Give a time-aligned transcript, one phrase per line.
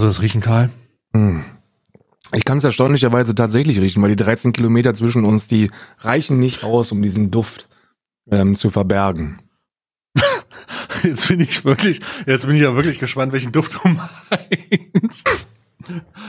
[0.00, 0.70] Kannst du das riechen, Karl?
[1.12, 1.44] Hm.
[2.32, 6.64] Ich kann es erstaunlicherweise tatsächlich riechen, weil die 13 Kilometer zwischen uns, die reichen nicht
[6.64, 7.68] aus, um diesen Duft
[8.30, 9.42] ähm, zu verbergen.
[11.02, 15.46] Jetzt bin ich wirklich, jetzt bin ich ja wirklich gespannt, welchen Duft du meinst.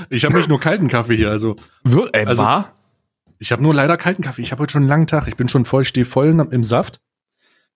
[0.10, 1.56] Ich habe nicht nur kalten Kaffee hier, also.
[1.86, 2.76] Wir äh, also war?
[3.40, 4.42] Ich habe nur leider kalten Kaffee.
[4.42, 5.30] Ich habe heute schon einen langen Tag.
[5.30, 7.00] Ich bin schon voll, stehe voll im Saft.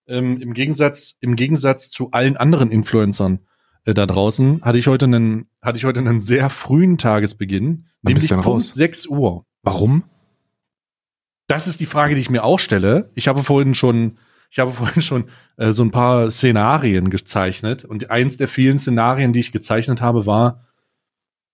[0.06, 3.40] Ähm, Im Gegensatz, im Gegensatz zu allen anderen Influencern
[3.86, 8.12] äh, da draußen hatte ich heute einen, hatte ich heute einen sehr frühen Tagesbeginn, Wann
[8.12, 8.74] nämlich Punkt raus?
[8.74, 9.46] 6 Uhr.
[9.62, 10.04] Warum?
[11.46, 13.10] Das ist die Frage, die ich mir auch stelle.
[13.14, 14.18] Ich habe vorhin schon,
[14.50, 15.24] ich habe vorhin schon
[15.56, 20.26] äh, so ein paar Szenarien gezeichnet und eins der vielen Szenarien, die ich gezeichnet habe,
[20.26, 20.66] war,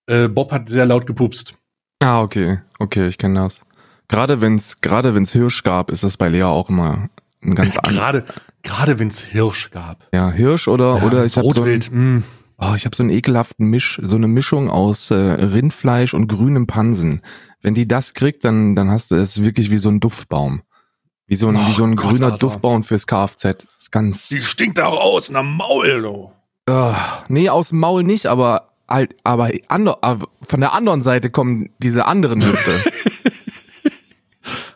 [0.07, 1.55] äh, Bob hat sehr laut gepupst.
[1.99, 3.61] Ah, okay, okay, ich kenne das.
[4.09, 7.09] Gerade wenn's, gerade wenn's Hirsch gab, ist das bei Lea auch immer
[7.43, 8.25] ein ganz Gerade,
[8.63, 10.07] gerade wenn's Hirsch gab.
[10.13, 12.23] Ja, Hirsch oder, ja, oder ich habe so ein, mm.
[12.57, 16.67] oh, ich habe so einen ekelhaften Misch, so eine Mischung aus äh, Rindfleisch und grünem
[16.67, 17.21] Pansen.
[17.61, 20.61] Wenn die das kriegt, dann, dann hast du es wirklich wie so ein Duftbaum.
[21.27, 22.37] Wie so ein, oh, wie so ein Gott, grüner Alter.
[22.37, 23.65] Duftbaum fürs Kfz.
[23.77, 24.27] Ist ganz.
[24.27, 26.31] Die stinkt auch aus nach Maul, du.
[26.69, 26.93] Uh,
[27.27, 29.97] nee, aus dem Maul nicht, aber halt, aber ander,
[30.47, 32.83] von der anderen Seite kommen diese anderen Düfte.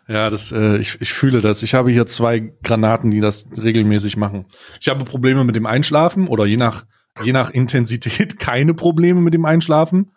[0.07, 1.63] Ja, das, äh, ich, ich fühle das.
[1.63, 4.45] Ich habe hier zwei Granaten, die das regelmäßig machen.
[4.79, 6.85] Ich habe Probleme mit dem Einschlafen oder je nach,
[7.23, 10.11] je nach Intensität keine Probleme mit dem Einschlafen,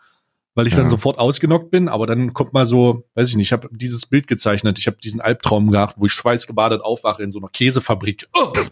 [0.54, 0.78] weil ich ja.
[0.78, 1.88] dann sofort ausgenockt bin.
[1.88, 4.78] Aber dann kommt mal so, weiß ich nicht, ich habe dieses Bild gezeichnet.
[4.78, 8.28] Ich habe diesen Albtraum gehabt, wo ich schweißgebadet aufwache in so einer Käsefabrik.
[8.32, 8.52] Oh!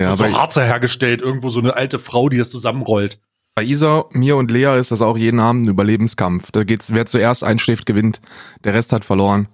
[0.00, 3.18] Ja, so Harzer hergestellt, irgendwo so eine alte Frau, die das zusammenrollt.
[3.56, 6.52] Bei Isa, mir und Lea ist das auch jeden Abend ein Überlebenskampf.
[6.52, 8.20] Da geht's, wer zuerst einschläft, gewinnt.
[8.62, 9.48] Der Rest hat verloren.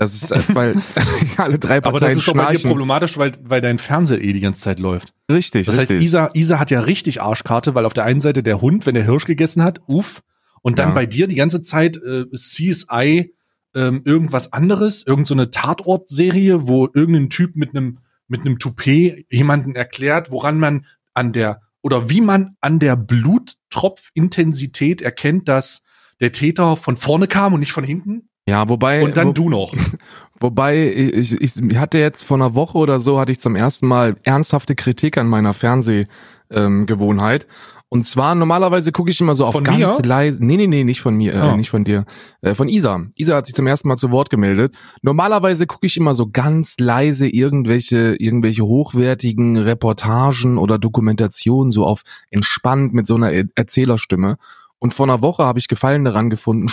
[0.00, 0.76] Das ist, äh, weil
[1.36, 4.32] alle drei Parteien Aber das ist doch bei dir problematisch, weil, weil dein Fernseher eh
[4.32, 5.12] die ganze Zeit läuft.
[5.30, 5.98] Richtig, Das richtig.
[5.98, 8.94] heißt, Isa, Isa hat ja richtig Arschkarte, weil auf der einen Seite der Hund, wenn
[8.94, 10.22] der Hirsch gegessen hat, uff.
[10.62, 10.94] Und dann ja.
[10.94, 13.34] bei dir die ganze Zeit äh, CSI
[13.74, 19.74] ähm, irgendwas anderes, irgendeine so Tatort-Serie, wo irgendein Typ mit einem mit einem Toupet jemanden
[19.74, 25.82] erklärt, woran man an der oder wie man an der Bluttropfintensität erkennt, dass
[26.20, 28.29] der Täter von vorne kam und nicht von hinten.
[28.48, 29.02] Ja, wobei.
[29.02, 29.74] Und dann wo, du noch.
[30.42, 34.14] Wobei, ich, ich hatte jetzt vor einer Woche oder so, hatte ich zum ersten Mal
[34.22, 37.44] ernsthafte Kritik an meiner Fernsehgewohnheit.
[37.44, 37.50] Ähm,
[37.92, 40.38] und zwar, normalerweise gucke ich immer so auf von ganz leise.
[40.40, 41.56] Nee, nee, nee, nicht von mir, äh, oh.
[41.56, 42.04] nicht von dir.
[42.40, 43.02] Äh, von Isa.
[43.16, 44.76] Isa hat sich zum ersten Mal zu Wort gemeldet.
[45.02, 52.02] Normalerweise gucke ich immer so ganz leise irgendwelche, irgendwelche hochwertigen Reportagen oder Dokumentationen, so auf
[52.30, 54.36] entspannt mit so einer Erzählerstimme.
[54.78, 56.68] Und vor einer Woche habe ich Gefallen daran gefunden,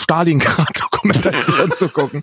[1.13, 2.21] Stalingrad-Dokumentation zu gucken.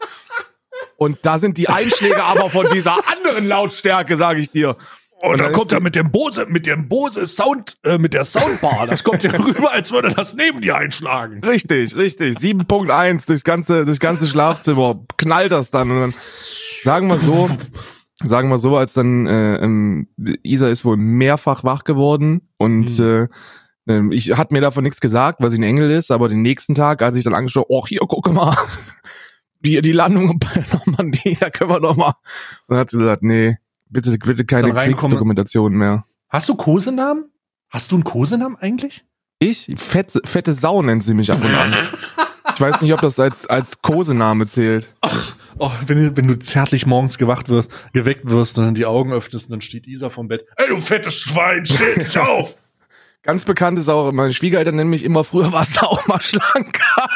[0.96, 4.76] Und da sind die Einschläge aber von dieser anderen Lautstärke, sage ich dir.
[5.24, 8.24] Und, und dann, kommt er mit dem Bose, mit dem Bose Sound, äh, mit der
[8.24, 8.86] Soundbar.
[8.86, 11.42] Das kommt ja rüber, als würde das neben dir einschlagen.
[11.42, 12.36] Richtig, richtig.
[12.36, 15.90] 7.1 durchs ganze, durchs ganze Schlafzimmer knallt das dann.
[15.90, 16.10] Und dann
[16.82, 17.48] sagen wir so,
[18.22, 20.08] sagen wir so, als dann äh, ähm,
[20.42, 23.04] Isa ist wohl mehrfach wach geworden und mhm.
[23.04, 23.28] äh,
[23.86, 27.02] ich hatte mir davon nichts gesagt, weil sie ein Engel ist, aber den nächsten Tag,
[27.02, 28.56] als ich dann angeschaut, oh hier, guck mal,
[29.60, 32.14] die, die Landung bei Normandie, da können wir noch mal.
[32.66, 33.58] Und dann hat sie gesagt, nee,
[33.90, 36.06] bitte, bitte keine Kriegsdokumentation mehr.
[36.28, 37.30] Hast du Kosenamen?
[37.68, 39.04] Hast du einen Kosenamen eigentlich?
[39.38, 39.70] Ich?
[39.76, 41.74] Fette, fette Sau nennt sie mich ab und an.
[42.54, 44.94] ich weiß nicht, ob das als, als Kosename zählt.
[45.02, 49.12] Ach, oh, wenn, wenn du zärtlich morgens gewacht wirst, geweckt wirst und dann die Augen
[49.12, 50.46] öffnest und dann steht Isa vom Bett.
[50.56, 52.56] Ey, du fettes Schwein, steh dich auf!
[53.24, 57.08] Ganz bekannt ist auch, meine Schwiegereltern nennen mich immer, früher warst du auch mal schlanker.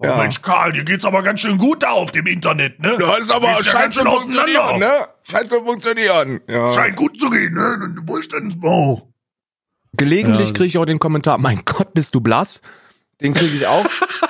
[0.00, 0.16] Oh ja.
[0.16, 2.96] Mensch, Karl, dir geht's aber ganz schön gut da auf dem Internet, ne?
[3.00, 5.08] Ja, ist aber, scheint zu funktionieren, ne?
[5.24, 6.70] Scheint zu funktionieren, ja.
[6.70, 7.96] Scheint gut zu gehen, ne?
[8.04, 9.02] Wo ist denn oh.
[9.94, 12.60] Gelegentlich ja, kriege ich auch den Kommentar, mein Gott, bist du blass?
[13.20, 13.86] Den kriege ich auch.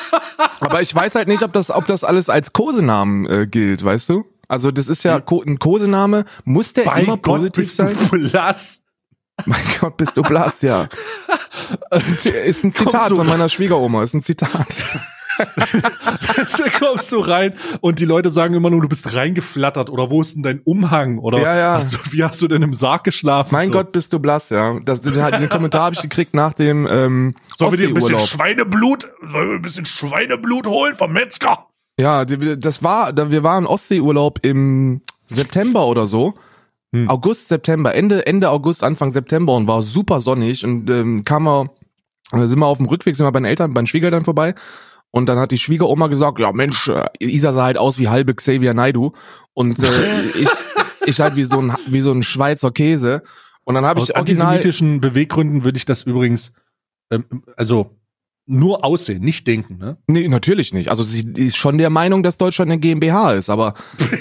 [0.60, 4.08] aber ich weiß halt nicht, ob das, ob das alles als Kosenamen äh, gilt, weißt
[4.08, 4.24] du?
[4.48, 6.24] Also das ist ja ein Kosename.
[6.44, 7.96] Muss der mein immer Gott, positiv bist sein?
[8.10, 8.82] Du blass.
[9.44, 10.88] Mein Gott, bist du blass, ja.
[11.92, 14.66] ist ein Zitat von meiner Schwiegeroma, ist ein Zitat.
[16.58, 20.20] da kommst du rein und die Leute sagen immer nur, du bist reingeflattert oder wo
[20.20, 21.72] ist denn dein Umhang oder ja, ja.
[21.74, 23.50] Hast du, wie hast du denn im Sarg geschlafen?
[23.52, 23.74] Mein so.
[23.74, 24.80] Gott, bist du blass, ja.
[24.80, 28.18] Das, den, den Kommentar habe ich gekriegt nach dem ähm, Sollen wir dir ein bisschen
[28.18, 31.68] Schweineblut, sollen wir ein bisschen Schweineblut holen vom Metzger?
[32.00, 36.34] Ja, das war, wir waren Ostseeurlaub im September oder so.
[36.92, 37.08] Hm.
[37.08, 41.68] August, September, Ende, Ende August, Anfang September und war super sonnig und ähm, kam wir,
[42.48, 44.54] sind wir auf dem Rückweg, sind wir bei den Eltern, bei den Schwiegereltern vorbei
[45.10, 48.34] und dann hat die Schwiegeroma gesagt, ja Mensch, äh, Isa sah halt aus wie halbe
[48.34, 49.12] Xavier Naidu
[49.52, 49.90] und äh,
[50.34, 50.48] ich,
[51.04, 53.22] ich halt wie so ein, wie so ein Schweizer Käse
[53.64, 56.52] Und dann habe Aus ich original, antisemitischen Beweggründen würde ich das übrigens,
[57.10, 57.24] ähm,
[57.56, 57.97] also
[58.50, 59.98] nur aussehen, nicht denken, ne?
[60.06, 60.88] Nee, natürlich nicht.
[60.88, 63.74] Also sie ist schon der Meinung, dass Deutschland eine GmbH ist, aber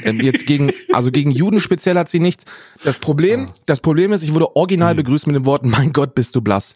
[0.03, 2.43] ähm, jetzt gegen, also gegen Juden speziell hat sie nichts.
[2.83, 4.97] Das Problem, das Problem ist, ich wurde original Mhm.
[4.97, 6.75] begrüßt mit den Worten, mein Gott, bist du blass.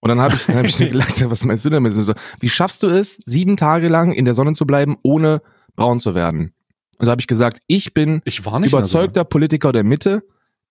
[0.00, 1.94] Und dann habe ich, dann hab ich mir gedacht, was meinst du damit?
[1.94, 5.40] So, wie schaffst du es, sieben Tage lang in der Sonne zu bleiben, ohne
[5.76, 6.52] braun zu werden?
[6.98, 10.22] Und da habe ich gesagt, ich bin Ich war nicht überzeugter Politiker der Mitte.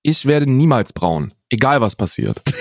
[0.03, 2.43] Ich werde niemals braun, egal was passiert.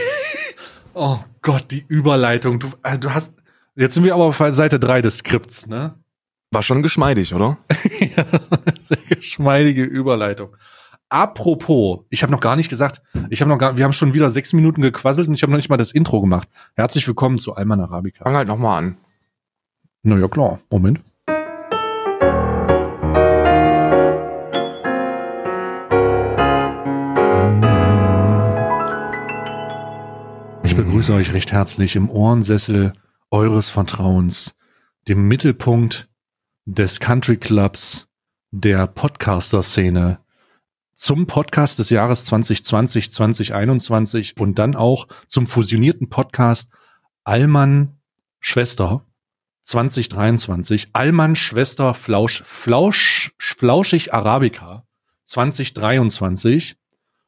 [0.94, 2.58] Oh Gott, die Überleitung.
[2.58, 3.42] Du, äh, du hast.
[3.75, 5.95] Jetzt sind wir aber auf Seite 3 des Skripts, ne?
[6.51, 7.57] War schon geschmeidig, oder?
[8.01, 8.27] Ja,
[8.83, 10.55] Sehr geschmeidige Überleitung.
[11.09, 14.29] Apropos, ich habe noch gar nicht gesagt, ich habe noch gar, wir haben schon wieder
[14.29, 16.51] sechs Minuten gequasselt und ich habe noch nicht mal das Intro gemacht.
[16.75, 18.25] Herzlich willkommen zu Alman Arabica.
[18.25, 18.97] Fang halt nochmal an.
[20.03, 20.59] Na ja, klar.
[20.69, 21.01] Moment.
[30.63, 32.93] Ich begrüße euch recht herzlich im Ohrensessel
[33.32, 34.55] eures Vertrauens,
[35.08, 36.08] dem Mittelpunkt
[36.67, 38.06] des Country Clubs
[38.50, 40.20] der Podcaster-Szene
[40.94, 46.70] zum Podcast des Jahres 2020, 2021 und dann auch zum fusionierten Podcast
[47.25, 47.96] Allmann
[48.38, 49.06] Schwester
[49.62, 50.90] 2023.
[50.93, 54.85] Allmann Schwester Flausch, Flausch, Flauschig Arabica
[55.25, 56.76] 2023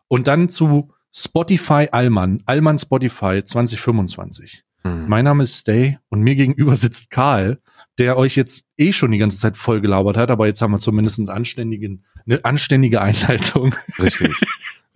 [0.09, 4.64] und dann zu Spotify Allmann, Allmann Spotify 2025.
[4.87, 5.09] Hm.
[5.09, 7.61] Mein Name ist Stay und mir gegenüber sitzt Karl,
[7.99, 10.79] der euch jetzt eh schon die ganze Zeit voll gelabert hat, aber jetzt haben wir
[10.79, 13.75] zumindest einen anständigen, eine anständige Einleitung.
[13.99, 14.35] Richtig.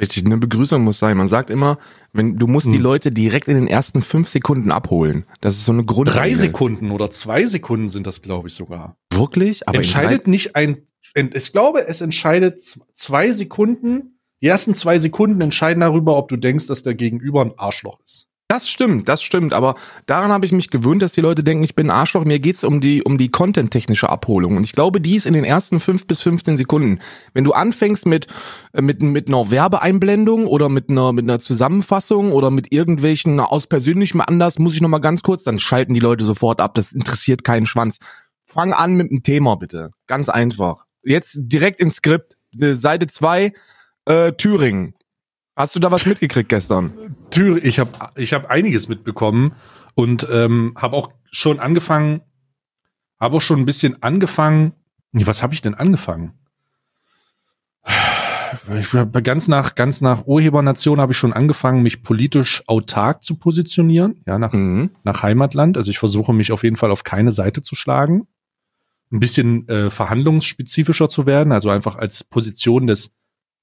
[0.01, 1.17] Richtig, eine Begrüßung muss sein.
[1.17, 1.79] Man sagt immer,
[2.13, 2.83] wenn du musst die Hm.
[2.83, 5.25] Leute direkt in den ersten fünf Sekunden abholen.
[5.41, 6.21] Das ist so eine Grundregel.
[6.21, 8.97] Drei Sekunden oder zwei Sekunden sind das, glaube ich, sogar.
[9.11, 9.67] Wirklich?
[9.67, 12.61] Aber entscheidet nicht ein, ich glaube, es entscheidet
[12.93, 17.59] zwei Sekunden, die ersten zwei Sekunden entscheiden darüber, ob du denkst, dass der Gegenüber ein
[17.59, 18.29] Arschloch ist.
[18.51, 19.53] Das stimmt, das stimmt.
[19.53, 19.75] Aber
[20.07, 22.25] daran habe ich mich gewöhnt, dass die Leute denken, ich bin Arschloch.
[22.25, 24.57] Mir geht's um die, um die content-technische Abholung.
[24.57, 26.99] Und ich glaube, die ist in den ersten fünf bis 15 Sekunden.
[27.35, 28.27] Wenn du anfängst mit,
[28.73, 33.67] äh, mit, mit einer Werbeeinblendung oder mit einer, mit einer Zusammenfassung oder mit irgendwelchen aus
[33.67, 36.75] persönlichem Anlass, muss ich noch mal ganz kurz, dann schalten die Leute sofort ab.
[36.75, 37.99] Das interessiert keinen Schwanz.
[38.47, 39.91] Fang an mit dem Thema, bitte.
[40.07, 40.87] Ganz einfach.
[41.03, 42.39] Jetzt direkt ins Skript.
[42.57, 43.53] Seite zwei
[44.07, 44.95] äh, Thüringen.
[45.59, 47.17] Hast du da was mitgekriegt gestern?
[47.31, 49.57] Thür ich habe ich hab einiges mitbekommen
[49.97, 52.21] und ähm, habe auch schon angefangen,
[53.19, 54.73] habe auch schon ein bisschen angefangen.
[55.11, 56.35] Nee, was habe ich denn angefangen?
[58.79, 64.23] Ich, ganz nach ganz nach Urhebernation habe ich schon angefangen, mich politisch autark zu positionieren,
[64.29, 64.91] ja nach Mhm.
[65.03, 65.77] nach Heimatland.
[65.77, 68.29] Also ich versuche mich auf jeden Fall auf keine Seite zu schlagen.
[69.11, 73.11] Ein bisschen äh, verhandlungsspezifischer zu werden, also einfach als Position des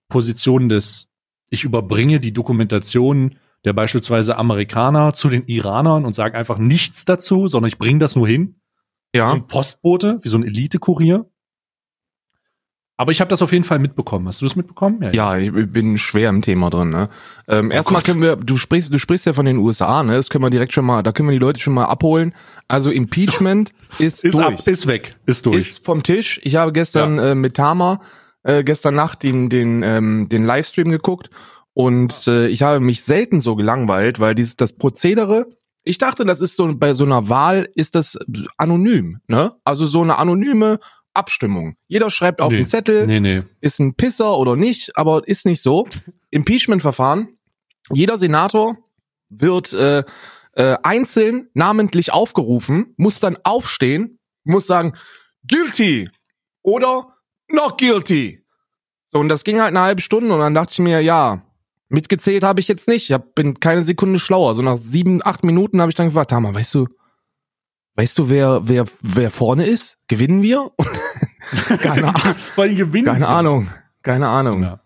[0.09, 1.07] Position des
[1.55, 3.35] ich überbringe die Dokumentation
[3.65, 8.15] der beispielsweise Amerikaner zu den Iranern und sage einfach nichts dazu, sondern ich bringe das
[8.15, 8.61] nur hin.
[9.13, 9.27] Ja.
[9.27, 11.25] So ein Postbote, wie so ein Elite-Kurier.
[12.97, 14.27] Aber ich habe das auf jeden Fall mitbekommen.
[14.27, 15.01] Hast du es mitbekommen?
[15.13, 16.91] Ja, ich bin schwer im Thema drin.
[16.91, 17.09] Ne?
[17.47, 18.11] Ähm, erstmal Gott.
[18.11, 20.15] können wir, du sprichst, du sprichst ja von den USA, ne?
[20.15, 22.33] Das können wir direkt schon mal, da können wir die Leute schon mal abholen.
[22.69, 25.57] Also Impeachment ist, Ist, durch, ab, ist weg, ist durch.
[25.57, 26.39] ist vom Tisch.
[26.43, 27.99] Ich habe gestern äh, mit Tama
[28.43, 31.29] äh, gestern Nacht den den ähm, den Livestream geguckt
[31.75, 35.45] und äh, ich habe mich selten so gelangweilt, weil dieses das Prozedere.
[35.83, 38.17] Ich dachte, das ist so bei so einer Wahl ist das
[38.57, 39.53] anonym, ne?
[39.65, 40.79] Also so eine anonyme
[41.13, 41.75] Abstimmung.
[41.87, 42.59] Jeder schreibt auf Nee.
[42.59, 43.43] den Zettel, nee, nee.
[43.59, 45.85] ist ein Pisser oder nicht, aber ist nicht so.
[46.31, 47.37] Impeachment-Verfahren.
[47.91, 48.77] Jeder Senator
[49.29, 50.03] wird äh,
[50.53, 54.93] äh, einzeln namentlich aufgerufen, muss dann aufstehen, muss sagen,
[55.47, 56.09] guilty
[56.63, 57.15] oder
[57.49, 58.43] not guilty.
[59.09, 61.41] So, und das ging halt eine halbe Stunde und dann dachte ich mir, ja,
[61.89, 63.05] mitgezählt habe ich jetzt nicht.
[63.05, 64.55] Ich hab, bin keine Sekunde schlauer.
[64.55, 66.87] So nach sieben, acht Minuten habe ich dann gefragt, Tama, weißt du,
[67.95, 69.97] weißt du, wer, wer, wer vorne ist?
[70.07, 70.71] Gewinnen wir?
[71.79, 72.11] Keine
[72.75, 73.05] gewinnen.
[73.05, 73.67] Keine Ahnung.
[74.01, 74.63] Keine Ahnung.
[74.63, 74.79] Ja.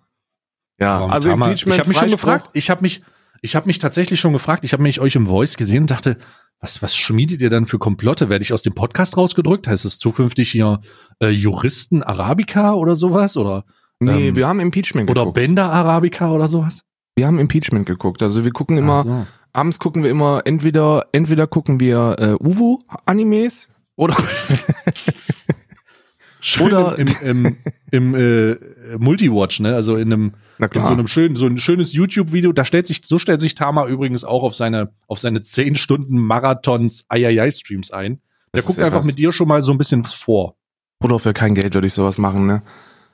[0.79, 1.75] Ja, also Tama, Impeachment.
[1.75, 3.01] ich habe mich schon gefragt, ich habe mich,
[3.41, 6.17] ich habe mich tatsächlich schon gefragt, ich habe mich euch im Voice gesehen und dachte,
[6.61, 8.29] was, was schmiedet ihr dann für Komplotte?
[8.29, 9.67] Werde ich aus dem Podcast rausgedrückt?
[9.67, 10.79] Heißt es zukünftig hier
[11.21, 13.35] äh, Juristen Arabica oder sowas?
[13.35, 13.65] Oder,
[13.99, 15.35] Nee, ähm, wir haben Impeachment oder geguckt.
[15.35, 16.83] Bender Arabica oder sowas?
[17.19, 18.23] Wir haben Impeachment geguckt.
[18.23, 19.27] Also wir gucken immer, so.
[19.51, 24.15] abends gucken wir immer, entweder, entweder gucken wir äh, Uwu-Animes oder
[26.39, 27.45] Schön Oder- im, im,
[27.91, 28.55] im, im äh,
[28.97, 29.75] Multiwatch, ne?
[29.75, 30.33] Also in einem,
[30.73, 32.53] in so einem schönen, so ein schönes YouTube-Video.
[32.53, 36.17] Da stellt sich, so stellt sich Tama übrigens auch auf seine, auf seine 10 Stunden
[36.19, 38.21] Marathons Ayayay-Streams ein.
[38.53, 39.07] Der Das guckt einfach etwas.
[39.07, 40.55] mit dir schon mal so ein bisschen was vor.
[41.03, 42.63] Oder für kein Geld würde ich sowas machen, ne?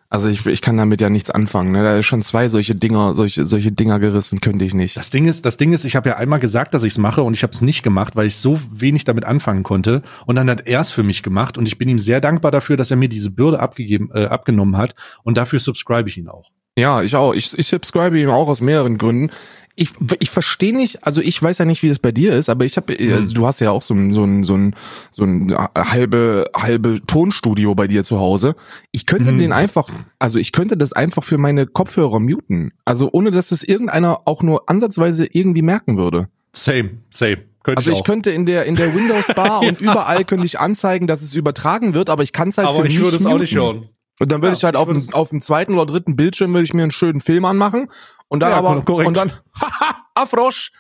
[0.09, 1.71] Also ich, ich kann damit ja nichts anfangen.
[1.71, 1.83] Ne?
[1.83, 4.95] Da ist schon zwei solche Dinger, solche, solche Dinger gerissen, könnte ich nicht.
[4.97, 7.23] Das Ding ist, das Ding ist, ich habe ja einmal gesagt, dass ich es mache
[7.23, 10.03] und ich habe es nicht gemacht, weil ich so wenig damit anfangen konnte.
[10.25, 12.77] Und dann hat er es für mich gemacht und ich bin ihm sehr dankbar dafür,
[12.77, 14.95] dass er mir diese Bürde abgegeben, äh, abgenommen hat.
[15.23, 16.51] Und dafür subscribe ich ihn auch.
[16.77, 17.33] Ja, ich auch.
[17.33, 19.31] Ich, ich subscribe ihm auch aus mehreren Gründen.
[19.75, 19.89] Ich,
[20.19, 22.77] ich verstehe nicht, also ich weiß ja nicht, wie das bei dir ist, aber ich
[22.77, 24.73] habe, also du hast ja auch so ein, so ein, so ein,
[25.11, 28.55] so ein halbe, halbe Tonstudio bei dir zu Hause.
[28.91, 29.37] Ich könnte Mhm.
[29.39, 32.71] den einfach, also ich könnte das einfach für meine Kopfhörer muten.
[32.85, 36.29] Also ohne, dass es irgendeiner auch nur ansatzweise irgendwie merken würde.
[36.53, 37.39] Same, same.
[37.63, 40.59] Könnte Also ich ich könnte in der, in der Windows Bar und überall könnte ich
[40.59, 43.25] anzeigen, dass es übertragen wird, aber ich kann es halt aber für ich würde es
[43.25, 43.89] auch nicht hören.
[44.19, 46.63] Und dann würde Ja, ich halt auf, dem, auf dem zweiten oder dritten Bildschirm würde
[46.63, 47.89] ich mir einen schönen Film anmachen
[48.29, 49.07] und dann Ja, aber korrekt.
[49.09, 49.31] und dann
[49.61, 50.71] haha, Afrosch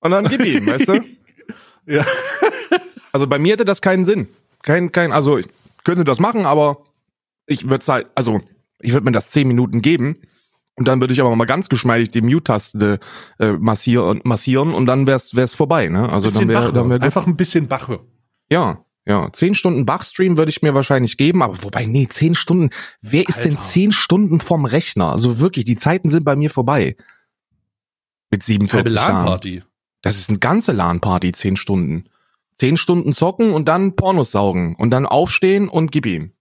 [0.00, 1.00] und dann gib ihm, weißt du?
[1.86, 2.04] Ja.
[3.10, 4.28] Also bei mir hätte das keinen Sinn.
[4.62, 5.48] Kein kein also ich
[5.82, 6.84] könnte das machen, aber
[7.46, 8.40] ich würde halt also
[8.80, 10.20] ich würde mir das zehn Minuten geben
[10.76, 13.00] und dann würde ich aber mal ganz geschmeidig die Mute-Taste
[13.40, 16.08] äh, massieren, massieren und dann wär's wär's vorbei, ne?
[16.08, 18.00] Also dann wäre wär, Einfach ein bisschen Bache.
[18.50, 19.32] Ja, ja.
[19.32, 22.70] Zehn Stunden Bach-Stream würde ich mir wahrscheinlich geben, aber wobei, nee, zehn Stunden.
[23.00, 23.64] Wer ist denn Alter.
[23.64, 25.10] zehn Stunden vom Rechner?
[25.10, 26.96] Also wirklich, die Zeiten sind bei mir vorbei.
[28.30, 29.14] Mit Halbe 47 Jahren.
[29.14, 29.62] LAN-Party.
[30.02, 32.04] Das ist eine ganze LAN-Party, zehn Stunden.
[32.54, 36.32] Zehn Stunden zocken und dann Pornos saugen und dann aufstehen und gib ihm.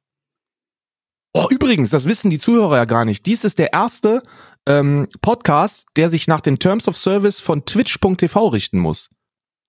[1.34, 3.26] Oh, übrigens, das wissen die Zuhörer ja gar nicht.
[3.26, 4.24] Dies ist der erste
[4.66, 9.10] ähm, Podcast, der sich nach den Terms of Service von twitch.tv richten muss.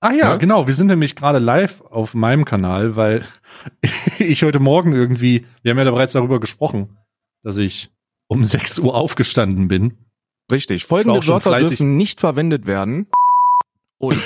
[0.00, 0.36] Ah ja, Ja?
[0.36, 0.66] genau.
[0.66, 3.26] Wir sind nämlich gerade live auf meinem Kanal, weil
[4.18, 6.96] ich heute Morgen irgendwie, wir haben ja da bereits darüber gesprochen,
[7.42, 7.90] dass ich
[8.28, 9.98] um 6 Uhr aufgestanden bin.
[10.50, 10.86] Richtig.
[10.86, 11.78] Folgende Wörter fleißig.
[11.78, 13.08] dürfen nicht verwendet werden.
[13.98, 14.18] Und.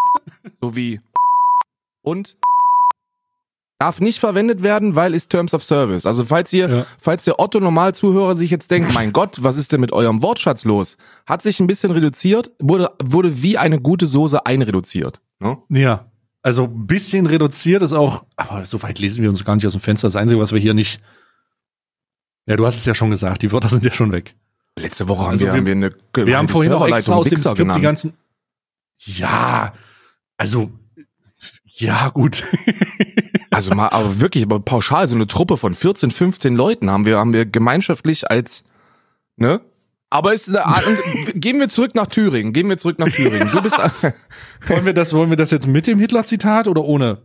[0.60, 1.00] sowie.
[2.02, 2.36] Und.
[3.82, 6.06] Darf nicht verwendet werden, weil ist Terms of Service.
[6.06, 6.86] Also falls ihr, Ja.
[7.00, 10.64] falls der Otto Normalzuhörer sich jetzt denkt, mein Gott, was ist denn mit eurem Wortschatz
[10.64, 10.96] los?
[11.26, 15.20] Hat sich ein bisschen reduziert, wurde, wurde wie eine gute Soße einreduziert.
[15.40, 15.58] Ne?
[15.68, 16.06] Ja.
[16.42, 19.72] Also ein bisschen reduziert ist auch, aber so weit lesen wir uns gar nicht aus
[19.72, 20.06] dem Fenster.
[20.06, 21.00] Das Einzige, was wir hier nicht.
[22.46, 24.34] Ja, du hast es ja schon gesagt, die Wörter sind ja schon weg.
[24.78, 25.72] Letzte Woche haben, Also wir, wir- haben wir
[26.16, 27.82] eine Wir haben vorhin auch extra aus dem Skript die genannt.
[27.82, 28.14] ganzen.
[29.04, 29.72] Ja,
[30.36, 30.70] also
[31.74, 32.44] ja, gut.
[33.52, 37.18] Also mal, aber wirklich, aber pauschal, so eine Truppe von 14, 15 Leuten haben wir,
[37.18, 38.64] haben wir gemeinschaftlich als,
[39.36, 39.60] ne?
[40.10, 40.84] Aber ist, eine Art-
[41.34, 43.50] gehen wir zurück nach Thüringen, gehen wir zurück nach Thüringen.
[43.50, 43.76] Du bist,
[44.66, 47.22] wollen wir das, wollen wir das jetzt mit dem Hitler-Zitat oder ohne?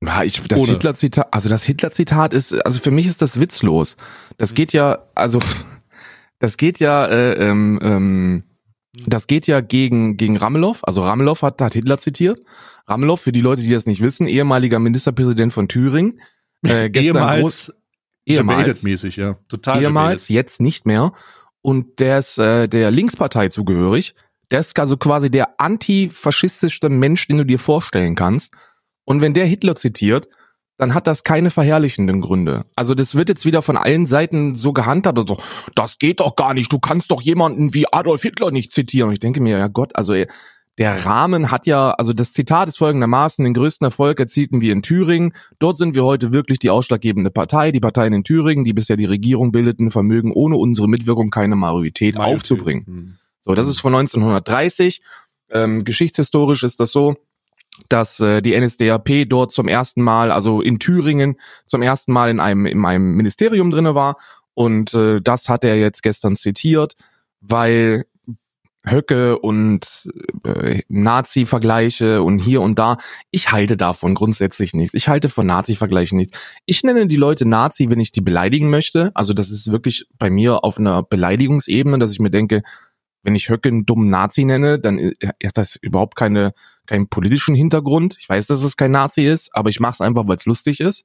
[0.00, 0.64] na, ich, das.
[0.66, 3.96] Hitler-Zitat, also das Hitler-Zitat ist, also für mich ist das witzlos.
[4.36, 5.40] Das geht ja, also,
[6.38, 8.42] das geht ja, äh, ähm, ähm,
[9.06, 10.76] das geht ja gegen, gegen Ramelow.
[10.82, 12.40] Also Ramelow hat, hat Hitler zitiert.
[12.86, 16.20] Ramelow, für die Leute, die das nicht wissen, ehemaliger Ministerpräsident von Thüringen.
[16.62, 17.70] Äh, gestern groß-
[18.24, 18.80] Ehemals.
[18.80, 19.38] Debated-mäßig, ja.
[19.48, 21.12] Total ehemals, jetzt nicht mehr.
[21.62, 24.14] Und der ist äh, der Linkspartei zugehörig.
[24.50, 28.52] Der ist also quasi der antifaschistischste Mensch, den du dir vorstellen kannst.
[29.04, 30.28] Und wenn der Hitler zitiert,
[30.78, 32.66] dann hat das keine verherrlichenden Gründe.
[32.76, 35.38] Also das wird jetzt wieder von allen Seiten so gehandhabt, also
[35.74, 39.08] das geht doch gar nicht, du kannst doch jemanden wie Adolf Hitler nicht zitieren.
[39.08, 40.26] Und ich denke mir, ja Gott, also ey,
[40.78, 44.82] der Rahmen hat ja, also das Zitat ist folgendermaßen, den größten Erfolg erzielten wir in
[44.82, 45.32] Thüringen.
[45.58, 47.72] Dort sind wir heute wirklich die ausschlaggebende Partei.
[47.72, 52.16] Die Parteien in Thüringen, die bisher die Regierung bildeten, vermögen ohne unsere Mitwirkung keine Majorität,
[52.16, 52.36] Majorität.
[52.36, 52.86] aufzubringen.
[52.86, 53.14] Hm.
[53.40, 55.00] So, das ist von 1930.
[55.50, 57.16] Ähm, geschichtshistorisch ist das so,
[57.88, 62.40] dass äh, die NSDAP dort zum ersten Mal, also in Thüringen, zum ersten Mal in
[62.40, 64.16] einem, in einem Ministerium drinne war.
[64.54, 66.94] Und äh, das hat er jetzt gestern zitiert,
[67.40, 68.06] weil
[68.88, 70.08] Höcke und
[70.44, 72.98] äh, Nazi-Vergleiche und hier und da.
[73.30, 74.94] Ich halte davon grundsätzlich nichts.
[74.94, 76.38] Ich halte von Nazi-Vergleichen nichts.
[76.66, 79.10] Ich nenne die Leute Nazi, wenn ich die beleidigen möchte.
[79.14, 82.62] Also das ist wirklich bei mir auf einer Beleidigungsebene, dass ich mir denke,
[83.24, 85.14] wenn ich Höcke einen dummen Nazi nenne, dann äh,
[85.44, 86.52] hat das überhaupt keine,
[86.86, 88.16] keinen politischen Hintergrund.
[88.18, 90.80] Ich weiß, dass es kein Nazi ist, aber ich mache es einfach, weil es lustig
[90.80, 91.04] ist.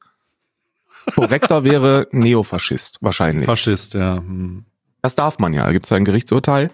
[1.16, 3.46] Korrekter wäre Neofaschist, wahrscheinlich.
[3.46, 4.18] Faschist, ja.
[4.18, 4.66] Hm.
[5.02, 5.66] Das darf man ja.
[5.66, 6.70] Da gibt es ein Gerichtsurteil,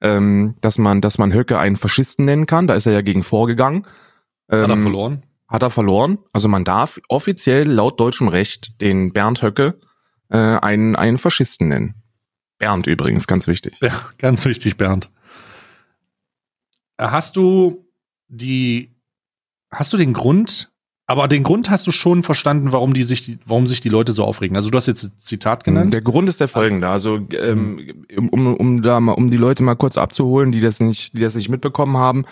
[0.00, 2.66] ähm, dass man, dass man Höcke einen Faschisten nennen kann.
[2.66, 3.86] Da ist er ja gegen vorgegangen.
[4.50, 5.22] Hat er Ähm, verloren?
[5.48, 6.18] Hat er verloren.
[6.32, 9.78] Also man darf offiziell laut deutschem Recht den Bernd Höcke
[10.30, 11.94] äh, einen, einen Faschisten nennen.
[12.58, 13.76] Bernd übrigens, ganz wichtig.
[13.80, 15.10] Ja, ganz wichtig, Bernd.
[16.98, 17.86] Äh, Hast du
[18.32, 18.90] die,
[19.70, 20.70] hast du den Grund,
[21.06, 24.12] aber den Grund hast du schon verstanden, warum die sich, die- warum sich die Leute
[24.12, 24.56] so aufregen.
[24.56, 25.92] Also du hast jetzt ein Zitat genannt.
[25.92, 26.88] Der Grund ist der folgende.
[26.88, 31.12] Also ähm, um, um da mal, um die Leute mal kurz abzuholen, die das nicht,
[31.12, 32.24] die das nicht mitbekommen haben.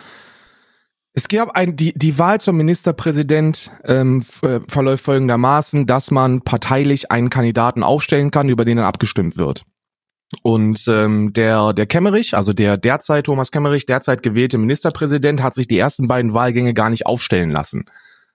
[1.13, 7.11] Es gab ein, die, die Wahl zum Ministerpräsident ähm, äh, verläuft folgendermaßen, dass man parteilich
[7.11, 9.65] einen Kandidaten aufstellen kann, über den dann abgestimmt wird.
[10.43, 15.67] Und ähm, der, der Kemmerich, also der derzeit Thomas Kemmerich, derzeit gewählte Ministerpräsident, hat sich
[15.67, 17.87] die ersten beiden Wahlgänge gar nicht aufstellen lassen.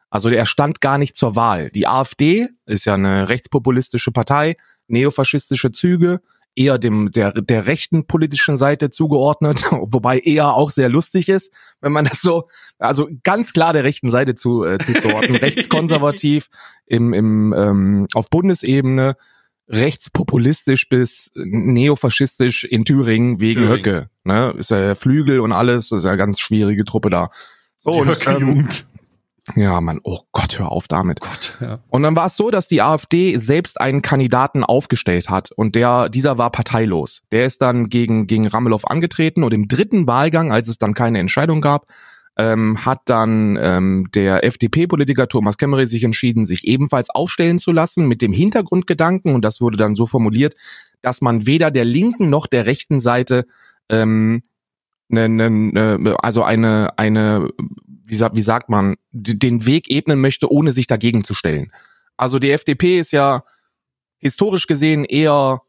[0.09, 1.69] Also er stand gar nicht zur Wahl.
[1.71, 4.55] Die AfD ist ja eine rechtspopulistische Partei,
[4.87, 6.21] neofaschistische Züge,
[6.55, 11.91] eher dem der der rechten politischen Seite zugeordnet, wobei eher auch sehr lustig ist, wenn
[11.91, 12.47] man das so
[12.79, 16.49] also ganz klar der rechten Seite zu äh, zuzuordnen, rechtskonservativ
[16.85, 19.15] im im ähm, auf Bundesebene
[19.67, 23.77] rechtspopulistisch bis neofaschistisch in Thüringen wegen Thüringen.
[23.77, 24.53] Höcke, ne?
[24.57, 27.29] Ist ja Flügel und alles, ist ja eine ganz schwierige Truppe da.
[27.77, 28.67] So, Die und, ähm,
[29.55, 31.19] ja, Mann, oh Gott, hör auf damit.
[31.19, 31.79] Gott, ja.
[31.89, 36.09] Und dann war es so, dass die AfD selbst einen Kandidaten aufgestellt hat und der,
[36.09, 37.21] dieser war parteilos.
[37.31, 41.19] Der ist dann gegen, gegen Ramelow angetreten und im dritten Wahlgang, als es dann keine
[41.19, 41.87] Entscheidung gab,
[42.37, 48.07] ähm, hat dann ähm, der FDP-Politiker Thomas Kemmerich sich entschieden, sich ebenfalls aufstellen zu lassen
[48.07, 50.55] mit dem Hintergrundgedanken und das wurde dann so formuliert,
[51.01, 53.45] dass man weder der linken noch der rechten Seite
[53.89, 54.43] ähm,
[55.07, 57.49] ne, ne, ne, also eine eine
[58.07, 61.71] wie, wie sagt man, den Weg ebnen möchte, ohne sich dagegen zu stellen.
[62.17, 63.43] Also die FDP ist ja
[64.17, 65.61] historisch gesehen eher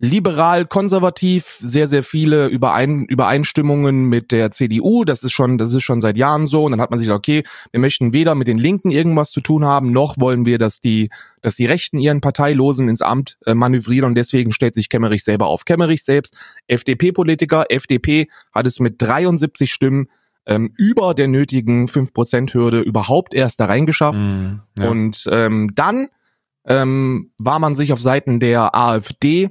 [0.00, 5.82] liberal konservativ, sehr sehr viele Überein Übereinstimmungen mit der CDU, das ist schon das ist
[5.82, 8.48] schon seit Jahren so und dann hat man sich gedacht, okay, wir möchten weder mit
[8.48, 11.10] den Linken irgendwas zu tun haben, noch wollen wir, dass die
[11.42, 15.48] dass die Rechten ihren Parteilosen ins Amt äh, manövrieren und deswegen stellt sich Kemmerich selber
[15.48, 15.66] auf.
[15.66, 16.34] Kemmerich selbst
[16.66, 20.08] FDP Politiker, FDP hat es mit 73 Stimmen
[20.46, 24.18] ähm, über der nötigen 5%-Hürde überhaupt erst da reingeschafft.
[24.18, 24.88] Mm, ja.
[24.88, 26.08] Und ähm, dann
[26.64, 29.50] ähm, war man sich auf Seiten der AfD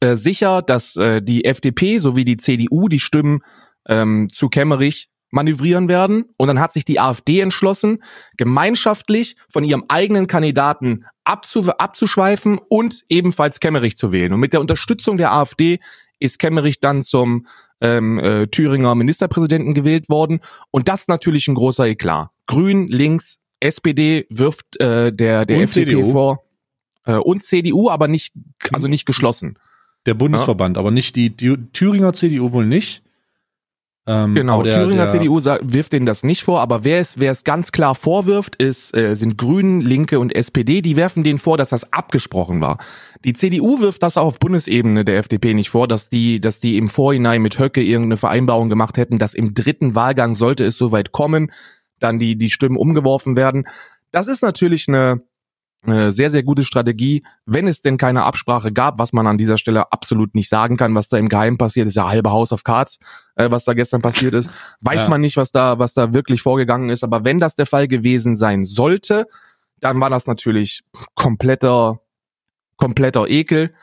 [0.00, 3.40] äh, sicher, dass äh, die FDP sowie die CDU die Stimmen
[3.88, 6.26] ähm, zu Kemmerich manövrieren werden.
[6.36, 8.02] Und dann hat sich die AfD entschlossen,
[8.36, 14.32] gemeinschaftlich von ihrem eigenen Kandidaten abzu abzuschweifen und ebenfalls Kemmerich zu wählen.
[14.32, 15.80] Und mit der Unterstützung der AfD
[16.20, 17.46] ist Kemmerich dann zum
[17.80, 20.40] ähm, äh, Thüringer Ministerpräsidenten gewählt worden.
[20.70, 22.30] Und das natürlich ein großer Eklat.
[22.46, 26.12] Grün, links, SPD wirft äh, der, der FDP CDU.
[26.12, 26.44] vor.
[27.04, 28.34] Äh, und CDU, aber nicht,
[28.72, 29.58] also nicht geschlossen.
[30.06, 30.80] Der Bundesverband, ja.
[30.80, 33.02] aber nicht die, die Thüringer CDU wohl nicht.
[34.06, 37.32] Ähm, genau, der, Thüringer der, CDU wirft denen das nicht vor, aber wer es, wer
[37.32, 40.82] es ganz klar vorwirft, ist, äh, sind Grünen, Linke und SPD.
[40.82, 42.76] Die werfen denen vor, dass das abgesprochen war.
[43.24, 46.76] Die CDU wirft das auch auf Bundesebene der FDP nicht vor, dass die, dass die
[46.76, 51.12] im Vorhinein mit Höcke irgendeine Vereinbarung gemacht hätten, dass im dritten Wahlgang sollte es soweit
[51.12, 51.50] kommen,
[51.98, 53.66] dann die, die Stimmen umgeworfen werden.
[54.10, 55.22] Das ist natürlich eine,
[55.86, 59.58] eine sehr, sehr gute Strategie, wenn es denn keine Absprache gab, was man an dieser
[59.58, 62.64] Stelle absolut nicht sagen kann, was da im Geheimen passiert, ist ja halbe House of
[62.64, 62.98] Cards,
[63.36, 64.50] äh, was da gestern passiert ist.
[64.80, 65.08] Weiß ja.
[65.08, 68.36] man nicht, was da, was da wirklich vorgegangen ist, aber wenn das der Fall gewesen
[68.36, 69.26] sein sollte,
[69.80, 70.82] dann war das natürlich
[71.14, 72.00] kompletter,
[72.76, 73.74] kompletter Ekel.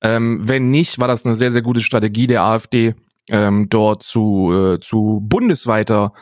[0.00, 2.94] Ähm, wenn nicht, war das eine sehr, sehr gute Strategie der AfD,
[3.28, 6.12] ähm, dort zu, äh, zu bundesweiter,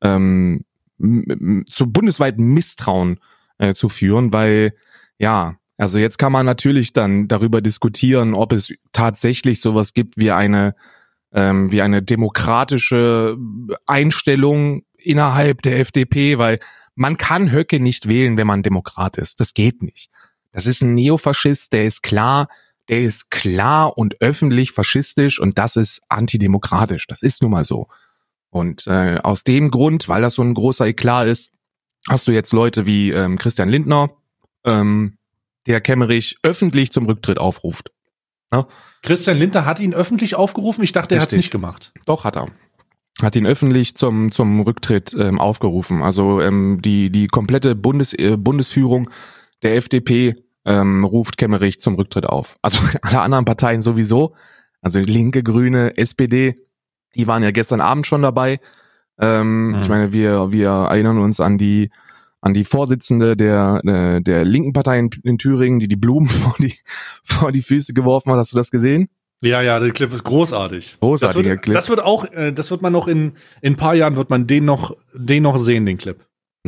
[0.00, 0.64] ähm,
[0.98, 3.20] zu bundesweiten Misstrauen
[3.58, 4.74] äh, zu führen, weil
[5.18, 10.32] ja, also jetzt kann man natürlich dann darüber diskutieren, ob es tatsächlich sowas gibt wie
[10.32, 10.74] eine
[11.32, 13.36] ähm, wie eine demokratische
[13.86, 16.58] Einstellung innerhalb der FDP, weil
[16.94, 19.38] man kann Höcke nicht wählen, wenn man Demokrat ist.
[19.40, 20.10] Das geht nicht.
[20.52, 22.48] Das ist ein Neofaschist, der ist klar,
[22.88, 27.06] der ist klar und öffentlich faschistisch und das ist antidemokratisch.
[27.06, 27.88] Das ist nun mal so.
[28.48, 31.50] Und äh, aus dem Grund, weil das so ein großer Eklat ist,
[32.08, 34.10] hast du jetzt Leute wie ähm, Christian Lindner,
[34.64, 35.18] ähm,
[35.66, 37.90] der Kemmerich öffentlich zum Rücktritt aufruft.
[38.52, 38.66] Ja?
[39.02, 40.84] Christian Lindner hat ihn öffentlich aufgerufen.
[40.84, 41.92] Ich dachte, er hat es nicht gemacht.
[42.06, 42.46] Doch, hat er.
[43.20, 46.02] Hat ihn öffentlich zum, zum Rücktritt ähm, aufgerufen.
[46.02, 49.10] Also ähm, die, die komplette Bundes, äh, Bundesführung
[49.62, 52.56] der FDP ähm, ruft Kemmerich zum Rücktritt auf.
[52.62, 54.34] Also alle anderen Parteien sowieso.
[54.82, 56.54] Also Linke, Grüne, SPD,
[57.14, 58.60] die waren ja gestern Abend schon dabei.
[59.18, 59.82] Ähm, mhm.
[59.82, 61.90] Ich meine, wir, wir erinnern uns an die
[62.40, 66.54] an die Vorsitzende der äh, der linken Partei in, in Thüringen, die die Blumen vor
[66.58, 66.74] die
[67.24, 68.38] vor die Füße geworfen hat.
[68.38, 69.08] Hast du das gesehen?
[69.42, 70.98] Ja, ja, der Clip ist großartig.
[71.00, 71.74] Großartiger das wird, Clip.
[71.74, 74.46] Das wird auch, äh, das wird man noch in in ein paar Jahren wird man
[74.46, 76.18] den noch den noch sehen, den Clip.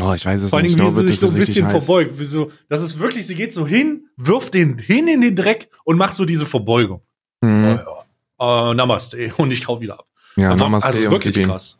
[0.00, 0.78] Oh, ich weiß es Vor allem, nicht.
[0.78, 1.72] Vor allem, wie sie sich so ein bisschen heiß.
[1.72, 2.12] verbeugt.
[2.16, 2.50] Wieso?
[2.68, 6.14] Das ist wirklich, sie geht so hin, wirft den hin in den Dreck und macht
[6.14, 7.02] so diese Verbeugung.
[7.40, 7.78] Mhm.
[7.86, 8.02] Oh,
[8.40, 8.70] ja.
[8.70, 9.32] uh, Namaste.
[9.36, 10.06] Und ich hau wieder ab.
[10.36, 10.88] Ja, Einfach, Namaste.
[10.88, 11.78] Also wirklich krass.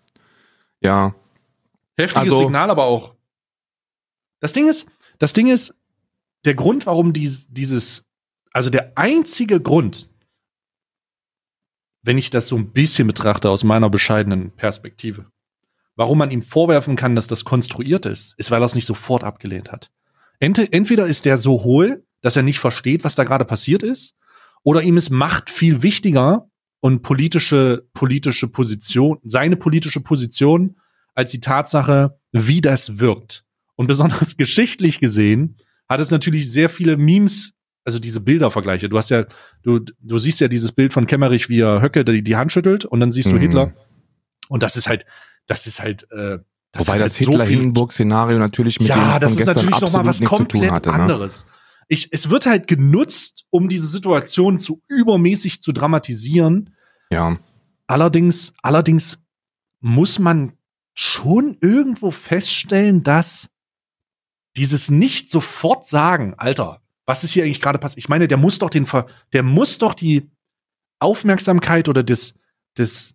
[0.81, 1.15] Ja.
[1.97, 3.15] Heftiges also, Signal, aber auch.
[4.41, 4.87] Das Ding ist,
[5.19, 5.75] das Ding ist,
[6.45, 8.07] der Grund, warum dies, dieses,
[8.53, 10.09] also der einzige Grund,
[12.03, 15.31] wenn ich das so ein bisschen betrachte aus meiner bescheidenen Perspektive,
[15.97, 19.25] warum man ihm vorwerfen kann, dass das konstruiert ist, ist, weil er es nicht sofort
[19.25, 19.91] abgelehnt hat.
[20.39, 24.15] Ent entweder ist der so hohl, dass er nicht versteht, was da gerade passiert ist,
[24.63, 26.49] oder ihm ist Macht viel wichtiger
[26.81, 30.77] und politische, politische Position, seine politische Position
[31.15, 33.45] als die Tatsache, wie das wirkt.
[33.75, 35.57] Und besonders geschichtlich gesehen
[35.89, 38.89] hat es natürlich sehr viele Memes, also diese Bildervergleiche.
[38.89, 39.25] Du hast ja,
[39.63, 42.85] du, du siehst ja dieses Bild von Kemmerich, wie er Höcke die, die Hand schüttelt
[42.85, 43.41] und dann siehst du mhm.
[43.41, 43.73] Hitler.
[44.49, 45.07] Und das ist halt,
[45.47, 46.39] das ist halt, äh,
[46.73, 50.05] das Wobei das halt Hitler-Hindenburg-Szenario so natürlich mit ja, dem das ist natürlich noch mal
[50.05, 51.29] was komplett hatte, ne?
[51.89, 56.75] Ich, es wird halt genutzt, um diese Situation zu übermäßig zu dramatisieren.
[57.11, 57.39] Ja.
[57.87, 59.25] Allerdings, allerdings
[59.81, 60.53] muss man
[60.95, 63.51] schon irgendwo feststellen, dass
[64.57, 67.99] dieses nicht sofort sagen, Alter, was ist hier eigentlich gerade passiert?
[67.99, 68.87] Ich meine, der muss doch den,
[69.33, 70.31] der muss doch die
[70.99, 72.35] Aufmerksamkeit oder das,
[72.75, 73.15] das,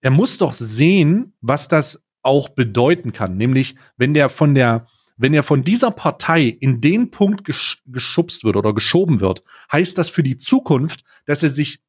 [0.00, 3.36] er muss doch sehen, was das auch bedeuten kann.
[3.36, 4.86] Nämlich, wenn der von der,
[5.20, 9.98] wenn er von dieser Partei in den Punkt gesch geschubst wird oder geschoben wird, heißt
[9.98, 11.80] das für die Zukunft, dass er sich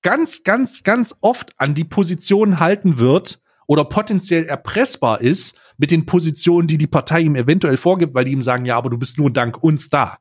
[0.00, 6.06] ganz, ganz, ganz oft an die Position halten wird oder potenziell erpressbar ist mit den
[6.06, 9.18] Positionen, die die Partei ihm eventuell vorgibt, weil die ihm sagen, ja, aber du bist
[9.18, 10.16] nur dank uns da.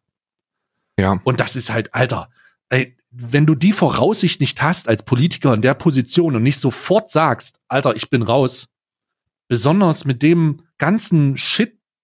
[1.00, 1.22] Ja.
[1.24, 2.30] Und das ist halt, Alter,
[2.68, 7.10] ey, wenn du die Voraussicht nicht hast als Politiker in der Position und nicht sofort
[7.10, 8.68] sagst, Alter, ich bin raus,
[9.48, 11.38] besonders mit dem ganzen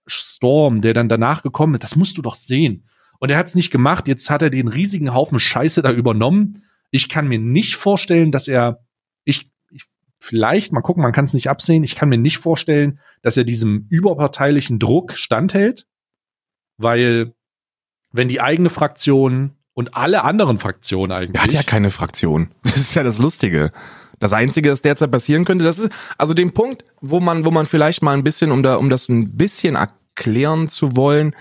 [0.08, 2.88] Shitstorm, der dann danach gekommen ist, das musst du doch sehen.
[3.20, 6.64] Und er hat es nicht gemacht, jetzt hat er den riesigen Haufen Scheiße da übernommen.
[6.92, 8.86] Ich kann mir nicht vorstellen, dass er,
[9.24, 9.84] ich, ich
[10.20, 13.44] vielleicht, mal gucken, man kann es nicht absehen, ich kann mir nicht vorstellen, dass er
[13.44, 15.88] diesem überparteilichen Druck standhält,
[16.78, 17.34] weil
[18.12, 21.36] wenn die eigene Fraktion und alle anderen Fraktionen eigentlich.
[21.36, 22.50] Er hat ja keine Fraktion.
[22.64, 23.72] Das ist ja das Lustige.
[24.20, 27.66] Das Einzige, das derzeit passieren könnte, das ist also den Punkt, wo man, wo man
[27.66, 31.36] vielleicht mal ein bisschen, um da, um das ein bisschen erklären zu wollen.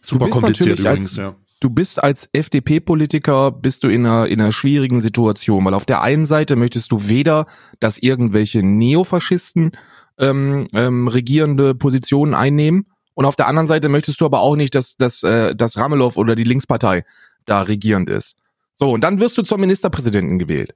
[0.00, 1.34] Super kompliziert übrigens, als, ja.
[1.60, 6.02] Du bist als FDP-Politiker, bist du in einer, in einer schwierigen Situation, weil auf der
[6.02, 7.46] einen Seite möchtest du weder,
[7.80, 9.72] dass irgendwelche Neofaschisten
[10.18, 14.74] ähm, ähm, regierende Positionen einnehmen, und auf der anderen Seite möchtest du aber auch nicht,
[14.74, 17.04] dass, dass, äh, dass Ramelow oder die Linkspartei
[17.46, 18.36] da regierend ist.
[18.74, 20.74] So, und dann wirst du zum Ministerpräsidenten gewählt.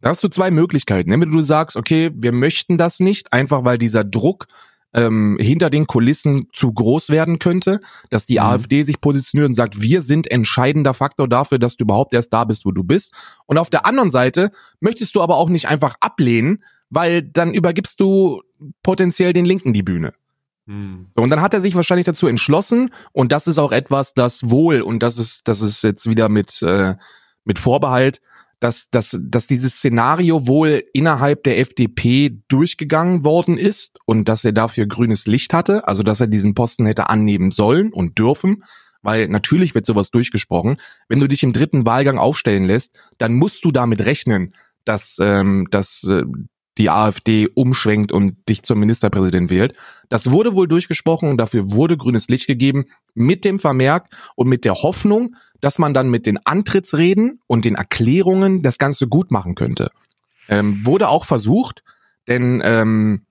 [0.00, 1.12] Da hast du zwei Möglichkeiten.
[1.12, 4.46] Entweder du sagst, okay, wir möchten das nicht, einfach weil dieser Druck
[4.92, 8.46] ähm, hinter den Kulissen zu groß werden könnte, dass die mhm.
[8.46, 12.44] AfD sich positioniert und sagt, wir sind entscheidender Faktor dafür, dass du überhaupt erst da
[12.44, 13.12] bist, wo du bist.
[13.46, 18.00] Und auf der anderen Seite möchtest du aber auch nicht einfach ablehnen, weil dann übergibst
[18.00, 18.42] du
[18.82, 20.12] potenziell den Linken die Bühne.
[20.66, 21.08] Hm.
[21.14, 24.50] So, und dann hat er sich wahrscheinlich dazu entschlossen, und das ist auch etwas, das
[24.50, 26.96] wohl, und das ist, das ist jetzt wieder mit, äh,
[27.44, 28.20] mit Vorbehalt,
[28.60, 34.52] dass, dass, dass dieses Szenario wohl innerhalb der FDP durchgegangen worden ist und dass er
[34.52, 38.64] dafür grünes Licht hatte, also dass er diesen Posten hätte annehmen sollen und dürfen,
[39.02, 40.76] weil natürlich wird sowas durchgesprochen.
[41.08, 45.66] Wenn du dich im dritten Wahlgang aufstellen lässt, dann musst du damit rechnen, dass, ähm,
[45.70, 46.24] dass äh,
[46.76, 49.74] die AfD umschwenkt und dich zum Ministerpräsident wählt.
[50.08, 54.64] Das wurde wohl durchgesprochen und dafür wurde grünes Licht gegeben mit dem Vermerk und mit
[54.64, 59.54] der Hoffnung, dass man dann mit den Antrittsreden und den Erklärungen das Ganze gut machen
[59.54, 59.90] könnte.
[60.48, 61.82] Ähm, wurde auch versucht,
[62.28, 63.26] denn ähm,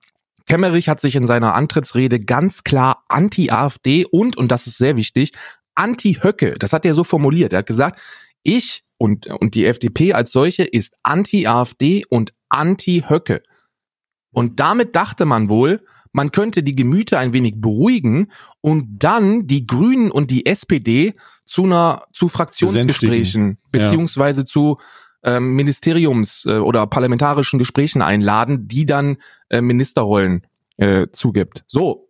[0.46, 5.32] Kemmerich hat sich in seiner Antrittsrede ganz klar anti-AfD und, und das ist sehr wichtig,
[5.74, 7.52] anti-Höcke, das hat er so formuliert.
[7.52, 8.00] Er hat gesagt,
[8.42, 13.42] ich und, und die FDP als solche ist anti-AfD und anti-Höcke.
[14.32, 19.66] Und damit dachte man wohl, man könnte die Gemüter ein wenig beruhigen und dann die
[19.66, 24.46] Grünen und die SPD zu einer zu Fraktionsgesprächen beziehungsweise ja.
[24.46, 24.78] zu
[25.22, 29.18] ähm, Ministeriums- äh, oder parlamentarischen Gesprächen einladen, die dann
[29.50, 30.46] äh, Ministerrollen
[30.78, 31.64] äh, zugibt.
[31.66, 32.08] So,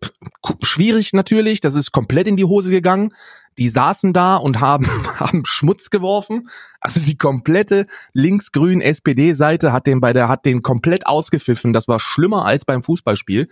[0.62, 3.12] schwierig natürlich, das ist komplett in die Hose gegangen
[3.60, 4.86] die saßen da und haben,
[5.20, 6.48] haben Schmutz geworfen.
[6.80, 11.72] Also die komplette linksgrün SPD-Seite hat den bei der, hat den komplett ausgepfiffen.
[11.72, 13.48] Das war schlimmer als beim Fußballspiel.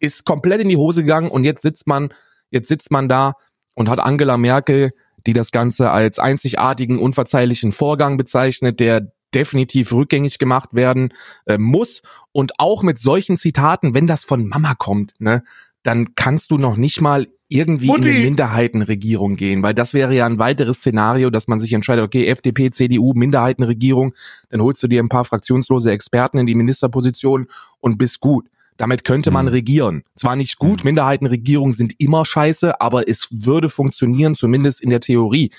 [0.00, 2.12] Ist komplett in die Hose gegangen und jetzt sitzt man,
[2.50, 3.34] jetzt sitzt man da
[3.74, 4.92] und hat Angela Merkel,
[5.26, 11.12] die das Ganze als einzigartigen, unverzeihlichen Vorgang bezeichnet, der definitiv rückgängig gemacht werden
[11.46, 15.42] äh, muss und auch mit solchen Zitaten, wenn das von Mama kommt, ne,
[15.82, 18.10] dann kannst du noch nicht mal irgendwie Mutti.
[18.10, 22.04] in eine Minderheitenregierung gehen, weil das wäre ja ein weiteres Szenario, dass man sich entscheidet,
[22.04, 24.14] okay, FDP, CDU, Minderheitenregierung,
[24.48, 27.46] dann holst du dir ein paar fraktionslose Experten in die Ministerposition
[27.78, 28.48] und bist gut.
[28.76, 29.52] Damit könnte man mhm.
[29.52, 30.02] regieren.
[30.16, 30.88] Zwar nicht gut, mhm.
[30.88, 35.50] Minderheitenregierungen sind immer scheiße, aber es würde funktionieren, zumindest in der Theorie.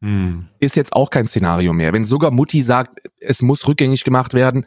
[0.00, 0.48] Mhm.
[0.58, 1.92] Ist jetzt auch kein Szenario mehr.
[1.92, 4.66] Wenn sogar Mutti sagt, es muss rückgängig gemacht werden,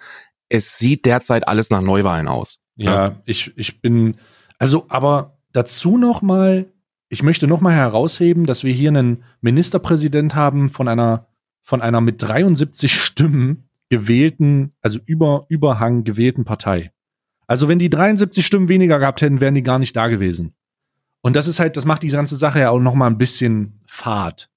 [0.49, 2.59] es sieht derzeit alles nach Neuwahlen aus.
[2.75, 4.15] Ja, ja, ich, ich bin,
[4.59, 6.71] also, aber dazu noch mal,
[7.09, 11.27] ich möchte noch mal herausheben, dass wir hier einen Ministerpräsident haben von einer,
[11.61, 16.92] von einer mit 73 Stimmen gewählten, also über Überhang gewählten Partei.
[17.47, 20.53] Also wenn die 73 Stimmen weniger gehabt hätten, wären die gar nicht da gewesen.
[21.21, 23.79] Und das ist halt, das macht die ganze Sache ja auch noch mal ein bisschen
[23.87, 24.49] fad.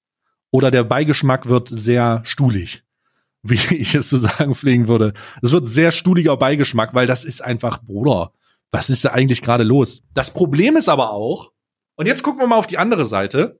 [0.51, 2.83] Oder der Beigeschmack wird sehr stuhlig,
[3.43, 5.13] wie ich es zu sagen pflegen würde.
[5.41, 8.33] Es wird sehr stuhliger Beigeschmack, weil das ist einfach, Bruder,
[8.71, 10.03] was ist da eigentlich gerade los?
[10.13, 11.51] Das Problem ist aber auch,
[11.95, 13.59] und jetzt gucken wir mal auf die andere Seite.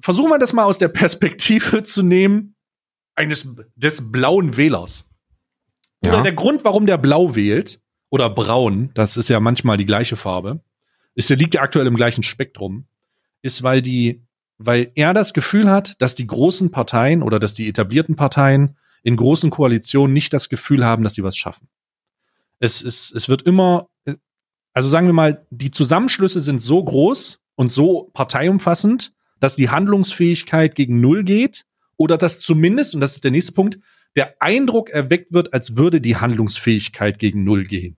[0.00, 2.54] Versuchen wir das mal aus der Perspektive zu nehmen
[3.14, 5.10] eines des blauen Wählers.
[6.02, 6.12] Ja.
[6.12, 10.16] Oder der Grund, warum der blau wählt oder braun, das ist ja manchmal die gleiche
[10.16, 10.60] Farbe,
[11.14, 12.86] ist der liegt ja aktuell im gleichen Spektrum,
[13.42, 14.22] ist weil die
[14.60, 19.14] weil er das Gefühl hat, dass die großen Parteien oder dass die etablierten Parteien in
[19.14, 21.68] großen Koalitionen nicht das Gefühl haben, dass sie was schaffen.
[22.58, 23.88] Es ist es wird immer
[24.78, 30.76] also sagen wir mal, die Zusammenschlüsse sind so groß und so parteiumfassend, dass die Handlungsfähigkeit
[30.76, 31.64] gegen Null geht
[31.96, 33.80] oder dass zumindest, und das ist der nächste Punkt,
[34.18, 37.96] der Eindruck erweckt wird, als würde die Handlungsfähigkeit gegen Null gehen.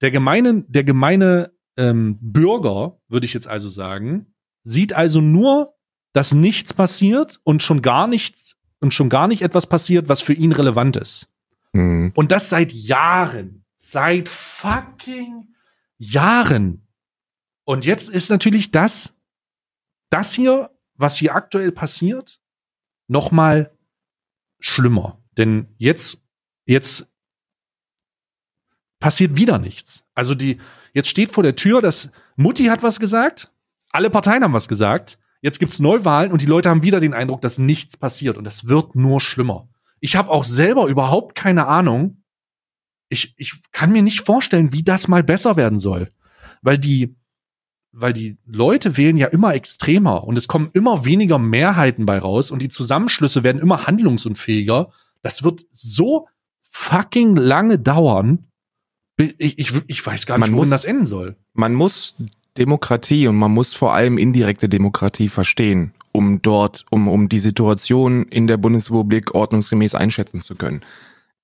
[0.00, 5.74] Der gemeine, der gemeine ähm, Bürger, würde ich jetzt also sagen, sieht also nur,
[6.14, 10.32] dass nichts passiert und schon gar nichts und schon gar nicht etwas passiert, was für
[10.32, 11.28] ihn relevant ist.
[11.74, 12.12] Mhm.
[12.14, 13.66] Und das seit Jahren.
[13.76, 15.54] Seit fucking
[15.98, 16.86] Jahren.
[17.64, 19.14] Und jetzt ist natürlich das,
[20.08, 22.40] das hier, was hier aktuell passiert,
[23.08, 23.76] noch mal
[24.60, 25.20] schlimmer.
[25.36, 26.22] Denn jetzt,
[26.66, 27.08] jetzt
[29.00, 30.04] passiert wieder nichts.
[30.14, 30.60] Also die,
[30.92, 33.52] jetzt steht vor der Tür, dass Mutti hat was gesagt,
[33.90, 37.40] alle Parteien haben was gesagt, jetzt gibt's Neuwahlen und die Leute haben wieder den Eindruck,
[37.40, 39.68] dass nichts passiert und es wird nur schlimmer.
[40.00, 42.22] Ich habe auch selber überhaupt keine Ahnung.
[43.08, 46.08] Ich, ich kann mir nicht vorstellen, wie das mal besser werden soll.
[46.62, 47.16] Weil die,
[47.92, 52.50] weil die Leute wählen ja immer extremer und es kommen immer weniger Mehrheiten bei raus
[52.50, 54.90] und die Zusammenschlüsse werden immer handlungsunfähiger.
[55.22, 56.28] Das wird so
[56.70, 58.46] fucking lange dauern.
[59.16, 61.36] Ich, ich, ich weiß gar nicht, wohin das enden soll.
[61.52, 62.16] Man muss
[62.56, 68.24] Demokratie und man muss vor allem indirekte Demokratie verstehen, um dort, um, um die Situation
[68.24, 70.80] in der Bundesrepublik ordnungsgemäß einschätzen zu können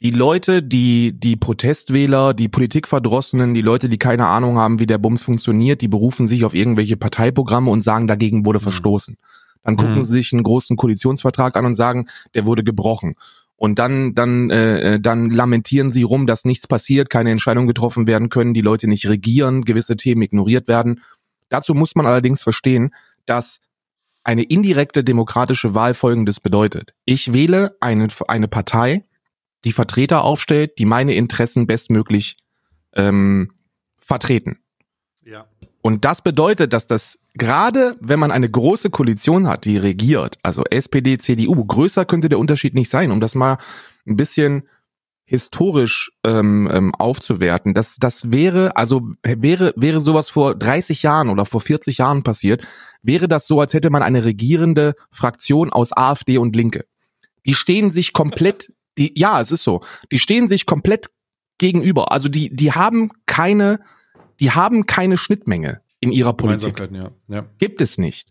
[0.02, 4.98] die Leute, die, die Protestwähler, die Politikverdrossenen, die Leute, die keine Ahnung haben, wie der
[4.98, 8.64] Bums funktioniert, die berufen sich auf irgendwelche Parteiprogramme und sagen, dagegen wurde mhm.
[8.64, 9.16] verstoßen.
[9.62, 10.02] Dann gucken mhm.
[10.02, 13.14] sie sich einen großen Koalitionsvertrag an und sagen, der wurde gebrochen.
[13.56, 18.28] Und dann, dann, äh, dann lamentieren sie rum, dass nichts passiert, keine Entscheidungen getroffen werden
[18.28, 21.00] können, die Leute nicht regieren, gewisse Themen ignoriert werden.
[21.48, 23.60] Dazu muss man allerdings verstehen, dass
[24.24, 26.92] eine indirekte demokratische Wahl folgendes bedeutet.
[27.06, 29.04] Ich wähle eine, eine Partei,
[29.66, 32.36] die Vertreter aufstellt, die meine Interessen bestmöglich
[32.94, 33.50] ähm,
[33.98, 34.60] vertreten.
[35.24, 35.46] Ja.
[35.82, 40.64] Und das bedeutet, dass das gerade, wenn man eine große Koalition hat, die regiert, also
[40.70, 43.58] SPD, CDU, größer könnte der Unterschied nicht sein, um das mal
[44.06, 44.68] ein bisschen
[45.24, 47.74] historisch ähm, ähm, aufzuwerten.
[47.74, 52.64] Das, das wäre, also wäre, wäre sowas vor 30 Jahren oder vor 40 Jahren passiert,
[53.02, 56.84] wäre das so, als hätte man eine regierende Fraktion aus AfD und Linke.
[57.44, 59.82] Die stehen sich komplett die, ja, es ist so.
[60.10, 61.10] Die stehen sich komplett
[61.58, 62.12] gegenüber.
[62.12, 63.80] Also die, die haben keine,
[64.40, 66.78] die haben keine Schnittmenge in ihrer Politik.
[66.92, 67.10] Ja.
[67.28, 67.46] Ja.
[67.58, 68.30] Gibt es nicht.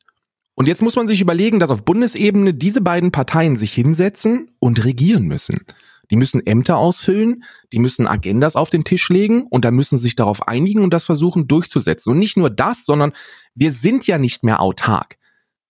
[0.54, 4.86] Und jetzt muss man sich überlegen, dass auf Bundesebene diese beiden Parteien sich hinsetzen und
[4.86, 5.66] regieren müssen.
[6.12, 10.16] Die müssen Ämter ausfüllen, die müssen Agendas auf den Tisch legen und da müssen sich
[10.16, 12.12] darauf einigen und das versuchen durchzusetzen.
[12.12, 13.12] Und nicht nur das, sondern
[13.56, 15.18] wir sind ja nicht mehr autark.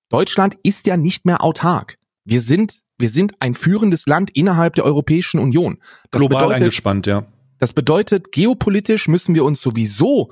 [0.09, 1.97] Deutschland ist ja nicht mehr autark.
[2.25, 5.79] Wir sind wir sind ein führendes Land innerhalb der Europäischen Union.
[6.11, 7.25] Das Global bedeutet, eingespannt, ja.
[7.59, 10.31] Das bedeutet, geopolitisch müssen wir uns sowieso,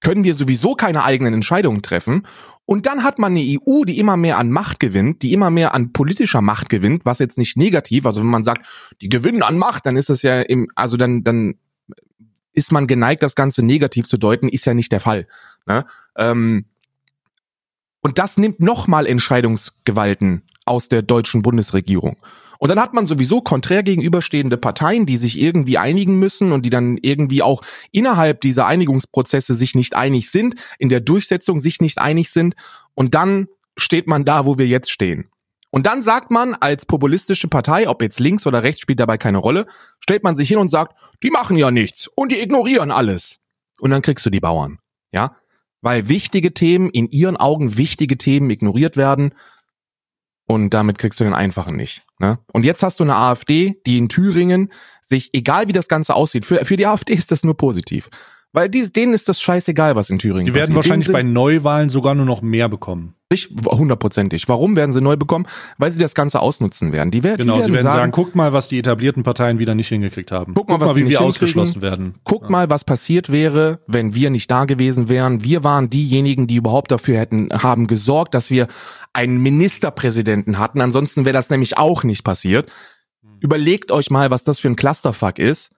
[0.00, 2.26] können wir sowieso keine eigenen Entscheidungen treffen.
[2.64, 5.74] Und dann hat man eine EU, die immer mehr an Macht gewinnt, die immer mehr
[5.74, 8.66] an politischer Macht gewinnt, was jetzt nicht negativ, also wenn man sagt,
[9.00, 11.56] die gewinnen an Macht, dann ist das ja im, also dann, dann
[12.52, 15.26] ist man geneigt, das Ganze negativ zu deuten, ist ja nicht der Fall.
[15.66, 15.84] Ne?
[16.16, 16.66] Ähm,
[18.00, 22.16] und das nimmt nochmal Entscheidungsgewalten aus der deutschen Bundesregierung.
[22.62, 26.70] Und dann hat man sowieso konträr gegenüberstehende Parteien, die sich irgendwie einigen müssen und die
[26.70, 31.98] dann irgendwie auch innerhalb dieser Einigungsprozesse sich nicht einig sind, in der Durchsetzung sich nicht
[31.98, 32.54] einig sind.
[32.94, 35.28] Und dann steht man da, wo wir jetzt stehen.
[35.70, 39.38] Und dann sagt man als populistische Partei, ob jetzt links oder rechts spielt dabei keine
[39.38, 39.66] Rolle,
[39.98, 40.94] stellt man sich hin und sagt,
[41.24, 43.40] die machen ja nichts und die ignorieren alles.
[43.80, 44.78] Und dann kriegst du die Bauern.
[45.10, 45.34] Ja?
[45.80, 49.34] Weil wichtige Themen, in ihren Augen wichtige Themen ignoriert werden
[50.46, 52.04] Und damit kriegst du den einfachen nicht.
[52.18, 52.38] Ne?
[52.52, 56.44] Und jetzt hast du eine AfD, die in Thüringen sich, egal wie das Ganze aussieht,
[56.44, 58.08] für, für die AfD ist das nur positiv.
[58.54, 60.76] Weil die, denen ist das scheißegal, was in Thüringen Die werden passiert.
[60.76, 63.14] wahrscheinlich bei Neuwahlen sogar nur noch mehr bekommen.
[63.66, 64.46] hundertprozentig.
[64.48, 65.46] Warum werden sie neu bekommen?
[65.78, 67.10] Weil sie das Ganze ausnutzen werden.
[67.10, 69.58] Die, wer- Genau, die werden sie werden sagen, sagen, guckt mal, was die etablierten Parteien
[69.58, 70.52] wieder nicht hingekriegt haben.
[70.52, 72.16] Guck mal, was die wie wir ausgeschlossen werden.
[72.24, 75.42] Guckt mal, was passiert wäre, wenn wir nicht da gewesen wären.
[75.42, 78.68] Wir waren diejenigen, die überhaupt dafür hätten, haben gesorgt, dass wir
[79.14, 80.82] einen Ministerpräsidenten hatten.
[80.82, 82.70] Ansonsten wäre das nämlich auch nicht passiert.
[83.40, 85.70] Überlegt euch mal, was das für ein Clusterfuck ist.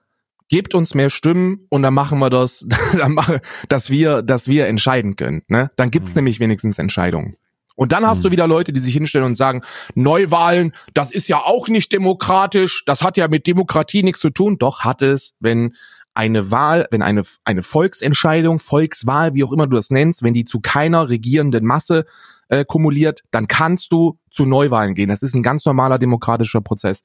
[0.47, 2.65] Gebt uns mehr Stimmen und dann machen wir das,
[2.97, 5.41] dann machen, dass wir, dass wir entscheiden können.
[5.47, 5.71] Ne?
[5.75, 6.15] Dann gibt's Mhm.
[6.17, 7.35] nämlich wenigstens Entscheidungen.
[7.77, 9.61] Und dann hast du wieder Leute, die sich hinstellen und sagen,
[9.95, 14.57] Neuwahlen, das ist ja auch nicht demokratisch, das hat ja mit Demokratie nichts zu tun.
[14.57, 15.75] Doch hat es, wenn
[16.13, 20.45] eine Wahl, wenn eine, eine Volksentscheidung, Volkswahl, wie auch immer du das nennst, wenn die
[20.45, 22.05] zu keiner regierenden Masse
[22.47, 25.09] äh, kumuliert, dann kannst du zu Neuwahlen gehen.
[25.09, 27.03] Das ist ein ganz normaler demokratischer Prozess.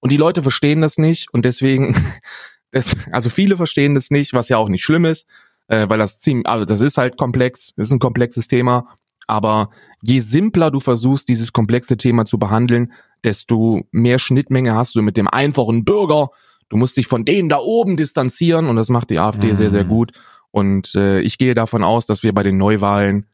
[0.00, 1.94] Und die Leute verstehen das nicht und deswegen,
[2.70, 5.26] das, also viele verstehen das nicht, was ja auch nicht schlimm ist,
[5.68, 8.88] äh, weil das ziemlich, also das ist halt komplex, ist ein komplexes Thema.
[9.26, 9.70] Aber
[10.02, 12.92] je simpler du versuchst, dieses komplexe Thema zu behandeln,
[13.24, 16.28] desto mehr Schnittmenge hast du mit dem einfachen Bürger.
[16.68, 19.54] Du musst dich von denen da oben distanzieren und das macht die AfD Mhm.
[19.54, 20.12] sehr, sehr gut.
[20.52, 23.26] Und äh, ich gehe davon aus, dass wir bei den Neuwahlen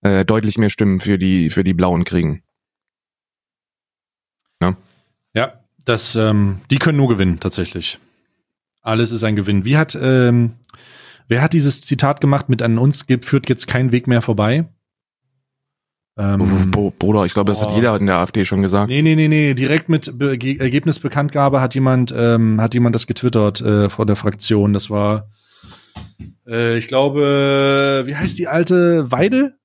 [0.00, 2.42] äh, deutlich mehr Stimmen für die, für die Blauen kriegen.
[5.34, 5.52] Ja,
[5.84, 7.98] das, ähm, die können nur gewinnen, tatsächlich.
[8.86, 9.64] Alles ist ein Gewinn.
[9.64, 10.52] Wie hat, ähm,
[11.26, 14.68] wer hat dieses Zitat gemacht mit an uns führt jetzt kein Weg mehr vorbei?
[16.16, 17.74] Ähm, Bruder, ich glaube, das hat boah.
[17.74, 18.88] jeder in der AfD schon gesagt.
[18.88, 19.54] Nee, nee, nee, nee.
[19.54, 24.14] Direkt mit Be Ge Ergebnisbekanntgabe hat jemand, ähm, hat jemand das getwittert äh, von der
[24.14, 24.72] Fraktion.
[24.72, 25.28] Das war,
[26.46, 29.58] äh, ich glaube, wie heißt die alte Weidel?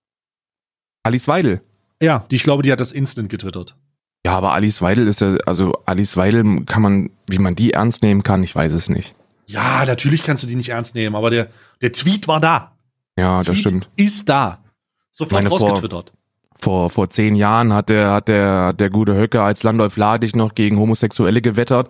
[1.03, 1.61] Alice Weidel.
[2.01, 3.77] Ja, die, ich glaube, die hat das instant getwittert.
[4.25, 8.03] Ja, aber Alice Weidel ist ja, also Alice Weidel kann man, wie man die ernst
[8.03, 9.15] nehmen kann, ich weiß es nicht.
[9.47, 11.47] Ja, natürlich kannst du die nicht ernst nehmen, aber der,
[11.81, 12.73] der Tweet war da.
[13.17, 13.89] Ja, das Tweet stimmt.
[13.95, 14.63] Ist da.
[15.11, 16.13] Sofort Meine rausgetwittert.
[16.59, 20.35] Vor, vor zehn Jahren hat der, hat der, hat der gute Höcke als Landolf Ladig
[20.35, 21.89] noch gegen Homosexuelle gewettert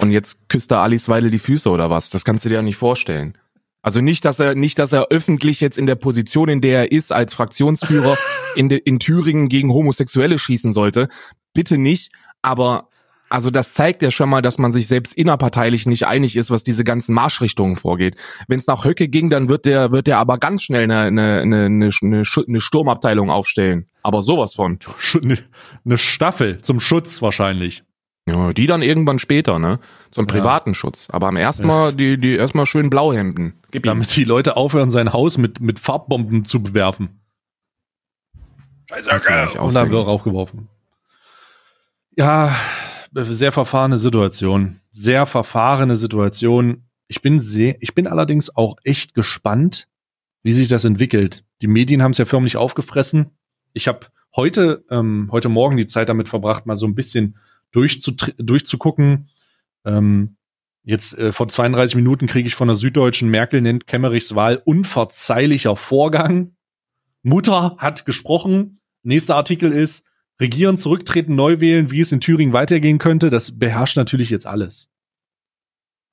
[0.00, 2.10] und jetzt küsst er Alice Weidel die Füße oder was?
[2.10, 3.36] Das kannst du dir ja nicht vorstellen.
[3.82, 6.92] Also nicht, dass er, nicht, dass er öffentlich jetzt in der Position, in der er
[6.92, 8.16] ist, als Fraktionsführer
[8.54, 11.08] in, de, in Thüringen gegen Homosexuelle schießen sollte.
[11.54, 12.12] Bitte nicht.
[12.42, 12.88] Aber,
[13.28, 16.64] also das zeigt ja schon mal, dass man sich selbst innerparteilich nicht einig ist, was
[16.64, 18.16] diese ganzen Marschrichtungen vorgeht.
[18.48, 21.40] Wenn es nach Höcke ging, dann wird der, wird der aber ganz schnell eine, eine,
[21.42, 23.86] eine, eine, eine Sturmabteilung aufstellen.
[24.02, 24.78] Aber sowas von.
[25.20, 25.38] Ne-
[25.84, 27.84] Eine Staffel zum Schutz wahrscheinlich.
[28.28, 29.80] Ja, die dann irgendwann später, ne?
[30.12, 31.08] Zum privaten Schutz.
[31.10, 33.54] Aber am ersten Mal, die, die erstmal schön Blauhemden.
[33.72, 33.82] Gib.
[33.82, 37.20] Damit die Leute aufhören, sein Haus mit, mit Farbbomben zu bewerfen.
[38.94, 40.68] Nicht Und dann wird raufgeworfen.
[42.14, 42.54] Ja,
[43.14, 44.80] sehr verfahrene Situation.
[44.90, 46.84] Sehr verfahrene Situation.
[47.08, 49.88] Ich bin sehr, ich bin allerdings auch echt gespannt,
[50.42, 51.44] wie sich das entwickelt.
[51.62, 53.30] Die Medien haben es ja förmlich aufgefressen.
[53.72, 57.38] Ich habe heute, ähm, heute Morgen die Zeit damit verbracht, mal so ein bisschen
[57.70, 59.30] durchzugucken.
[59.86, 60.36] Ähm,
[60.84, 65.76] jetzt äh, vor 32 Minuten kriege ich von der Süddeutschen Merkel nennt Kemmerichs Wahl unverzeihlicher
[65.76, 66.56] Vorgang.
[67.22, 68.80] Mutter hat gesprochen.
[69.02, 70.04] Nächster Artikel ist
[70.40, 73.30] Regieren, zurücktreten, neu wählen, wie es in Thüringen weitergehen könnte.
[73.30, 74.88] Das beherrscht natürlich jetzt alles.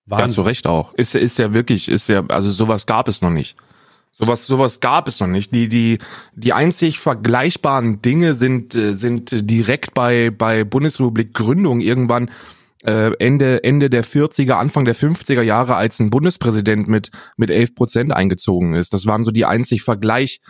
[0.10, 0.94] Ja, zu Recht auch.
[0.96, 3.58] Ist, ja- ist ja wirklich, ist ja, also sowas gab es noch nicht.
[4.12, 5.54] Sowas, sowas gab es noch nicht.
[5.54, 6.00] Die, die,
[6.36, 12.32] die einzig vergleichbaren Dinge sind, äh, sind direkt bei, bei Bundesrepublik Gründung irgendwann
[12.84, 17.76] äh, Ende, Ende der 40er, Anfang der 50er Jahre, als ein Bundespräsident mit, mit 11
[17.76, 18.94] Prozent eingezogen ist.
[18.94, 20.42] Das waren so die einzig Vergleich,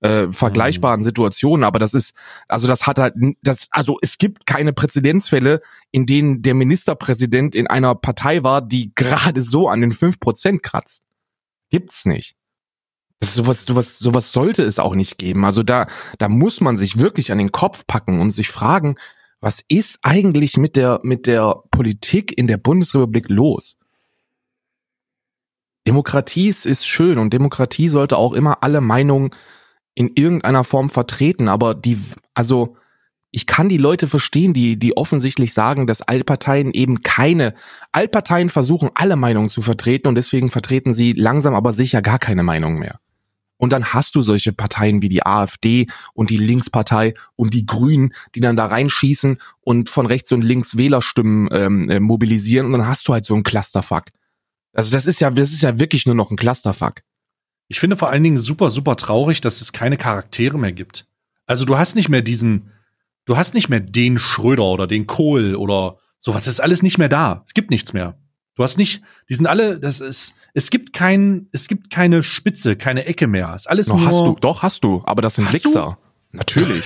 [0.00, 2.14] äh, vergleichbaren Situationen, aber das ist,
[2.48, 7.66] also das hat halt, das, also es gibt keine Präzedenzfälle, in denen der Ministerpräsident in
[7.66, 11.02] einer Partei war, die gerade so an den 5% kratzt.
[11.70, 12.36] Gibt's nicht.
[13.20, 15.44] Das ist sowas, sowas, sowas sollte es auch nicht geben.
[15.46, 15.86] Also da,
[16.18, 18.96] da muss man sich wirklich an den Kopf packen und sich fragen,
[19.40, 23.76] was ist eigentlich mit der, mit der Politik in der Bundesrepublik los?
[25.86, 29.30] Demokratie ist- ist schön und Demokratie sollte auch immer alle Meinungen
[29.96, 31.98] in irgendeiner Form vertreten, aber die,
[32.34, 32.76] also,
[33.32, 37.54] ich kann die Leute verstehen, die, die offensichtlich sagen, dass Altparteien eben keine,
[37.92, 42.42] Altparteien versuchen alle Meinungen zu vertreten und deswegen vertreten sie langsam aber sicher gar keine
[42.42, 43.00] Meinung mehr.
[43.56, 48.12] Und dann hast du solche Parteien wie die AfD und die Linkspartei und die Grünen,
[48.34, 52.86] die dann da reinschießen und von rechts und links Wählerstimmen ähm, äh, mobilisieren und dann
[52.86, 54.04] hast du halt so einen Clusterfuck.
[54.74, 57.00] Also das ist ja, das ist ja wirklich nur noch ein Clusterfuck.
[57.68, 61.06] Ich finde vor allen Dingen super, super traurig, dass es keine Charaktere mehr gibt.
[61.46, 62.72] Also du hast nicht mehr diesen,
[63.28, 66.44] Du hast nicht mehr den Schröder oder den Kohl oder sowas.
[66.44, 67.42] Das ist alles nicht mehr da.
[67.44, 68.16] Es gibt nichts mehr.
[68.54, 72.76] Du hast nicht, die sind alle, das ist, es gibt kein, es gibt keine Spitze,
[72.76, 73.52] keine Ecke mehr.
[73.56, 74.06] Es ist alles No, nur.
[74.06, 75.98] hast du, doch, hast du, aber das sind Wichser.
[76.30, 76.84] Natürlich.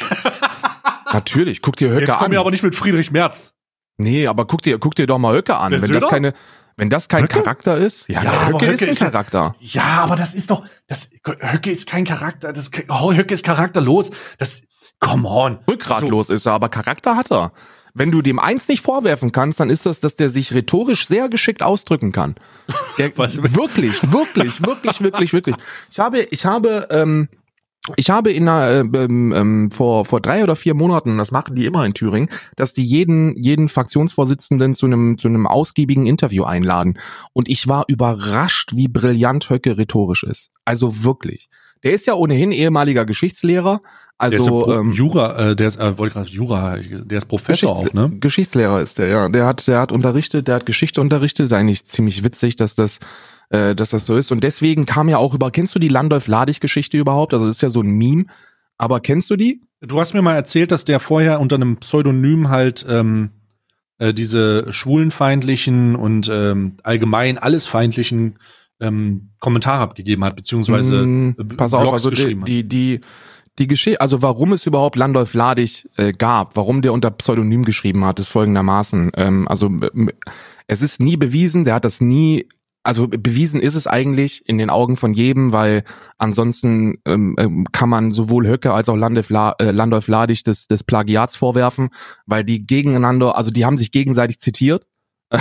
[1.12, 1.60] Natürlich.
[1.60, 2.30] Guck dir Höcke Jetzt komm an.
[2.30, 3.52] mir aber nicht mit Friedrich Merz.
[3.98, 5.72] Nee, aber guck dir, guck dir doch mal Höcke an.
[5.72, 6.32] Der Wenn das keine,
[6.80, 7.42] wenn das kein Höcke?
[7.42, 9.54] Charakter ist, ja, Ja, Höcke, Höcke ist ein ist Charakter.
[9.60, 14.10] Ja, aber das ist doch, das, Höcke ist kein Charakter, das, oh, Höcke ist charakterlos.
[14.38, 14.62] Das,
[14.98, 15.58] come on.
[15.68, 17.52] Rückgratlos ist er, aber Charakter hat er.
[17.92, 21.28] Wenn du dem eins nicht vorwerfen kannst, dann ist das, dass der sich rhetorisch sehr
[21.28, 22.36] geschickt ausdrücken kann.
[22.96, 23.36] Der, Was?
[23.42, 25.56] wirklich, wirklich, wirklich, wirklich, wirklich.
[25.90, 27.28] Ich habe, ich habe, ähm,
[27.96, 31.54] ich habe in einer, äh, ähm, ähm, vor vor drei oder vier Monaten, das machen
[31.56, 36.44] die immer in Thüringen, dass die jeden jeden Fraktionsvorsitzenden zu einem zu einem ausgiebigen Interview
[36.44, 36.98] einladen.
[37.32, 40.50] Und ich war überrascht, wie brillant Höcke rhetorisch ist.
[40.64, 41.48] Also wirklich.
[41.82, 43.80] Der ist ja ohnehin ehemaliger Geschichtslehrer.
[44.20, 47.16] der ist ja Also Pro ähm, Jura, äh, der ist, äh, wollte gerade Jura, der
[47.18, 48.10] ist Professor auch, Geschichts- ne?
[48.20, 49.28] Geschichtslehrer ist der, ja.
[49.30, 51.50] Der hat, der hat unterrichtet, der hat Geschichte unterrichtet.
[51.54, 52.98] Eigentlich ziemlich witzig, dass das,
[53.50, 54.32] äh, dass das so ist.
[54.32, 57.34] Und deswegen kam ja auch über, kennst du die Landolf-Ladig-Geschichte überhaupt?
[57.34, 58.24] Also das ist ja so ein Meme.
[58.78, 59.60] Aber kennst du die?
[59.80, 63.30] Du hast mir mal erzählt, dass der vorher unter einem Pseudonym halt ähm,
[63.98, 68.38] äh, diese schwulenfeindlichen und ähm, allgemein allesfeindlichen
[68.80, 72.48] ähm, Kommentare abgegeben hat, beziehungsweise Mm, pass auf, Blogs also die, geschrieben hat.
[72.48, 73.00] die, die,
[73.58, 78.04] die Geschichte, also warum es überhaupt Landolf Ladig äh, gab, warum der unter Pseudonym geschrieben
[78.04, 79.12] hat, ist folgendermaßen.
[79.16, 79.70] Ähm, also
[80.66, 82.48] es ist nie bewiesen, der hat das nie,
[82.90, 85.84] also bewiesen ist es eigentlich in den Augen von jedem, weil
[86.18, 90.66] ansonsten ähm, ähm, kann man sowohl Höcke als auch Landolf, La, äh, Landolf Ladig des,
[90.66, 91.90] des Plagiats vorwerfen,
[92.26, 94.86] weil die gegeneinander, also die haben sich gegenseitig zitiert.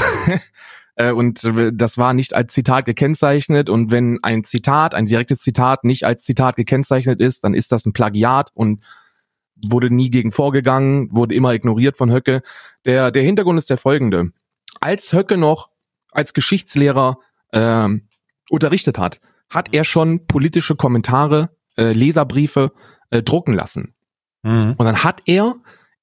[0.95, 3.69] Äh, Und äh, das war nicht als Zitat gekennzeichnet.
[3.69, 7.85] Und wenn ein Zitat, ein direktes Zitat nicht als Zitat gekennzeichnet ist, dann ist das
[7.85, 8.83] ein Plagiat und
[9.55, 12.41] wurde nie gegen vorgegangen, wurde immer ignoriert von Höcke.
[12.83, 14.33] Der, der Hintergrund ist der folgende.
[14.81, 15.69] Als Höcke noch
[16.11, 17.19] als Geschichtslehrer
[17.53, 18.07] ähm,
[18.49, 22.71] unterrichtet hat, hat er schon politische Kommentare, äh, Leserbriefe
[23.09, 23.95] äh, drucken lassen.
[24.43, 24.75] Mhm.
[24.77, 25.55] Und dann hat er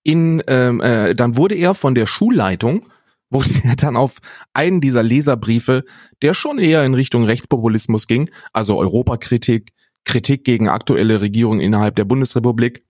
[0.02, 2.88] in, ähm, äh, dann wurde er von der Schulleitung,
[3.30, 4.18] wurde er dann auf
[4.52, 5.84] einen dieser Leserbriefe,
[6.22, 9.72] der schon eher in Richtung Rechtspopulismus ging, also Europakritik,
[10.04, 12.86] Kritik gegen aktuelle Regierungen innerhalb der Bundesrepublik,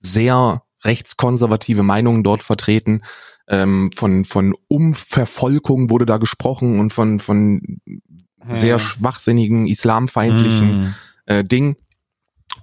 [0.00, 3.00] sehr rechtskonservative Meinungen dort vertreten.
[3.48, 7.60] Ähm, von, von Umvervolkung wurde da gesprochen und von, von
[8.48, 10.94] sehr schwachsinnigen, islamfeindlichen Mhm.
[11.26, 11.76] äh, Ding.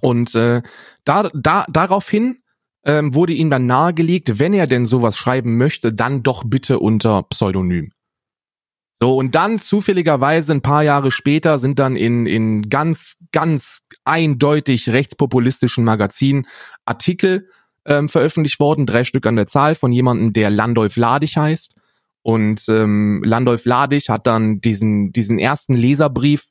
[0.00, 0.62] Und äh,
[1.04, 2.38] da, da, daraufhin
[2.84, 7.22] ähm, wurde ihm dann nahegelegt, wenn er denn sowas schreiben möchte, dann doch bitte unter
[7.24, 7.92] Pseudonym.
[9.00, 14.90] So, und dann zufälligerweise ein paar Jahre später sind dann in, in ganz, ganz eindeutig
[14.90, 16.46] rechtspopulistischen Magazinen
[16.84, 17.48] Artikel
[17.86, 21.74] ähm, veröffentlicht worden, drei Stück an der Zahl, von jemandem, der Landolf Ladig heißt.
[22.22, 26.46] Und ähm, Landolf Ladig hat dann diesen, diesen ersten Leserbrief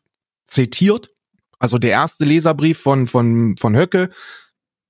[0.46, 1.12] zitiert.
[1.60, 4.10] Also der erste Leserbrief von, von, von Höcke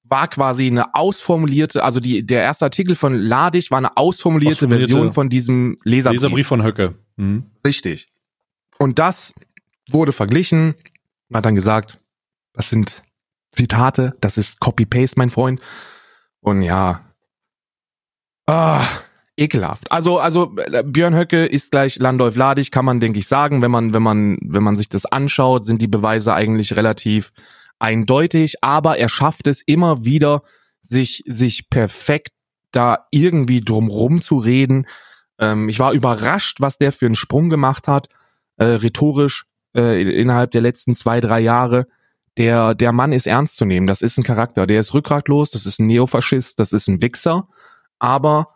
[0.04, 4.92] war quasi eine ausformulierte, also die, der erste Artikel von Ladig war eine ausformulierte, Ausformulierte
[4.92, 6.22] Version von diesem Leserbrief.
[6.22, 6.96] Leserbrief von Höcke.
[7.16, 7.46] Mhm.
[7.66, 8.10] Richtig.
[8.78, 9.34] Und das
[9.89, 10.76] wurde verglichen,
[11.30, 12.00] Man hat dann gesagt,
[12.54, 13.04] das sind
[13.52, 15.62] Zitate, das ist Copy-Paste, mein Freund.
[16.42, 17.02] Und ja,
[18.48, 18.86] ah,
[19.38, 19.92] ekelhaft.
[19.92, 20.54] Also, also
[20.86, 23.62] Björn Höcke ist gleich Landolf Ladig, kann man, denke ich, sagen.
[23.62, 27.32] Wenn man, wenn man, wenn man sich das anschaut, sind die Beweise eigentlich relativ
[27.80, 30.44] eindeutig, aber er schafft es immer wieder,
[30.82, 32.30] sich, sich perfekt
[32.72, 34.88] da irgendwie drumrum zu reden.
[35.39, 38.08] Ähm, ich war überrascht, was der für einen Sprung gemacht hat,
[38.58, 41.88] äh, rhetorisch äh, innerhalb der letzten zwei, drei Jahre.
[42.38, 43.88] Der, der Mann ist ernst zu nehmen.
[43.88, 44.65] Das ist ein Charakter.
[44.65, 47.47] Der ist rückgratlos, das ist ein Neofaschist, das ist ein Wichser.
[47.99, 48.55] Aber,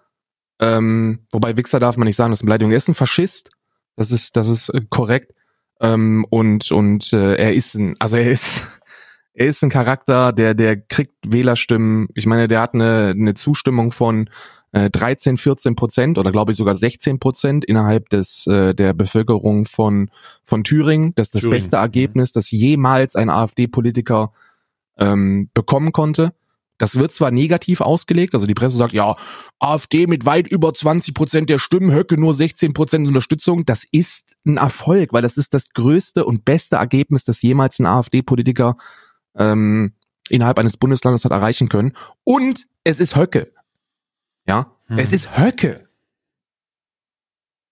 [0.60, 2.72] ähm, wobei Wichser darf man nicht sagen, das ist eine Beleidigung.
[2.72, 3.50] Er ist ein Faschist.
[3.96, 5.34] Das ist, das ist äh, korrekt.
[5.82, 8.66] Ähm, und, und äh, er ist ein, also er ist,
[9.34, 12.08] er ist ein Charakter, der, der kriegt Wählerstimmen.
[12.16, 14.30] Ich meine, der hat eine, eine Zustimmung von
[14.76, 19.64] äh, 13, 14 Prozent oder glaube ich sogar 16 Prozent innerhalb des äh, der Bevölkerung
[19.64, 20.12] von
[20.44, 21.14] von Thüringen.
[21.16, 21.82] Das ist das Thüringen, beste mhm.
[21.84, 24.34] Ergebnis, das jemals ein AfD-Politiker
[24.98, 26.34] ähm, bekommen konnte.
[26.78, 29.16] Das wird zwar negativ ausgelegt, also die Presse sagt, ja,
[29.60, 33.66] AfD mit weit über 20 Prozent der Stimmen, Höcke nur 16 Prozent Unterstützung.
[33.66, 37.86] Das ist ein Erfolg, weil das ist das größte und beste Ergebnis, das jemals ein
[37.86, 38.76] AfD-Politiker
[39.38, 39.94] ähm,
[40.28, 41.94] innerhalb eines Bundeslandes hat erreichen können.
[42.26, 43.55] Und es ist Höcke.
[44.48, 45.00] Ja, Hm.
[45.00, 45.88] es ist Höcke.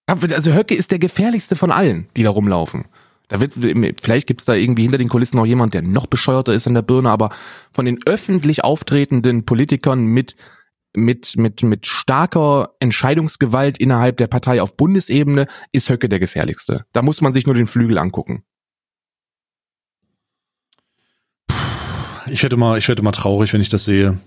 [0.06, 2.86] Also Höcke ist der gefährlichste von allen, die da rumlaufen.
[3.28, 3.54] Da wird,
[4.02, 6.82] vielleicht gibt's da irgendwie hinter den Kulissen noch jemand, der noch bescheuerter ist an der
[6.82, 7.30] Birne, aber
[7.72, 10.36] von den öffentlich auftretenden Politikern mit
[10.96, 16.84] mit, mit, mit starker Entscheidungsgewalt innerhalb der Partei auf Bundesebene ist Höcke der gefährlichste.
[16.92, 18.44] Da muss man sich nur den Flügel angucken.
[22.26, 24.18] Ich werde immer, ich werde immer traurig, wenn ich das sehe.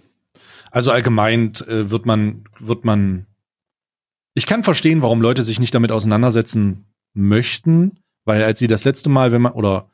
[0.78, 3.25] Also allgemein äh, wird man, wird man.
[4.36, 9.09] Ich kann verstehen, warum Leute sich nicht damit auseinandersetzen möchten, weil als sie das letzte
[9.09, 9.89] Mal, wenn man, oder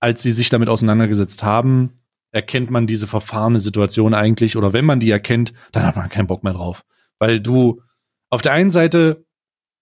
[0.00, 1.92] als sie sich damit auseinandergesetzt haben,
[2.30, 6.28] erkennt man diese verfahrene Situation eigentlich, oder wenn man die erkennt, dann hat man keinen
[6.28, 6.86] Bock mehr drauf.
[7.18, 7.82] Weil du,
[8.30, 9.26] auf der einen Seite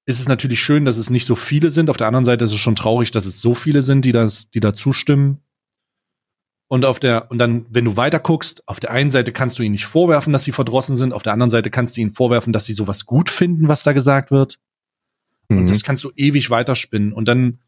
[0.04, 2.52] ist es natürlich schön, dass es nicht so viele sind, auf der anderen Seite ist
[2.52, 5.43] es schon traurig, dass es so viele sind, die das, die da zustimmen.
[6.74, 9.62] Und auf der, und dann, wenn du weiter guckst, auf der einen Seite kannst du
[9.62, 12.52] ihnen nicht vorwerfen, dass sie verdrossen sind, auf der anderen Seite kannst du ihnen vorwerfen,
[12.52, 14.58] dass sie sowas gut finden, was da gesagt wird.
[15.48, 15.58] Mhm.
[15.58, 17.12] Und das kannst du ewig weiterspinnen.
[17.12, 17.60] Und dann,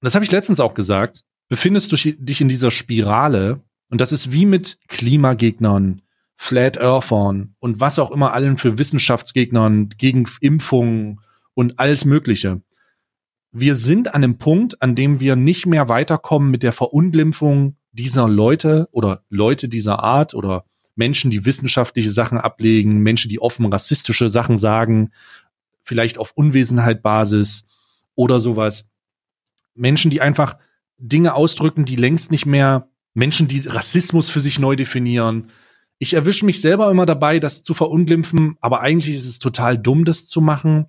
[0.00, 4.32] das habe ich letztens auch gesagt, befindest du dich in dieser Spirale, und das ist
[4.32, 6.02] wie mit Klimagegnern,
[6.34, 11.20] Flat Earthern und was auch immer allen für Wissenschaftsgegnern gegen Impfungen
[11.54, 12.60] und alles Mögliche.
[13.52, 18.28] Wir sind an einem Punkt, an dem wir nicht mehr weiterkommen mit der Verunglimpfung dieser
[18.28, 20.64] Leute oder Leute dieser Art oder
[20.96, 25.12] Menschen, die wissenschaftliche Sachen ablegen, Menschen, die offen rassistische Sachen sagen,
[25.82, 27.64] vielleicht auf Unwesenheit Basis
[28.14, 28.88] oder sowas.
[29.74, 30.56] Menschen, die einfach
[30.98, 35.50] Dinge ausdrücken, die längst nicht mehr Menschen, die Rassismus für sich neu definieren.
[35.98, 40.04] Ich erwische mich selber immer dabei, das zu verunglimpfen, aber eigentlich ist es total dumm,
[40.04, 40.86] das zu machen,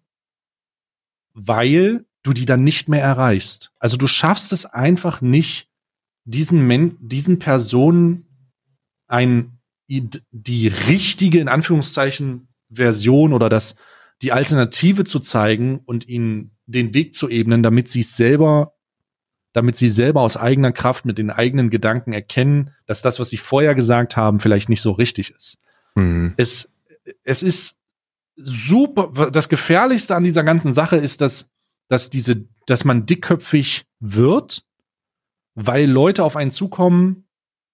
[1.34, 3.72] weil du die dann nicht mehr erreichst.
[3.80, 5.70] Also du schaffst es einfach nicht,
[6.26, 8.26] diesen Men diesen Personen
[9.08, 13.76] ein die richtige in Anführungszeichen Version oder das
[14.22, 18.76] die Alternative zu zeigen und ihnen den Weg zu ebnen, damit sie es selber
[19.56, 23.38] damit sie selber aus eigener Kraft mit den eigenen Gedanken erkennen, dass das, was sie
[23.38, 25.60] vorher gesagt haben, vielleicht nicht so richtig ist.
[25.96, 26.34] Mhm.
[26.36, 26.74] Es,
[27.24, 27.78] es ist
[28.36, 31.52] super, das Gefährlichste an dieser ganzen Sache ist, dass,
[31.88, 34.66] dass diese, dass man dickköpfig wird,
[35.56, 37.26] weil Leute auf einen zukommen,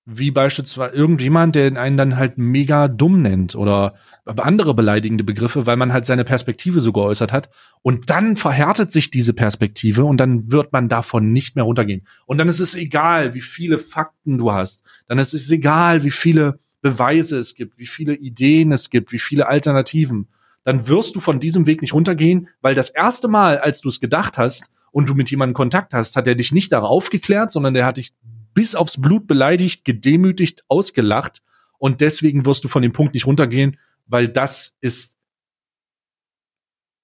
[0.05, 3.93] wie beispielsweise irgendjemand, der einen dann halt mega dumm nennt oder
[4.25, 7.49] andere beleidigende Begriffe, weil man halt seine Perspektive so geäußert hat.
[7.83, 12.07] Und dann verhärtet sich diese Perspektive und dann wird man davon nicht mehr runtergehen.
[12.25, 14.83] Und dann ist es egal, wie viele Fakten du hast.
[15.07, 19.19] Dann ist es egal, wie viele Beweise es gibt, wie viele Ideen es gibt, wie
[19.19, 20.29] viele Alternativen.
[20.63, 23.99] Dann wirst du von diesem Weg nicht runtergehen, weil das erste Mal, als du es
[23.99, 27.73] gedacht hast und du mit jemandem Kontakt hast, hat er dich nicht darauf geklärt, sondern
[27.73, 28.13] der hat dich
[28.53, 31.41] bis aufs Blut beleidigt, gedemütigt, ausgelacht.
[31.77, 35.17] Und deswegen wirst du von dem Punkt nicht runtergehen, weil das ist,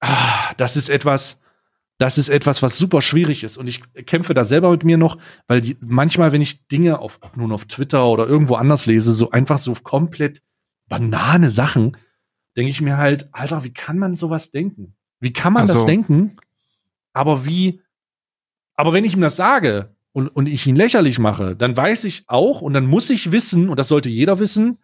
[0.01, 1.39] ah, das ist etwas,
[1.97, 3.57] das ist etwas, was super schwierig ist.
[3.57, 5.17] Und ich kämpfe da selber mit mir noch,
[5.47, 9.13] weil die, manchmal, wenn ich Dinge auf, ob nun auf Twitter oder irgendwo anders lese,
[9.13, 10.43] so einfach so komplett
[10.88, 11.97] banane Sachen,
[12.55, 14.95] denke ich mir halt, Alter, wie kann man sowas denken?
[15.19, 15.73] Wie kann man also.
[15.73, 16.38] das denken?
[17.18, 17.82] Aber wie,
[18.76, 22.24] aber wenn ich ihm das sage, und, und ich ihn lächerlich mache, dann weiß ich
[22.26, 24.80] auch und dann muss ich wissen, und das sollte jeder wissen,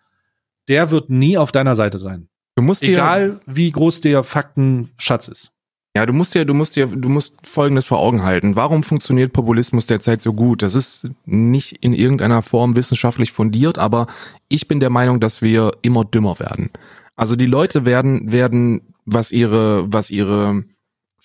[0.67, 2.27] der wird nie auf deiner Seite sein.
[2.55, 5.51] Du musst Egal, wie groß der Faktenschatz ist.
[5.95, 8.55] Ja, du musst dir, du musst dir, du musst Folgendes vor Augen halten.
[8.55, 10.61] Warum funktioniert Populismus derzeit so gut?
[10.61, 14.05] Das ist nicht in irgendeiner Form wissenschaftlich fundiert, aber
[14.49, 16.69] ich bin der Meinung, dass wir immer dümmer werden.
[17.15, 20.63] Also die Leute werden, werden, was ihre, was ihre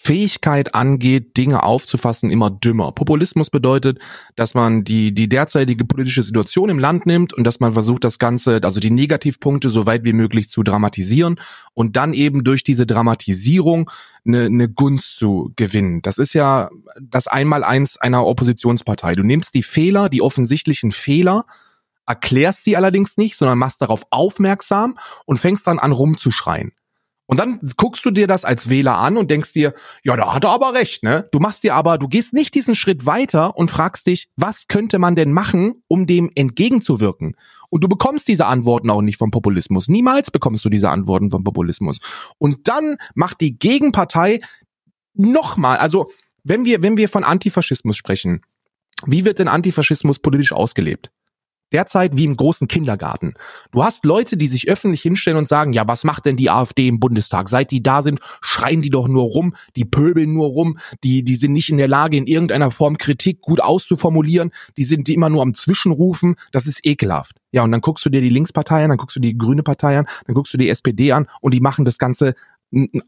[0.00, 2.92] Fähigkeit angeht, Dinge aufzufassen, immer dümmer.
[2.92, 3.98] Populismus bedeutet,
[4.36, 8.20] dass man die, die derzeitige politische Situation im Land nimmt und dass man versucht, das
[8.20, 11.40] Ganze, also die Negativpunkte so weit wie möglich zu dramatisieren
[11.74, 13.90] und dann eben durch diese Dramatisierung
[14.24, 16.00] eine, eine Gunst zu gewinnen.
[16.00, 16.70] Das ist ja
[17.00, 19.14] das Einmaleins einer Oppositionspartei.
[19.14, 21.44] Du nimmst die Fehler, die offensichtlichen Fehler,
[22.06, 24.96] erklärst sie allerdings nicht, sondern machst darauf aufmerksam
[25.26, 26.72] und fängst dann an rumzuschreien.
[27.30, 30.44] Und dann guckst du dir das als Wähler an und denkst dir, ja, da hat
[30.44, 31.28] er aber recht, ne?
[31.30, 34.98] Du machst dir aber, du gehst nicht diesen Schritt weiter und fragst dich, was könnte
[34.98, 37.36] man denn machen, um dem entgegenzuwirken?
[37.68, 39.88] Und du bekommst diese Antworten auch nicht vom Populismus.
[39.88, 41.98] Niemals bekommst du diese Antworten vom Populismus.
[42.38, 44.40] Und dann macht die Gegenpartei
[45.12, 46.10] nochmal, also
[46.44, 48.40] wenn wir, wenn wir von Antifaschismus sprechen,
[49.04, 51.12] wie wird denn Antifaschismus politisch ausgelebt?
[51.72, 53.34] Derzeit wie im großen Kindergarten.
[53.72, 56.88] Du hast Leute, die sich öffentlich hinstellen und sagen, ja, was macht denn die AfD
[56.88, 57.48] im Bundestag?
[57.48, 61.36] Seit die da sind, schreien die doch nur rum, die pöbeln nur rum, die, die
[61.36, 65.28] sind nicht in der Lage, in irgendeiner Form Kritik gut auszuformulieren, die sind die immer
[65.28, 67.36] nur am Zwischenrufen, das ist ekelhaft.
[67.52, 69.98] Ja, und dann guckst du dir die Linkspartei an, dann guckst du die Grüne Partei
[69.98, 72.34] an, dann guckst du die SPD an und die machen das Ganze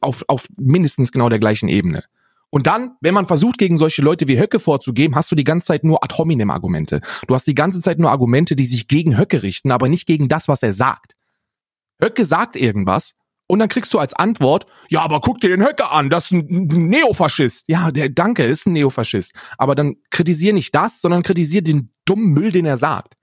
[0.00, 2.04] auf, auf mindestens genau der gleichen Ebene.
[2.50, 5.66] Und dann, wenn man versucht, gegen solche Leute wie Höcke vorzugehen, hast du die ganze
[5.66, 7.00] Zeit nur ad hominem Argumente.
[7.26, 10.28] Du hast die ganze Zeit nur Argumente, die sich gegen Höcke richten, aber nicht gegen
[10.28, 11.14] das, was er sagt.
[12.02, 13.14] Höcke sagt irgendwas
[13.46, 16.32] und dann kriegst du als Antwort, ja, aber guck dir den Höcke an, das ist
[16.32, 17.68] ein Neofaschist.
[17.68, 19.32] Ja, der Danke ist ein Neofaschist.
[19.58, 23.14] Aber dann kritisier nicht das, sondern kritisier den dummen Müll, den er sagt.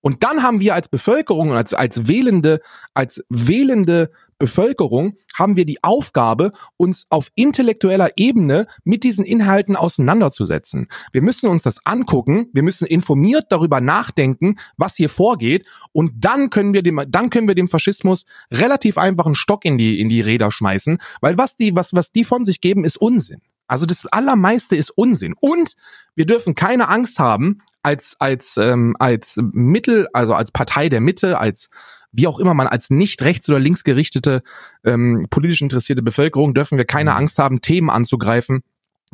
[0.00, 2.60] Und dann haben wir als Bevölkerung, als, als wählende,
[2.94, 4.10] als wählende
[4.40, 10.88] Bevölkerung haben wir die Aufgabe, uns auf intellektueller Ebene mit diesen Inhalten auseinanderzusetzen.
[11.12, 16.50] Wir müssen uns das angucken, wir müssen informiert darüber nachdenken, was hier vorgeht, und dann
[16.50, 20.08] können wir dem, dann können wir dem Faschismus relativ einfach einen Stock in die, in
[20.08, 23.42] die Räder schmeißen, weil was die, was, was die von sich geben, ist Unsinn.
[23.66, 25.34] Also das Allermeiste ist Unsinn.
[25.38, 25.74] Und
[26.16, 31.38] wir dürfen keine Angst haben, als, als, ähm, als Mittel, also als Partei der Mitte,
[31.38, 31.70] als
[32.12, 34.42] wie auch immer man als nicht rechts- oder linksgerichtete
[34.84, 37.16] ähm, politisch interessierte Bevölkerung dürfen wir keine mhm.
[37.18, 38.62] Angst haben, Themen anzugreifen,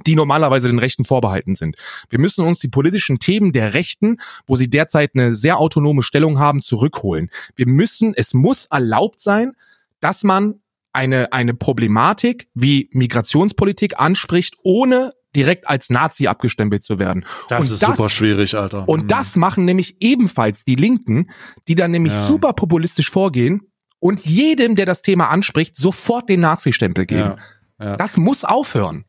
[0.06, 1.76] die normalerweise den Rechten vorbehalten sind.
[2.10, 6.38] Wir müssen uns die politischen Themen der Rechten, wo sie derzeit eine sehr autonome Stellung
[6.38, 7.30] haben, zurückholen.
[7.54, 9.52] Wir müssen, es muss erlaubt sein,
[10.00, 10.60] dass man
[10.92, 17.24] eine, eine Problematik wie Migrationspolitik anspricht, ohne direkt als Nazi abgestempelt zu werden.
[17.48, 18.88] Das und ist das, super schwierig, Alter.
[18.88, 19.08] Und mhm.
[19.08, 21.30] das machen nämlich ebenfalls die Linken,
[21.68, 22.24] die dann nämlich ja.
[22.24, 23.60] super populistisch vorgehen
[24.00, 27.36] und jedem, der das Thema anspricht, sofort den Nazi-Stempel geben.
[27.78, 27.86] Ja.
[27.86, 27.96] Ja.
[27.96, 29.04] Das muss aufhören.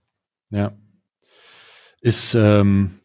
[0.49, 0.73] Ja.
[2.01, 2.99] Ist, ähm,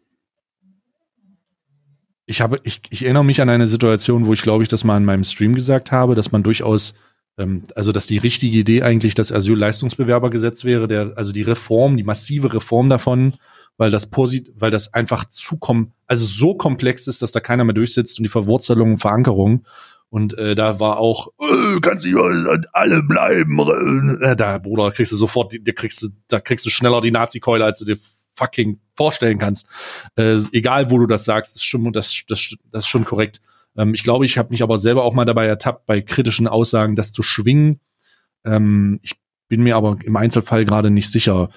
[2.27, 4.97] ich habe, ich, ich erinnere mich an eine Situation, wo ich glaube ich das mal
[4.97, 6.95] in meinem Stream gesagt habe, dass man durchaus
[7.37, 12.53] also dass die richtige Idee eigentlich das Asylleistungsbewerbergesetz wäre, der, also die Reform, die massive
[12.53, 13.35] Reform davon,
[13.79, 17.65] weil das posit, weil das einfach zu kom also so komplex ist, dass da keiner
[17.65, 19.65] mehr durchsitzt und die Verwurzelung und Verankerung.
[20.11, 22.21] Und äh, da war auch, äh, kannst du
[22.73, 24.21] alle bleiben.
[24.21, 27.65] Äh, da, Bruder, kriegst du sofort, da kriegst du, da kriegst du schneller die Nazi-Keule,
[27.65, 27.97] als du dir
[28.35, 29.67] fucking vorstellen kannst.
[30.17, 33.41] Äh, egal, wo du das sagst, das schon, das, das, das ist schon korrekt.
[33.77, 36.97] Ähm, ich glaube, ich habe mich aber selber auch mal dabei ertappt, bei kritischen Aussagen
[36.97, 37.81] das zu schwingen.
[38.45, 39.15] Ähm, ich
[39.49, 41.51] bin mir aber im Einzelfall gerade nicht sicher.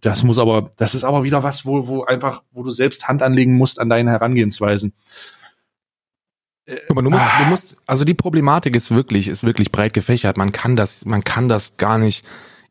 [0.00, 3.22] Das muss aber, das ist aber wieder was, wo, wo einfach, wo du selbst Hand
[3.22, 4.94] anlegen musst an deinen Herangehensweisen.
[6.88, 10.36] Aber du musst, du musst, also die Problematik ist wirklich, ist wirklich breit gefächert.
[10.36, 12.24] Man kann das, man kann das gar nicht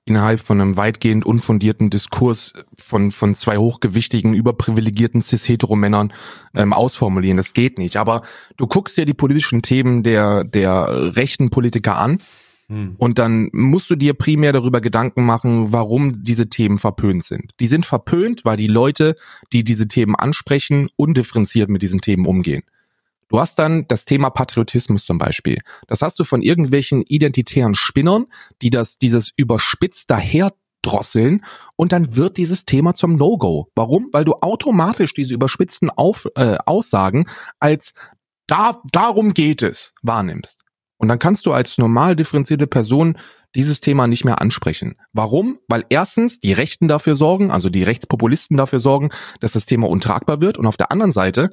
[0.06, 6.14] innerhalb von einem weitgehend unfundierten Diskurs von, von zwei hochgewichtigen, überprivilegierten cis-hetero-Männern
[6.54, 7.38] ähm, ausformulieren.
[7.38, 7.98] Das geht nicht.
[7.98, 8.22] Aber
[8.58, 12.20] du guckst dir die politischen Themen der, der rechten Politiker an
[12.68, 12.96] hm.
[13.00, 17.52] und dann musst du dir primär darüber Gedanken machen, warum diese Themen verpönt sind.
[17.60, 19.16] Die sind verpönt, weil die Leute,
[19.54, 22.64] die diese Themen ansprechen, undifferenziert mit diesen Themen umgehen.
[23.36, 25.60] Du hast dann das Thema Patriotismus zum Beispiel.
[25.88, 28.28] Das hast du von irgendwelchen identitären Spinnern,
[28.62, 31.44] die das, dieses überspitzt daherdrosseln
[31.76, 33.68] und dann wird dieses Thema zum No-Go.
[33.76, 34.08] Warum?
[34.14, 37.28] Weil du automatisch diese überspitzten Auf, äh, Aussagen
[37.60, 37.94] als
[38.48, 40.62] da, darum geht es wahrnimmst.
[40.96, 43.18] Und dann kannst du als normal differenzierte Person
[43.54, 44.96] dieses Thema nicht mehr ansprechen.
[45.12, 45.60] Warum?
[45.68, 49.10] Weil erstens die Rechten dafür sorgen, also die Rechtspopulisten dafür sorgen,
[49.42, 51.50] dass das Thema untragbar wird und auf der anderen Seite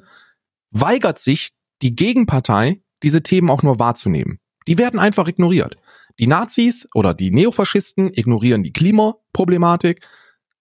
[0.71, 1.49] weigert sich
[1.83, 4.39] die Gegenpartei diese Themen auch nur wahrzunehmen.
[4.67, 5.75] Die werden einfach ignoriert.
[6.19, 10.01] Die Nazis oder die Neofaschisten ignorieren die Klimaproblematik.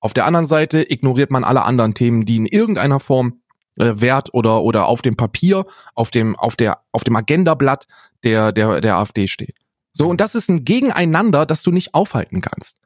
[0.01, 3.41] Auf der anderen Seite ignoriert man alle anderen Themen, die in irgendeiner Form
[3.77, 7.87] äh, Wert oder oder auf dem Papier, auf dem auf der auf dem Agendablatt
[8.25, 9.57] der der der AfD steht.
[9.93, 12.81] So und das ist ein Gegeneinander, das du nicht aufhalten kannst.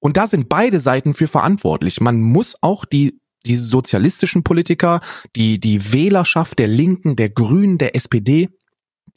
[0.00, 2.00] Und da sind beide Seiten für verantwortlich.
[2.00, 5.00] Man muss auch die die sozialistischen Politiker,
[5.34, 8.50] die, die Wählerschaft der Linken, der Grünen, der SPD,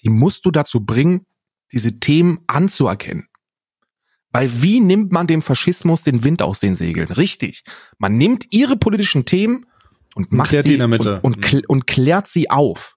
[0.04, 1.26] die musst du dazu bringen,
[1.72, 3.28] diese Themen anzuerkennen.
[4.32, 7.12] Weil wie nimmt man dem Faschismus den Wind aus den Segeln?
[7.12, 7.64] Richtig.
[7.98, 9.66] Man nimmt ihre politischen Themen
[10.16, 11.20] und macht klärt sie in der Mitte.
[11.22, 11.62] Und, und, mhm.
[11.68, 12.96] und klärt sie auf.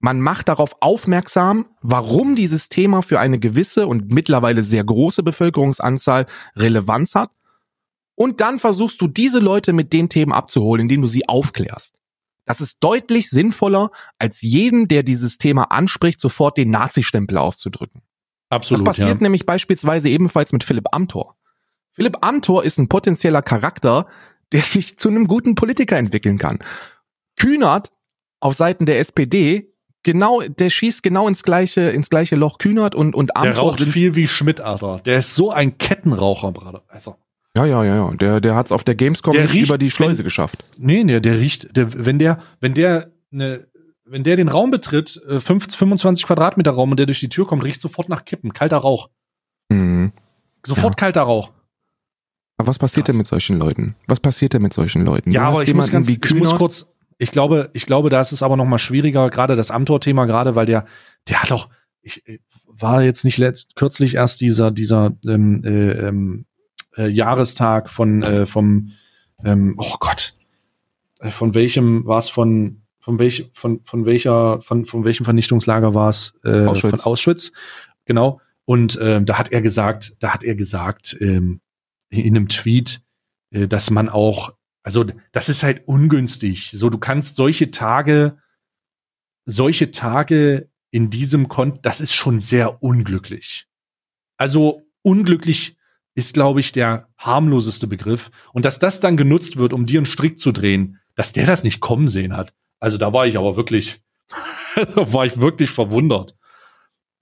[0.00, 6.26] Man macht darauf aufmerksam, warum dieses Thema für eine gewisse und mittlerweile sehr große Bevölkerungsanzahl
[6.54, 7.30] Relevanz hat
[8.14, 12.00] und dann versuchst du diese Leute mit den Themen abzuholen, indem du sie aufklärst.
[12.46, 18.02] Das ist deutlich sinnvoller, als jeden, der dieses Thema anspricht, sofort den Nazi-Stempel aufzudrücken.
[18.50, 18.86] Absolut.
[18.86, 19.22] Das passiert ja.
[19.22, 21.36] nämlich beispielsweise ebenfalls mit Philipp Amthor.
[21.92, 24.06] Philipp Amthor ist ein potenzieller Charakter,
[24.52, 26.58] der sich zu einem guten Politiker entwickeln kann.
[27.36, 27.92] Kühnert
[28.40, 32.58] auf Seiten der SPD genau, der schießt genau ins gleiche, ins gleiche Loch.
[32.58, 33.54] Kühnert und, und Amthor.
[33.54, 35.00] Der raucht sind viel wie Schmidt, Alter.
[35.04, 36.82] Der ist so ein Kettenraucher, Bruder.
[36.88, 37.16] Also.
[37.56, 38.10] Ja, ja, ja, ja.
[38.14, 40.64] Der, der hat es auf der Gamescom der nicht riecht, über die Schleuse wenn, geschafft.
[40.76, 43.66] Nee, nee, der riecht, der, wenn der, wenn der ne,
[44.04, 47.46] wenn der den Raum betritt, 5, äh, 25 Quadratmeter Raum und der durch die Tür
[47.46, 49.08] kommt, riecht sofort nach Kippen, kalter Rauch.
[49.70, 50.12] Mhm.
[50.66, 51.06] Sofort ja.
[51.06, 51.52] kalter Rauch.
[52.56, 53.14] Aber was passiert Krass.
[53.14, 53.96] denn mit solchen Leuten?
[54.06, 55.30] Was passiert denn mit solchen Leuten?
[55.30, 56.86] Ja, aber ich muss ganz, ich muss kurz,
[57.18, 60.54] ich glaube, ich glaube, da ist es aber noch mal schwieriger, gerade das Amtor-Thema, gerade
[60.54, 60.86] weil der,
[61.28, 61.68] der hat doch,
[62.02, 66.46] ich äh, war jetzt nicht letzt, kürzlich erst dieser dieser ähm, äh, ähm,
[66.96, 68.92] äh, Jahrestag von äh, vom
[69.44, 70.34] ähm, oh Gott
[71.20, 75.94] äh, von welchem war es von von welch von von welcher von von welchem Vernichtungslager
[75.94, 76.90] war es äh, Auschwitz.
[76.90, 77.52] von Auschwitz
[78.04, 81.60] genau und ähm, da hat er gesagt da hat er gesagt ähm,
[82.08, 83.02] in einem Tweet
[83.50, 88.38] äh, dass man auch also das ist halt ungünstig so du kannst solche Tage
[89.46, 93.66] solche Tage in diesem Kon, das ist schon sehr unglücklich.
[94.36, 95.76] Also unglücklich
[96.14, 98.30] ist, glaube ich, der harmloseste Begriff.
[98.52, 101.64] Und dass das dann genutzt wird, um dir einen Strick zu drehen, dass der das
[101.64, 102.52] nicht kommen sehen hat.
[102.80, 104.00] Also da war ich aber wirklich,
[104.94, 106.36] da war ich wirklich verwundert.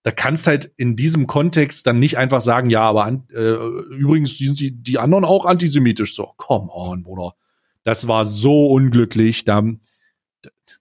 [0.02, 3.52] Da kannst halt in diesem Kontext dann nicht einfach sagen, ja, aber an, äh,
[3.94, 6.16] übrigens sind die, die anderen auch antisemitisch.
[6.16, 7.34] So, come on, Bruder.
[7.84, 9.44] Das war so unglücklich.
[9.44, 9.62] Da,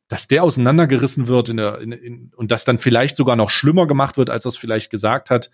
[0.08, 3.86] dass der auseinandergerissen wird in der, in, in, und das dann vielleicht sogar noch schlimmer
[3.86, 5.52] gemacht wird, als er es vielleicht gesagt hat.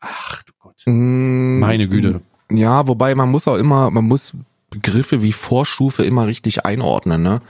[0.00, 0.52] Ach du.
[0.86, 2.20] Mm, Meine Güte.
[2.50, 4.32] Ja, wobei man muss auch immer, man muss
[4.70, 7.42] Begriffe wie Vorstufe immer richtig einordnen, ne?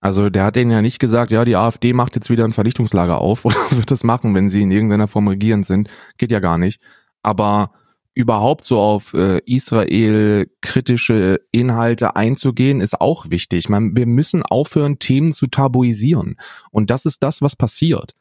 [0.00, 3.18] Also der hat denen ja nicht gesagt, ja, die AfD macht jetzt wieder ein Vernichtungslager
[3.18, 5.88] auf oder wird das machen, wenn sie in irgendeiner Form regierend sind.
[6.18, 6.80] Geht ja gar nicht.
[7.22, 7.72] Aber
[8.14, 13.68] überhaupt so auf äh, Israel kritische Inhalte einzugehen, ist auch wichtig.
[13.68, 16.36] Man, wir müssen aufhören, Themen zu tabuisieren.
[16.70, 18.14] Und das ist das, was passiert.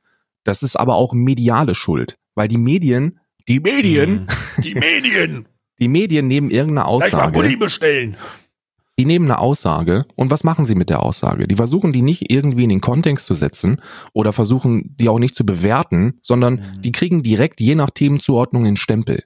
[0.44, 4.28] Das ist aber auch mediale Schuld, weil die Medien, die Medien, hm.
[4.64, 5.48] die Medien,
[5.80, 7.12] die Medien nehmen irgendeine Aussage.
[7.12, 8.18] Gleich mal Bulli bestellen.
[8.98, 11.50] Die nehmen eine Aussage und was machen sie mit der Aussage?
[11.50, 13.82] Die versuchen die nicht irgendwie in den Kontext zu setzen
[14.14, 16.82] oder versuchen die auch nicht zu bewerten, sondern mhm.
[16.82, 19.24] die kriegen direkt je nach Themenzuordnung den Stempel.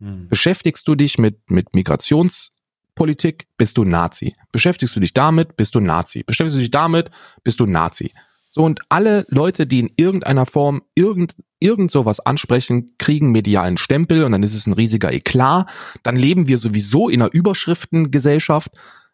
[0.00, 0.28] Hm.
[0.28, 4.32] Beschäftigst du dich mit, mit Migrationspolitik, bist du Nazi.
[4.52, 6.22] Beschäftigst du dich damit, bist du Nazi.
[6.22, 7.10] Beschäftigst du dich damit,
[7.44, 8.12] bist du Nazi.
[8.52, 14.24] So, und alle Leute, die in irgendeiner Form irgend, irgend sowas ansprechen, kriegen medialen Stempel
[14.24, 15.68] und dann ist es ein riesiger Eklat.
[16.02, 18.72] Dann leben wir sowieso in einer Überschriftengesellschaft.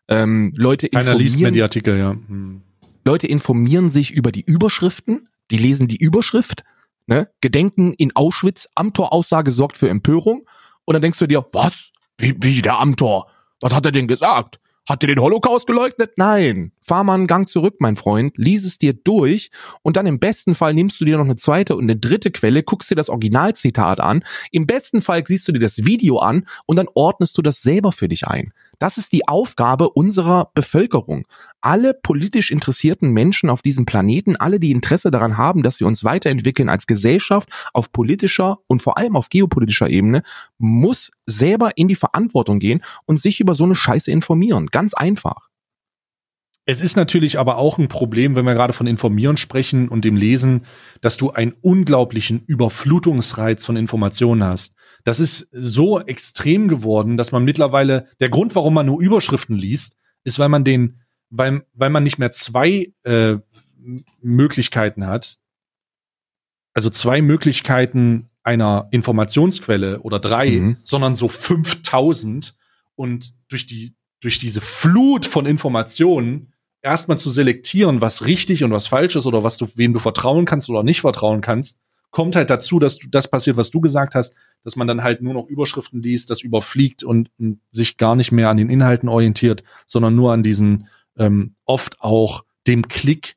[0.08, 2.12] Ähm, Leute Keiner liest Mediartikel, ja.
[2.12, 2.62] Hm.
[3.04, 6.64] Leute informieren sich über die Überschriften, die lesen die Überschrift,
[7.06, 7.28] ne?
[7.42, 10.48] Gedenken in Auschwitz, Amtor-Aussage sorgt für Empörung.
[10.86, 11.90] Und dann denkst du dir, was?
[12.16, 13.30] Wie, wie der Amtor?
[13.60, 14.58] Was hat er denn gesagt?
[14.86, 16.12] Hat er den Holocaust geleugnet?
[16.16, 16.70] Nein.
[16.80, 19.50] Fahr mal einen Gang zurück, mein Freund, lies es dir durch
[19.82, 22.62] und dann im besten Fall nimmst du dir noch eine zweite und eine dritte Quelle,
[22.62, 24.24] guckst dir das Originalzitat an.
[24.52, 27.90] Im besten Fall siehst du dir das Video an und dann ordnest du das selber
[27.90, 28.52] für dich ein.
[28.78, 31.26] Das ist die Aufgabe unserer Bevölkerung.
[31.60, 36.04] Alle politisch interessierten Menschen auf diesem Planeten, alle, die Interesse daran haben, dass wir uns
[36.04, 40.22] weiterentwickeln als Gesellschaft auf politischer und vor allem auf geopolitischer Ebene,
[40.58, 44.66] muss selber in die Verantwortung gehen und sich über so eine Scheiße informieren.
[44.66, 45.48] Ganz einfach.
[46.68, 50.16] Es ist natürlich aber auch ein Problem, wenn wir gerade von Informieren sprechen und dem
[50.16, 50.62] Lesen,
[51.00, 54.74] dass du einen unglaublichen Überflutungsreiz von Informationen hast.
[55.06, 59.96] Das ist so extrem geworden, dass man mittlerweile, der Grund, warum man nur Überschriften liest,
[60.24, 61.00] ist, weil man den,
[61.30, 63.36] weil, weil man nicht mehr zwei äh,
[64.20, 65.38] Möglichkeiten hat,
[66.74, 70.76] also zwei Möglichkeiten einer Informationsquelle oder drei, mhm.
[70.82, 72.56] sondern so 5000
[72.96, 76.52] und durch die, durch diese Flut von Informationen
[76.82, 80.46] erstmal zu selektieren, was richtig und was falsch ist oder was du, wem du vertrauen
[80.46, 81.78] kannst oder nicht vertrauen kannst,
[82.10, 84.34] kommt halt dazu, dass das passiert, was du gesagt hast,
[84.64, 88.32] dass man dann halt nur noch Überschriften liest, das überfliegt und, und sich gar nicht
[88.32, 90.88] mehr an den Inhalten orientiert, sondern nur an diesen
[91.18, 93.36] ähm, oft auch dem Klick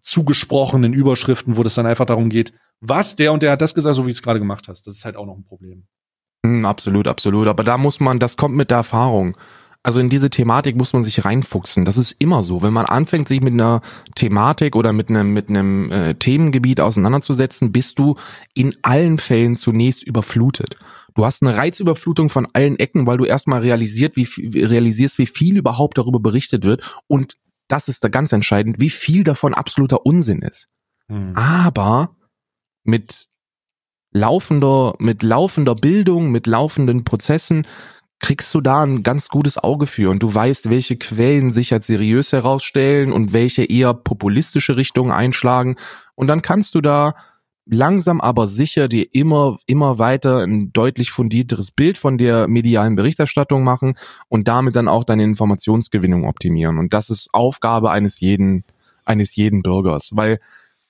[0.00, 3.96] zugesprochenen Überschriften, wo das dann einfach darum geht, was der und der hat das gesagt,
[3.96, 4.86] so wie es gerade gemacht hast.
[4.86, 5.86] Das ist halt auch noch ein Problem.
[6.44, 7.48] Hm, absolut, absolut.
[7.48, 9.36] Aber da muss man, das kommt mit der Erfahrung.
[9.86, 11.84] Also in diese Thematik muss man sich reinfuchsen.
[11.84, 12.60] Das ist immer so.
[12.60, 13.82] Wenn man anfängt, sich mit einer
[14.16, 18.16] Thematik oder mit einem, mit einem äh, Themengebiet auseinanderzusetzen, bist du
[18.52, 20.76] in allen Fällen zunächst überflutet.
[21.14, 24.24] Du hast eine Reizüberflutung von allen Ecken, weil du erstmal realisiert, wie,
[24.58, 26.82] realisierst, wie viel überhaupt darüber berichtet wird.
[27.06, 27.36] Und
[27.68, 30.66] das ist da ganz entscheidend, wie viel davon absoluter Unsinn ist.
[31.06, 31.36] Hm.
[31.36, 32.16] Aber
[32.82, 33.28] mit
[34.10, 37.68] laufender, mit laufender Bildung, mit laufenden Prozessen
[38.18, 41.86] kriegst du da ein ganz gutes Auge für und du weißt, welche Quellen sich als
[41.86, 45.76] seriös herausstellen und welche eher populistische Richtungen einschlagen
[46.14, 47.14] und dann kannst du da
[47.66, 53.64] langsam aber sicher dir immer, immer weiter ein deutlich fundierteres Bild von der medialen Berichterstattung
[53.64, 53.98] machen
[54.28, 56.78] und damit dann auch deine Informationsgewinnung optimieren.
[56.78, 58.64] Und das ist Aufgabe eines jeden,
[59.04, 60.38] eines jeden Bürgers, weil,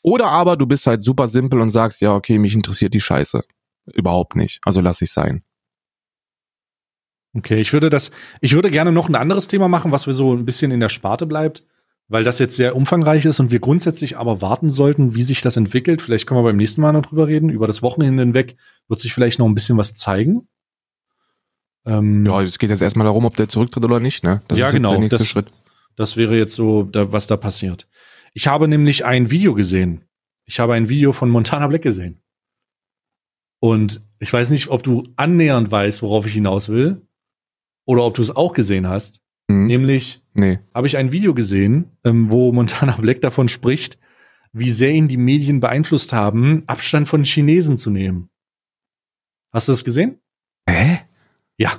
[0.03, 3.43] oder aber du bist halt super simpel und sagst, ja, okay, mich interessiert die Scheiße.
[3.95, 4.61] Überhaupt nicht.
[4.65, 5.43] Also lass ich sein.
[7.37, 8.11] Okay, ich würde das,
[8.41, 10.89] ich würde gerne noch ein anderes Thema machen, was wir so ein bisschen in der
[10.89, 11.65] Sparte bleibt.
[12.09, 15.57] weil das jetzt sehr umfangreich ist und wir grundsätzlich aber warten sollten, wie sich das
[15.57, 16.03] entwickelt.
[16.03, 17.51] Vielleicht können wir beim nächsten Mal noch drüber reden.
[17.51, 18.57] Über das Wochenende hinweg
[18.89, 20.47] wird sich vielleicht noch ein bisschen was zeigen.
[21.85, 24.43] Ähm, ja, es geht jetzt erstmal darum, ob der zurücktritt oder nicht, ne?
[24.49, 24.99] Das ja, genau.
[24.99, 25.47] Der das, Schritt.
[25.97, 27.89] das wäre jetzt so, da, was da passiert.
[28.35, 30.05] Ich habe nämlich ein Video gesehen.
[30.45, 32.23] Ich habe ein Video von Montana Black gesehen.
[33.59, 37.06] Und ich weiß nicht, ob du annähernd weißt, worauf ich hinaus will.
[37.87, 39.23] Oder ob du es auch gesehen hast.
[39.49, 39.67] Mhm.
[39.67, 40.59] Nämlich nee.
[40.75, 43.99] habe ich ein Video gesehen, ähm, wo Montana Black davon spricht,
[44.53, 48.29] wie sehr ihn die Medien beeinflusst haben, Abstand von Chinesen zu nehmen.
[49.53, 50.19] Hast du das gesehen?
[50.69, 51.01] Hä?
[51.57, 51.73] Ja,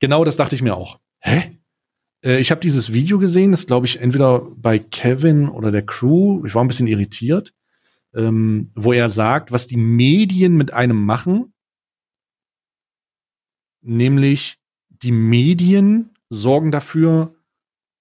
[0.00, 0.98] genau das dachte ich mir auch.
[1.20, 1.58] Hä?
[2.24, 6.44] Äh, ich habe dieses Video gesehen, das glaube ich entweder bei Kevin oder der Crew.
[6.46, 7.54] Ich war ein bisschen irritiert,
[8.14, 11.52] ähm, wo er sagt, was die Medien mit einem machen,
[13.80, 14.61] nämlich
[15.02, 17.34] die Medien sorgen dafür,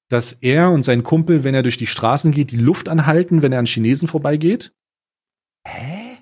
[0.07, 3.53] dass er und sein Kumpel, wenn er durch die Straßen geht, die Luft anhalten, wenn
[3.53, 4.73] er an Chinesen vorbeigeht.
[5.65, 6.17] Hä?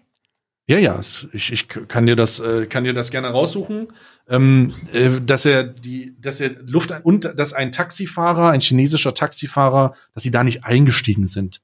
[0.68, 1.00] Ja, ja,
[1.34, 3.88] ich, ich kann dir das, äh, kann dir das gerne raussuchen,
[4.28, 9.16] ähm, äh, dass er die, dass er Luft an, und dass ein Taxifahrer, ein chinesischer
[9.16, 11.64] Taxifahrer, dass sie da nicht eingestiegen sind.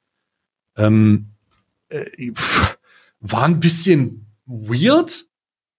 [0.75, 1.33] Ähm,
[1.89, 2.79] äh, pff,
[3.19, 5.25] war ein bisschen weird,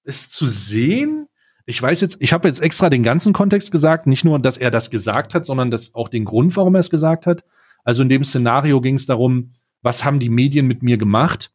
[0.05, 1.27] es zu sehen
[1.67, 4.71] ich weiß jetzt, ich habe jetzt extra den ganzen Kontext gesagt, nicht nur, dass er
[4.71, 7.45] das gesagt hat, sondern dass auch den Grund, warum er es gesagt hat.
[7.85, 9.53] Also in dem Szenario ging es darum,
[9.83, 11.53] was haben die Medien mit mir gemacht?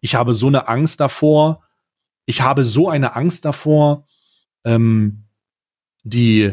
[0.00, 1.62] Ich habe so eine Angst davor,
[2.26, 4.06] ich habe so eine Angst davor,
[4.64, 5.24] ähm,
[6.02, 6.52] die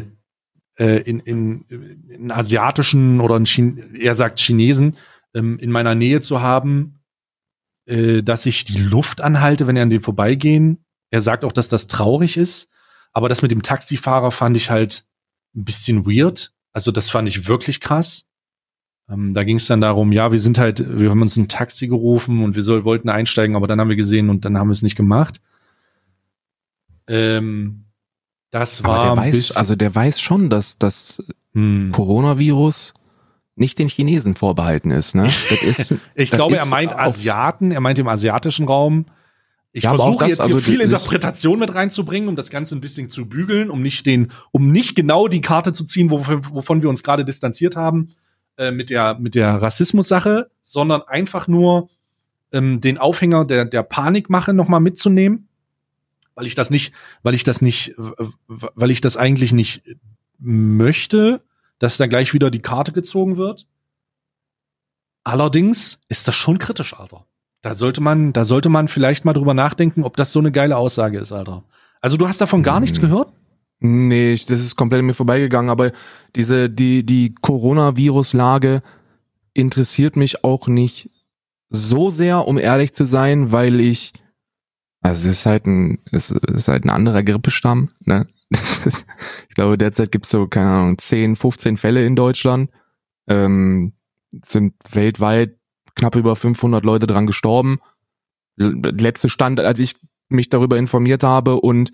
[0.78, 1.64] äh, in, in,
[2.08, 4.96] in asiatischen oder in Chine er sagt Chinesen
[5.34, 7.00] ähm, in meiner Nähe zu haben,
[7.86, 10.84] äh, dass ich die Luft anhalte, wenn er an denen vorbeigehen.
[11.10, 12.70] Er sagt auch, dass das traurig ist.
[13.16, 15.06] Aber das mit dem Taxifahrer fand ich halt
[15.54, 16.52] ein bisschen weird.
[16.74, 18.26] Also das fand ich wirklich krass.
[19.08, 21.88] Ähm, da ging es dann darum, ja, wir sind halt, wir haben uns ein Taxi
[21.88, 24.72] gerufen und wir soll, wollten einsteigen, aber dann haben wir gesehen und dann haben wir
[24.72, 25.40] es nicht gemacht.
[27.08, 27.86] Ähm,
[28.50, 28.98] das war.
[28.98, 31.22] Aber der weiß, also der weiß schon, dass das
[31.54, 31.92] hm.
[31.92, 32.92] Coronavirus
[33.54, 35.14] nicht den Chinesen vorbehalten ist.
[35.14, 35.24] Ne?
[35.62, 39.06] Ist ich glaube, er meint Asiaten, er meint im asiatischen Raum.
[39.76, 43.10] Ich ja, versuche jetzt also hier viel Interpretation mit reinzubringen, um das Ganze ein bisschen
[43.10, 47.02] zu bügeln, um nicht den, um nicht genau die Karte zu ziehen, wovon wir uns
[47.02, 48.08] gerade distanziert haben
[48.56, 51.90] äh, mit der mit der Rassismus-Sache, sondern einfach nur
[52.52, 55.46] ähm, den Aufhänger der der Panikmache noch mal mitzunehmen,
[56.34, 59.82] weil ich das nicht, weil ich das nicht, weil ich das eigentlich nicht
[60.38, 61.42] möchte,
[61.78, 63.66] dass da gleich wieder die Karte gezogen wird.
[65.22, 67.25] Allerdings ist das schon kritisch, Alter.
[67.62, 70.76] Da sollte man, da sollte man vielleicht mal drüber nachdenken, ob das so eine geile
[70.76, 71.64] Aussage ist, Alter.
[72.00, 73.08] Also du hast davon gar nichts hm.
[73.08, 73.32] gehört?
[73.78, 75.92] Nee, das ist komplett an mir vorbeigegangen, aber
[76.34, 78.82] diese, die, die Coronavirus-Lage
[79.52, 81.10] interessiert mich auch nicht
[81.68, 84.12] so sehr, um ehrlich zu sein, weil ich,
[85.02, 88.26] also es ist halt ein, es ist halt ein anderer Grippestamm, ne?
[88.50, 89.04] Ist,
[89.48, 92.70] ich glaube, derzeit gibt's so, keine Ahnung, 10, 15 Fälle in Deutschland.
[93.26, 93.94] Ähm,
[94.44, 95.56] sind weltweit
[95.96, 97.80] knapp über 500 Leute dran gestorben.
[98.56, 99.96] Letzte Stand, als ich
[100.28, 101.92] mich darüber informiert habe und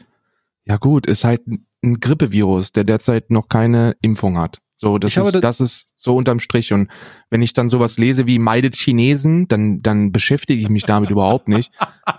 [0.64, 1.42] ja gut, ist halt
[1.82, 4.58] ein Grippevirus, der derzeit noch keine Impfung hat.
[4.76, 6.72] So, das ist, das ist so unterm Strich.
[6.72, 6.90] Und
[7.30, 11.46] wenn ich dann sowas lese wie meidet Chinesen, dann, dann beschäftige ich mich damit überhaupt
[11.46, 11.72] nicht,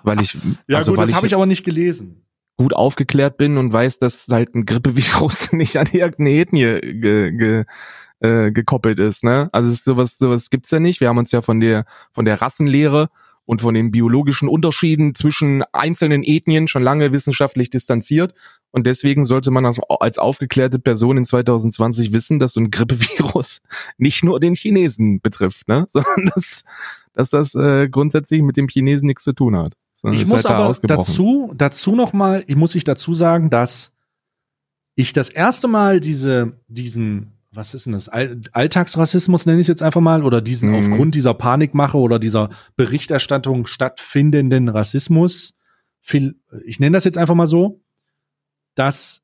[0.03, 2.25] weil ich, ja also, gut, das habe ich aber nicht gelesen.
[2.55, 7.65] Gut aufgeklärt bin und weiß, dass halt ein Grippevirus nicht an irgendeine Ethnie ge, ge,
[8.24, 9.24] äh, gekoppelt ist.
[9.24, 9.49] Ne?
[9.51, 11.01] Also sowas, sowas gibt's ja nicht.
[11.01, 13.09] Wir haben uns ja von der von der Rassenlehre
[13.45, 18.34] und von den biologischen Unterschieden zwischen einzelnen Ethnien schon lange wissenschaftlich distanziert.
[18.71, 23.59] Und deswegen sollte man als, als aufgeklärte Person in 2020 wissen, dass so ein Grippevirus
[23.97, 25.86] nicht nur den Chinesen betrifft, ne?
[25.89, 26.63] sondern dass,
[27.13, 29.74] dass das äh, grundsätzlich mit dem Chinesen nichts zu tun hat.
[30.11, 33.93] Ich muss halt aber dazu, dazu noch mal, ich muss ich dazu sagen, dass
[34.95, 38.09] ich das erste Mal diese, diesen was ist denn das?
[38.09, 40.75] Alltagsrassismus nenne ich es jetzt einfach mal, oder diesen mhm.
[40.75, 45.53] aufgrund dieser Panikmache oder dieser Berichterstattung stattfindenden Rassismus,
[46.01, 46.35] viel,
[46.65, 47.81] ich nenne das jetzt einfach mal so,
[48.75, 49.21] dass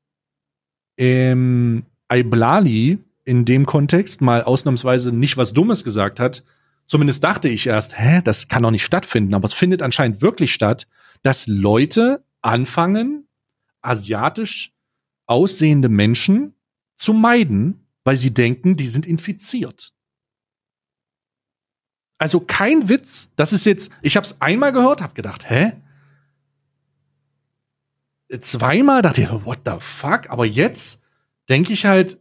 [0.96, 6.44] ähm, Iblali in dem Kontext mal ausnahmsweise nicht was Dummes gesagt hat.
[6.86, 10.52] Zumindest dachte ich erst, hä, das kann doch nicht stattfinden, aber es findet anscheinend wirklich
[10.52, 10.88] statt,
[11.22, 13.28] dass Leute anfangen,
[13.82, 14.72] asiatisch
[15.26, 16.54] aussehende Menschen
[16.96, 19.94] zu meiden, weil sie denken, die sind infiziert.
[22.18, 23.30] Also kein Witz.
[23.36, 25.72] Das ist jetzt, ich habe es einmal gehört, habe gedacht, hä?
[28.40, 30.28] Zweimal dachte ich, what the fuck?
[30.28, 31.02] Aber jetzt
[31.48, 32.20] denke ich halt,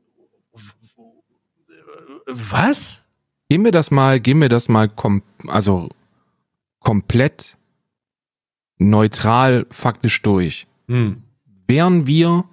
[2.26, 3.04] was?
[3.50, 5.90] Gehen wir das mal, gehen wir das mal kom also
[6.80, 7.58] komplett
[8.78, 10.68] neutral faktisch durch.
[10.88, 11.24] Hm.
[11.68, 12.46] Wären wir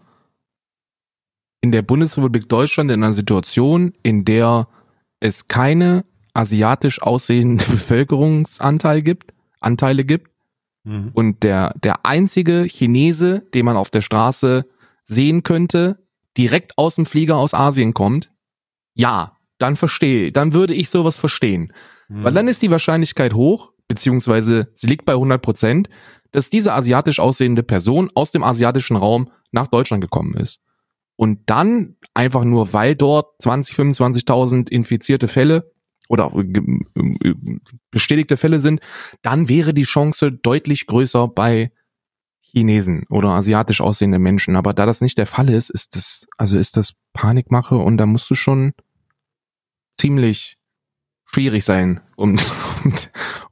[1.67, 4.69] in der Bundesrepublik Deutschland in einer Situation, in der
[5.21, 10.31] es keine asiatisch aussehende Bevölkerungsanteil gibt, Anteile gibt
[10.87, 11.11] Hm.
[11.15, 14.67] und der, der einzige Chinese, den man auf der Straße
[15.05, 15.99] sehen könnte,
[16.39, 18.31] direkt aus dem Flieger aus Asien kommt,
[18.95, 21.73] ja, dann verstehe, dann würde ich sowas verstehen.
[22.07, 22.23] Hm.
[22.23, 25.89] Weil dann ist die Wahrscheinlichkeit hoch, beziehungsweise sie liegt bei 100 Prozent,
[26.31, 30.61] dass diese asiatisch aussehende Person aus dem asiatischen Raum nach Deutschland gekommen ist.
[31.17, 35.73] Und dann einfach nur, weil dort 20, 25.000 infizierte Fälle
[36.09, 37.35] oder äh, äh,
[37.91, 38.81] bestätigte Fälle sind,
[39.23, 41.73] dann wäre die Chance deutlich größer bei
[42.41, 44.57] Chinesen oder asiatisch aussehenden Menschen.
[44.57, 48.07] Aber da das nicht der Fall ist, ist das, also ist das Panikmache und da
[48.07, 48.73] musst du schon
[49.99, 50.59] ziemlich
[51.25, 52.37] schwierig sein, um,
[52.85, 52.95] um,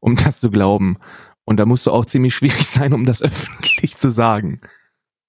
[0.01, 0.99] um das zu glauben.
[1.45, 4.61] Und da musst du auch ziemlich schwierig sein, um das öffentlich zu sagen.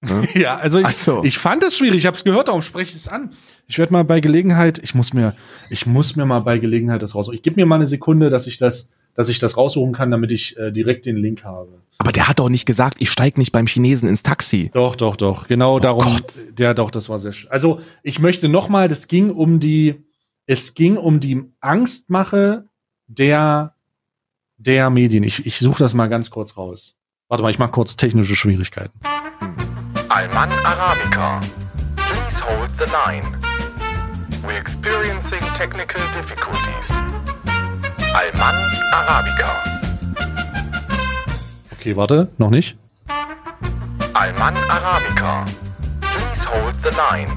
[0.08, 0.28] Ne?
[0.36, 1.24] Ja, also ich, so.
[1.24, 1.97] ich fand es schwierig.
[1.97, 3.34] Ich habe es gehört, darum spreche ich es an.
[3.68, 5.36] Ich werde mal bei Gelegenheit, ich muss mir,
[5.70, 7.36] ich muss mir mal bei Gelegenheit das raussuchen.
[7.36, 10.32] Ich gib mir mal eine Sekunde, dass ich das, dass ich das raussuchen kann, damit
[10.32, 11.82] ich äh, direkt den Link habe.
[11.97, 14.70] Aber der hat doch nicht gesagt, ich steig nicht beim Chinesen ins Taxi.
[14.74, 15.47] Doch, doch, doch.
[15.47, 16.06] Genau darum.
[16.06, 16.34] Oh Gott.
[16.51, 17.49] Der, doch, das war sehr schön.
[17.49, 20.03] Also ich möchte noch mal, das ging um die,
[20.45, 22.66] es ging um die Angstmache
[23.08, 23.76] der,
[24.58, 25.24] der Medien.
[25.24, 26.97] Ich, ich suche das mal ganz kurz raus.
[27.28, 28.99] Warte mal, ich mache kurz technische Schwierigkeiten.
[30.16, 31.41] Alman Arabica.
[31.97, 33.38] Please hold the line.
[34.45, 36.89] We're experiencing technical difficulties.
[38.16, 38.55] Alman
[38.93, 39.51] Arabica.
[41.74, 42.78] Okay, warte, noch nicht.
[44.13, 45.43] Alman Arabica.
[45.99, 47.28] Please hold the line.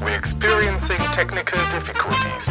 [0.00, 2.48] We're experiencing technical difficulties.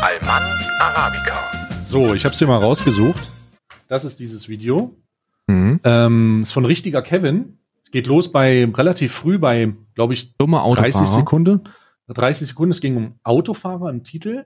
[0.00, 0.44] Alman
[0.78, 1.36] Arabica.
[1.80, 3.28] So, ich habe es hier mal rausgesucht.
[3.88, 4.94] Das ist dieses Video.
[5.48, 5.80] Mhm.
[5.82, 7.57] Ähm, ist von richtiger Kevin.
[7.88, 11.06] Es geht los bei relativ früh bei, glaube ich, Dummer 30 Autofahrer.
[11.06, 11.60] Sekunden.
[12.08, 12.70] 30 Sekunden.
[12.70, 14.44] Es ging um Autofahrer im Titel.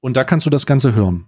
[0.00, 1.26] Und da kannst du das Ganze hören.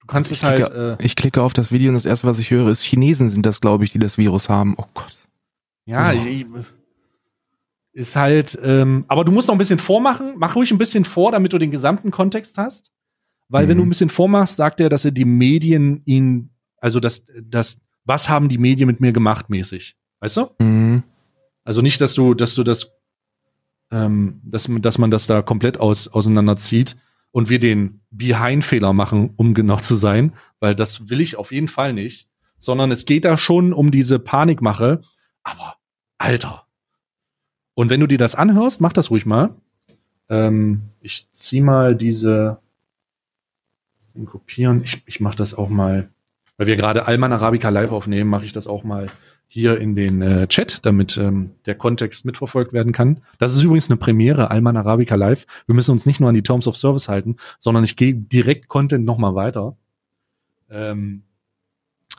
[0.00, 0.64] Du kannst Ich es halt.
[0.64, 3.28] klicke, Äh, ich klicke auf das Video und das erste, was ich höre, ist Chinesen
[3.28, 4.74] sind das, glaube ich, die das Virus haben.
[4.76, 5.16] Oh Gott.
[5.84, 6.16] ja, Oh.
[6.26, 6.44] ich,
[7.92, 8.58] ist halt.
[8.60, 10.34] Ähm, aber du musst noch ein bisschen vormachen.
[10.36, 12.90] Mach ruhig ein bisschen vor, damit du den gesamten Kontext hast.
[13.48, 13.82] Weil wenn Mhm.
[13.82, 16.50] du ein bisschen vormachst, sagt er, dass er die Medien ihn,
[16.80, 19.96] also das, das, was haben die Medien mit mir gemacht, mäßig.
[20.20, 20.48] Weißt du?
[20.58, 21.02] Mhm.
[21.64, 22.92] Also nicht, dass du, dass du das,
[23.90, 26.96] ähm, dass, dass man das da komplett aus, auseinanderzieht
[27.32, 31.68] und wir den Behind-Fehler machen, um genau zu sein, weil das will ich auf jeden
[31.68, 35.02] Fall nicht, sondern es geht da schon um diese Panikmache.
[35.42, 35.76] Aber,
[36.18, 36.66] Alter.
[37.74, 39.54] Und wenn du dir das anhörst, mach das ruhig mal.
[40.28, 42.58] Ähm, ich zieh mal diese
[44.24, 44.82] kopieren.
[44.82, 46.08] Ich, ich mache das auch mal,
[46.56, 49.08] weil wir gerade Alman Arabica live aufnehmen, mache ich das auch mal
[49.48, 53.22] hier in den äh, Chat, damit ähm, der Kontext mitverfolgt werden kann.
[53.38, 55.46] Das ist übrigens eine Premiere, Alman Arabica live.
[55.66, 58.68] Wir müssen uns nicht nur an die Terms of Service halten, sondern ich gehe direkt
[58.68, 59.76] Content nochmal weiter.
[60.68, 61.22] Ähm,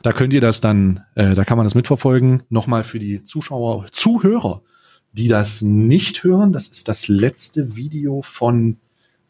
[0.02, 2.44] da könnt ihr das dann, äh, da kann man das mitverfolgen.
[2.48, 4.62] Nochmal für die Zuschauer, Zuhörer,
[5.12, 6.52] die das nicht hören.
[6.52, 8.78] Das ist das letzte Video von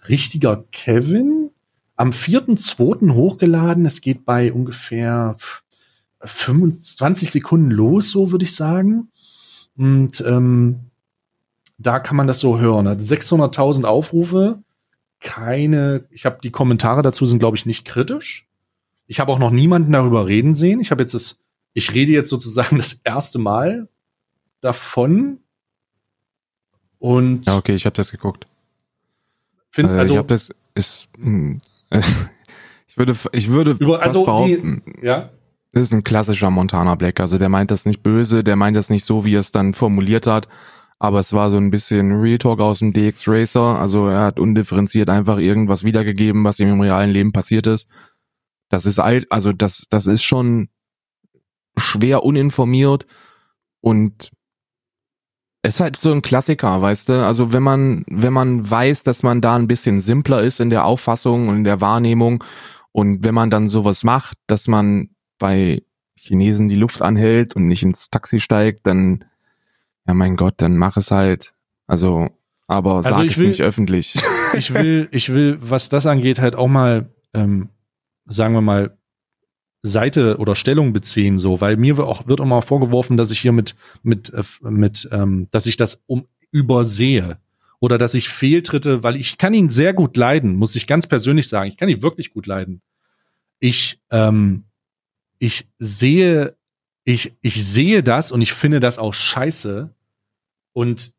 [0.08, 1.50] richtiger Kevin.
[1.96, 3.14] Am 4.2.
[3.14, 3.86] hochgeladen.
[3.86, 5.36] Es geht bei ungefähr
[6.22, 9.10] 25 Sekunden los, so würde ich sagen.
[9.76, 10.80] Und ähm,
[11.78, 12.88] da kann man das so hören.
[12.88, 14.62] Hat 600.000 Aufrufe.
[15.20, 18.46] Keine, ich habe die Kommentare dazu sind, glaube ich, nicht kritisch.
[19.06, 20.80] Ich habe auch noch niemanden darüber reden sehen.
[20.80, 21.38] Ich habe jetzt das,
[21.72, 23.88] ich rede jetzt sozusagen das erste Mal
[24.60, 25.38] davon.
[26.98, 28.46] Und Ja, okay, ich habe das geguckt.
[29.70, 31.60] finde Äh, also, ich habe das ist hm,
[31.90, 34.24] ich würde ich würde Über- also die-
[34.56, 35.30] behaupten, ja,
[35.72, 37.20] das ist ein klassischer Montana Black.
[37.20, 39.74] Also der meint das nicht böse, der meint das nicht so, wie er es dann
[39.74, 40.48] formuliert hat.
[40.98, 43.78] Aber es war so ein bisschen Real Talk aus dem DX Racer.
[43.78, 47.88] Also er hat undifferenziert einfach irgendwas wiedergegeben, was ihm im realen Leben passiert ist.
[48.70, 50.68] Das ist alt, also das, das ist schon
[51.76, 53.06] schwer uninformiert
[53.80, 54.30] und
[55.62, 57.26] es ist halt so ein Klassiker, weißt du?
[57.26, 60.84] Also wenn man, wenn man weiß, dass man da ein bisschen simpler ist in der
[60.84, 62.44] Auffassung und in der Wahrnehmung
[62.92, 65.82] und wenn man dann sowas macht, dass man bei
[66.16, 69.24] Chinesen die Luft anhält und nicht ins Taxi steigt, dann,
[70.06, 71.54] ja mein Gott, dann mach es halt.
[71.86, 72.28] Also,
[72.66, 74.14] aber sag Also ich es will- nicht öffentlich.
[74.56, 77.68] ich will, ich will, was das angeht, halt auch mal, ähm,
[78.26, 78.96] sagen wir mal,
[79.82, 83.52] Seite oder Stellung beziehen, so, weil mir wird auch, wird immer vorgeworfen, dass ich hier
[83.52, 87.38] mit, mit, äh, mit, ähm, dass ich das um übersehe.
[87.80, 91.46] oder dass ich Fehltritte, weil ich kann ihn sehr gut leiden, muss ich ganz persönlich
[91.48, 91.68] sagen.
[91.68, 92.82] Ich kann ihn wirklich gut leiden.
[93.60, 94.64] Ich, ähm,
[95.38, 96.56] ich sehe,
[97.04, 99.94] ich, ich sehe das und ich finde das auch scheiße.
[100.72, 101.14] Und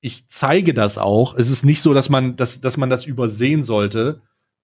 [0.00, 1.34] ich zeige das auch.
[1.34, 4.20] Es ist nicht so, dass man, dass, dass man das übersehen sollte.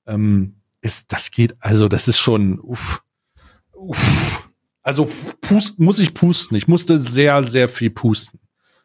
[0.06, 3.02] Ähm, ist, das geht, also das ist schon, uff,
[3.72, 4.50] uff.
[4.82, 5.10] Also
[5.40, 6.56] pust, muss ich pusten.
[6.56, 8.40] Ich musste sehr, sehr viel pusten,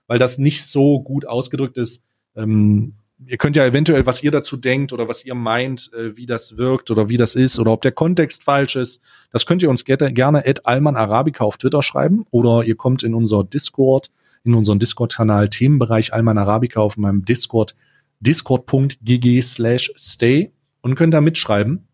[0.07, 2.03] weil das nicht so gut ausgedrückt ist.
[2.35, 2.95] Ähm,
[3.27, 6.57] ihr könnt ja eventuell, was ihr dazu denkt oder was ihr meint, äh, wie das
[6.57, 9.01] wirkt oder wie das ist oder ob der Kontext falsch ist.
[9.31, 13.13] Das könnt ihr uns gerne at Alman Arabica auf Twitter schreiben oder ihr kommt in
[13.13, 14.11] unser Discord,
[14.43, 17.75] in unseren Discord-Kanal Themenbereich Alman Arabica auf meinem Discord
[18.19, 20.51] discord.gg slash stay
[20.81, 21.87] und könnt da mitschreiben.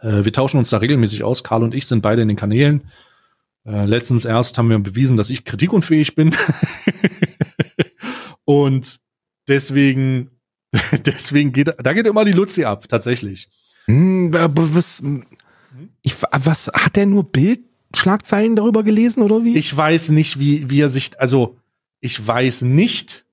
[0.00, 1.44] Äh, wir tauschen uns da regelmäßig aus.
[1.44, 2.90] Karl und ich sind beide in den Kanälen.
[3.64, 6.34] Äh, letztens erst haben wir bewiesen, dass ich kritikunfähig bin.
[8.44, 9.00] und
[9.48, 10.31] deswegen
[11.06, 13.48] Deswegen geht, da geht immer die Luzi ab, tatsächlich.
[13.86, 15.02] Hm, was,
[16.02, 19.56] ich, was, hat er nur Bildschlagzeilen darüber gelesen oder wie?
[19.56, 21.58] Ich weiß nicht, wie, wie er sich, also,
[22.00, 23.26] ich weiß nicht,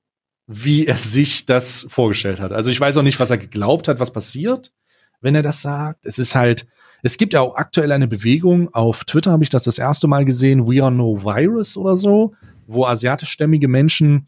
[0.48, 2.52] wie er sich das vorgestellt hat.
[2.52, 4.74] Also ich weiß auch nicht, was er geglaubt hat, was passiert,
[5.22, 6.08] wenn er das sagt.
[6.08, 6.68] Es ist halt,
[7.04, 10.26] es gibt ja auch aktuell eine Bewegung, auf Twitter habe ich das das erste Mal
[10.26, 12.34] gesehen, We Are No Virus oder so,
[12.66, 14.28] wo asiatischstämmige Menschen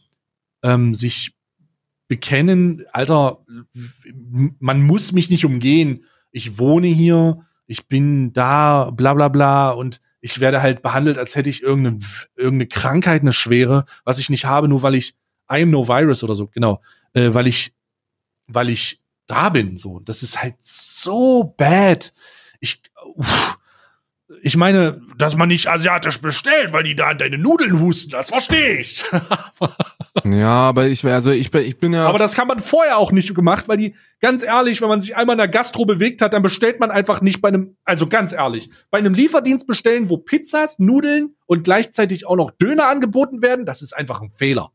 [0.64, 1.34] ähm, sich
[2.12, 3.46] bekennen, Alter,
[4.60, 6.04] man muss mich nicht umgehen.
[6.32, 11.38] Ich wohne hier, ich bin da, bla bla bla und ich werde halt behandelt, als
[11.38, 12.00] hätte ich irgendeine,
[12.36, 15.16] irgendeine Krankheit, eine schwere, was ich nicht habe, nur weil ich
[15.50, 16.82] I am no virus oder so, genau,
[17.14, 17.74] äh, weil ich,
[18.46, 20.02] weil ich da bin, so.
[20.02, 22.14] Das ist halt so bad.
[22.60, 22.82] Ich,
[23.16, 23.58] uff,
[24.42, 28.30] ich meine, dass man nicht asiatisch bestellt, weil die da an deine Nudeln husten, das
[28.30, 29.04] verstehe ich.
[30.24, 32.08] ja, aber ich wäre, also ich bin, ich bin ja.
[32.08, 35.16] Aber das kann man vorher auch nicht gemacht, weil die, ganz ehrlich, wenn man sich
[35.16, 38.34] einmal in der Gastro bewegt hat, dann bestellt man einfach nicht bei einem, also ganz
[38.34, 43.66] ehrlich, bei einem Lieferdienst bestellen, wo Pizzas, Nudeln und gleichzeitig auch noch Döner angeboten werden,
[43.66, 44.72] das ist einfach ein Fehler.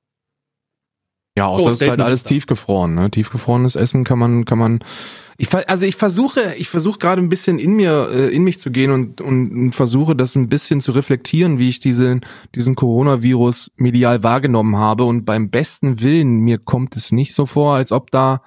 [1.37, 3.11] Ja, außer so, es ist halt alles tiefgefroren, ne?
[3.11, 4.80] Tiefgefrorenes Essen kann man, kann man
[5.39, 8.70] ich, also ich versuche, ich versuche gerade ein bisschen in mir, äh, in mich zu
[8.70, 12.24] gehen und, und, und versuche das ein bisschen zu reflektieren, wie ich diesen,
[12.55, 15.05] diesen Coronavirus medial wahrgenommen habe.
[15.05, 18.41] Und beim besten Willen, mir kommt es nicht so vor, als ob da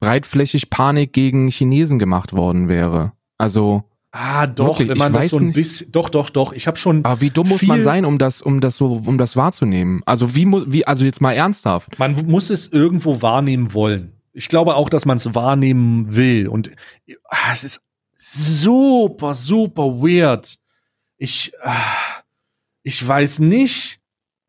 [0.00, 3.12] breitflächig Panik gegen Chinesen gemacht worden wäre.
[3.36, 3.84] Also
[4.16, 6.52] Ah, doch, wirklich, wenn man das so ein bisschen, doch, doch, doch.
[6.52, 7.04] Ich habe schon.
[7.04, 10.02] Aber wie dumm muss man sein, um das, um das so, um das wahrzunehmen?
[10.06, 11.98] Also wie muss, wie, also jetzt mal ernsthaft.
[11.98, 14.12] Man muss es irgendwo wahrnehmen wollen.
[14.32, 16.46] Ich glaube auch, dass man es wahrnehmen will.
[16.46, 16.70] Und
[17.28, 17.82] ah, es ist
[18.16, 20.60] super, super weird.
[21.16, 22.22] Ich, ah,
[22.84, 23.98] ich weiß nicht,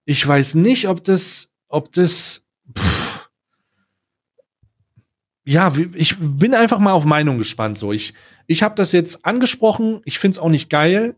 [0.05, 2.43] ich weiß nicht, ob das, ob das,
[2.77, 3.04] pff.
[5.45, 7.77] Ja, ich bin einfach mal auf Meinung gespannt.
[7.77, 8.13] So, ich,
[8.47, 10.01] ich habe das jetzt angesprochen.
[10.03, 11.15] Ich find's auch nicht geil.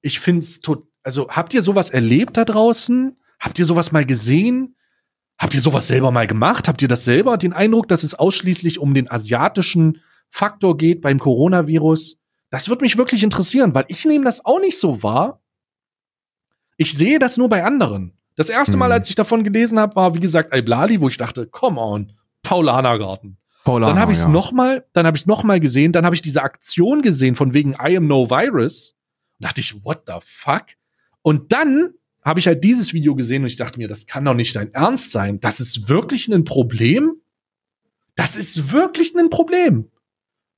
[0.00, 0.86] Ich find's tot.
[1.02, 3.18] Also, habt ihr sowas erlebt da draußen?
[3.38, 4.74] Habt ihr sowas mal gesehen?
[5.38, 6.66] Habt ihr sowas selber mal gemacht?
[6.66, 11.18] Habt ihr das selber den Eindruck, dass es ausschließlich um den asiatischen Faktor geht beim
[11.18, 12.18] Coronavirus?
[12.48, 15.42] Das würde mich wirklich interessieren, weil ich nehme das auch nicht so wahr.
[16.78, 18.18] Ich sehe das nur bei anderen.
[18.36, 18.92] Das erste Mal, hm.
[18.92, 22.12] als ich davon gelesen habe, war, wie gesagt, Al-Blali, wo ich dachte, come on,
[22.50, 23.36] Paulanergarten.
[23.62, 24.30] Paulaner, dann habe ich es ja.
[24.30, 27.36] noch mal, dann habe ich es noch mal gesehen, dann habe ich diese Aktion gesehen
[27.36, 28.96] von wegen I am no virus.
[29.38, 30.64] Und dachte ich, what the fuck?
[31.22, 31.92] Und dann
[32.24, 34.74] habe ich halt dieses Video gesehen und ich dachte mir, das kann doch nicht dein
[34.74, 35.38] Ernst sein.
[35.38, 37.12] Das ist wirklich ein Problem?
[38.16, 39.88] Das ist wirklich ein Problem.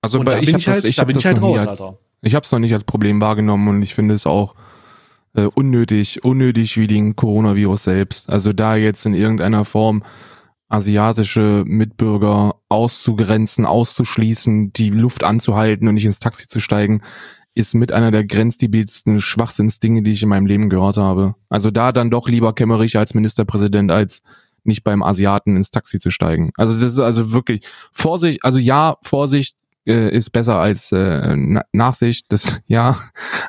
[0.00, 1.98] Also und bei, ich, ich halt, ich da bin ich halt raus, als, Alter.
[2.22, 4.54] Ich habe es noch nicht als Problem wahrgenommen und ich finde es auch
[5.34, 8.30] äh, unnötig, unnötig wie den Coronavirus selbst.
[8.30, 10.02] Also da jetzt in irgendeiner Form
[10.72, 17.02] asiatische Mitbürger auszugrenzen, auszuschließen, die Luft anzuhalten und nicht ins Taxi zu steigen,
[17.54, 21.34] ist mit einer der grenzdebilsten Schwachsinnsdinge, die ich in meinem Leben gehört habe.
[21.50, 24.22] Also da dann doch lieber Kemmerich als Ministerpräsident als
[24.64, 26.52] nicht beim Asiaten ins Taxi zu steigen.
[26.56, 29.56] Also das ist also wirklich Vorsicht, also ja, Vorsicht
[29.86, 31.36] äh, ist besser als äh,
[31.72, 32.98] Nachsicht, das ja,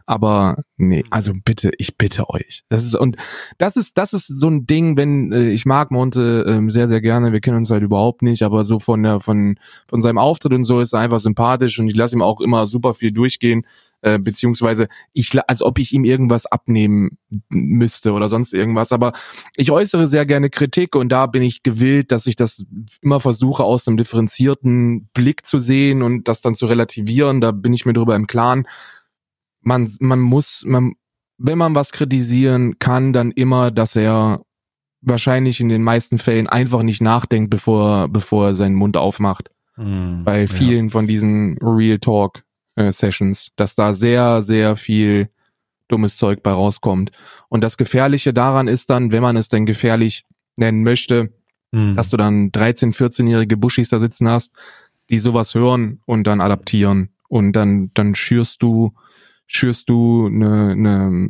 [0.06, 2.64] aber nee, also bitte, ich bitte euch.
[2.70, 3.18] Das ist und
[3.58, 7.02] das ist das ist so ein Ding, wenn äh, ich mag Monte äh, sehr sehr
[7.02, 9.58] gerne, wir kennen uns halt überhaupt nicht, aber so von der von
[9.88, 12.66] von seinem Auftritt und so ist er einfach sympathisch und ich lasse ihm auch immer
[12.66, 13.66] super viel durchgehen
[14.04, 17.18] äh, beziehungsweise ich, als ob ich ihm irgendwas abnehmen
[17.50, 18.92] müsste oder sonst irgendwas.
[18.92, 19.14] Aber
[19.56, 22.66] ich äußere sehr gerne Kritik und da bin ich gewillt, dass ich das
[23.02, 27.40] immer versuche, aus einem differenzierten Blick zu sehen und das dann zu relativieren.
[27.40, 28.68] Da bin ich mir darüber im Klaren.
[29.62, 30.96] Man, man muss, man,
[31.38, 34.42] wenn man was kritisieren kann, dann immer, dass er
[35.00, 39.50] wahrscheinlich in den meisten Fällen einfach nicht nachdenkt, bevor, bevor er seinen Mund aufmacht.
[39.76, 40.48] Hm, Bei ja.
[40.48, 42.44] vielen von diesen Real Talk
[42.76, 45.30] äh, Sessions, dass da sehr, sehr viel
[45.88, 47.12] dummes Zeug bei rauskommt.
[47.50, 50.26] Und das Gefährliche daran ist dann, wenn man es denn gefährlich
[50.58, 51.32] nennen möchte,
[51.74, 51.96] Hm.
[51.96, 54.52] dass du dann 13-, 14-jährige Buschis da sitzen hast,
[55.10, 57.10] die sowas hören und dann adaptieren.
[57.30, 58.94] Und dann, dann schürst du,
[59.48, 61.30] schürst du eine, eine,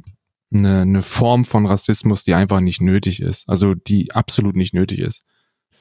[0.53, 3.47] eine, eine Form von Rassismus, die einfach nicht nötig ist.
[3.47, 5.23] Also die absolut nicht nötig ist.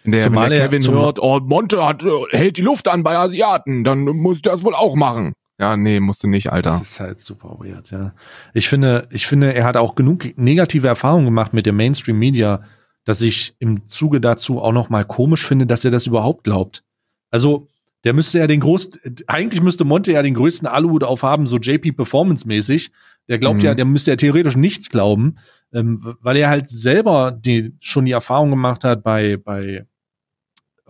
[0.05, 2.87] In der, Zumal wenn der er- Kevin hört, oh, Monte hat, äh, hält die Luft
[2.87, 5.33] an bei Asiaten, dann musst du das wohl auch machen.
[5.63, 6.71] Ja, nee, musst du nicht, Alter.
[6.71, 8.15] Das ist halt super weird, ja.
[8.53, 12.65] Ich finde, ich finde, er hat auch genug negative Erfahrungen gemacht mit der Mainstream Media,
[13.05, 16.83] dass ich im Zuge dazu auch noch mal komisch finde, dass er das überhaupt glaubt.
[17.31, 17.69] Also,
[18.03, 18.91] der müsste ja den groß,
[19.29, 22.91] eigentlich müsste Monte ja den größten Aluhut aufhaben, so JP Performance mäßig.
[23.29, 23.65] Der glaubt Mhm.
[23.65, 25.37] ja, der müsste ja theoretisch nichts glauben,
[25.73, 29.87] ähm, weil er halt selber die, schon die Erfahrung gemacht hat bei, bei,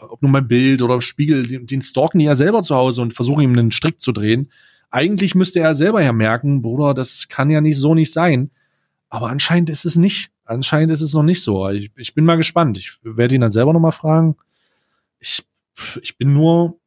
[0.09, 3.15] ob nun mal Bild oder Spiegel, den, den stalken die ja selber zu Hause und
[3.15, 4.51] versuchen ihm einen Strick zu drehen.
[4.91, 8.51] Eigentlich müsste er selber ja merken, Bruder, das kann ja nicht so nicht sein.
[9.09, 10.31] Aber anscheinend ist es nicht.
[10.45, 11.69] Anscheinend ist es noch nicht so.
[11.69, 12.77] Ich, ich bin mal gespannt.
[12.79, 14.37] Ich werde ihn dann selber noch mal fragen.
[15.19, 15.45] Ich,
[16.03, 16.79] ich bin nur,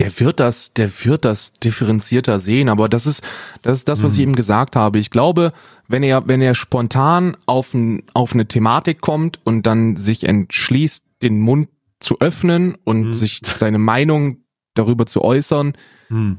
[0.00, 3.22] Der wird das, der wird das differenzierter sehen, aber das ist,
[3.62, 4.22] das ist das, was ich Hm.
[4.24, 4.98] eben gesagt habe.
[4.98, 5.52] Ich glaube,
[5.88, 11.04] wenn er, wenn er spontan auf, ein, auf eine Thematik kommt und dann sich entschließt,
[11.22, 11.68] den Mund
[12.00, 13.14] zu öffnen und Hm.
[13.14, 14.44] sich seine Meinung
[14.74, 15.74] darüber zu äußern,
[16.08, 16.38] hm,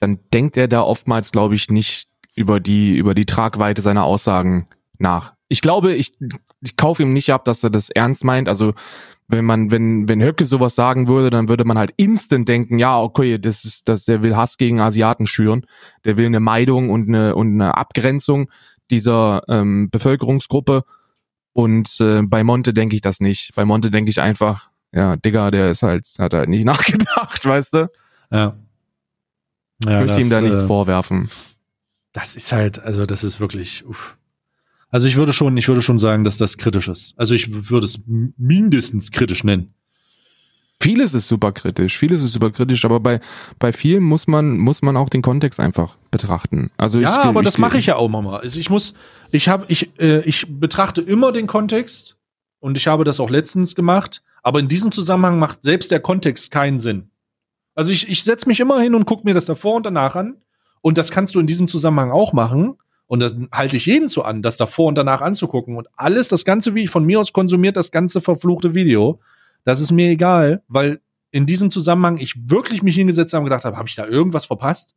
[0.00, 4.68] dann denkt er da oftmals, glaube ich, nicht über die, über die Tragweite seiner Aussagen
[4.98, 5.34] nach.
[5.48, 6.12] Ich glaube, ich,
[6.60, 8.48] ich kaufe ihm nicht ab, dass er das ernst meint.
[8.48, 8.74] Also,
[9.28, 13.00] wenn man, wenn, wenn Höcke sowas sagen würde, dann würde man halt instant denken, ja,
[13.00, 15.66] okay, das ist, das, der will Hass gegen Asiaten schüren.
[16.04, 18.50] Der will eine Meidung und eine, und eine Abgrenzung
[18.90, 20.84] dieser ähm, Bevölkerungsgruppe.
[21.52, 23.52] Und äh, bei Monte denke ich das nicht.
[23.56, 27.74] Bei Monte denke ich einfach, ja, Digga, der ist halt, hat halt nicht nachgedacht, weißt
[27.74, 27.90] du?
[28.32, 28.56] ja.
[29.80, 31.28] Ich ja möchte ihm da das, nichts äh, vorwerfen.
[32.14, 34.16] Das ist halt, also das ist wirklich, uff.
[34.88, 37.12] Also ich würde schon, ich würde schon sagen, dass das kritisch ist.
[37.18, 39.74] Also ich würde es mindestens kritisch nennen.
[40.80, 43.20] Vieles ist super kritisch, vieles ist super kritisch, aber bei,
[43.58, 46.70] bei vielen muss man, muss man auch den Kontext einfach betrachten.
[46.78, 48.38] Also ja, ich, aber das mache ich ja auch mal.
[48.38, 48.94] Also ich muss,
[49.30, 52.16] ich habe, ich, äh, ich betrachte immer den Kontext
[52.60, 54.22] und ich habe das auch letztens gemacht.
[54.46, 57.10] Aber in diesem Zusammenhang macht selbst der Kontext keinen Sinn.
[57.74, 60.36] Also ich, ich setze mich immer hin und gucke mir das davor und danach an.
[60.82, 62.76] Und das kannst du in diesem Zusammenhang auch machen.
[63.08, 65.76] Und das halte ich jeden so an, das davor und danach anzugucken.
[65.76, 69.18] Und alles, das Ganze, wie von mir aus konsumiert, das ganze verfluchte Video.
[69.64, 71.00] Das ist mir egal, weil
[71.32, 74.44] in diesem Zusammenhang ich wirklich mich hingesetzt habe und gedacht habe, habe ich da irgendwas
[74.44, 74.94] verpasst?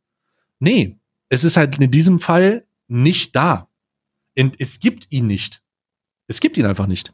[0.60, 0.96] Nee,
[1.28, 3.66] es ist halt in diesem Fall nicht da.
[4.38, 5.60] Und es gibt ihn nicht.
[6.28, 7.12] Es gibt ihn einfach nicht.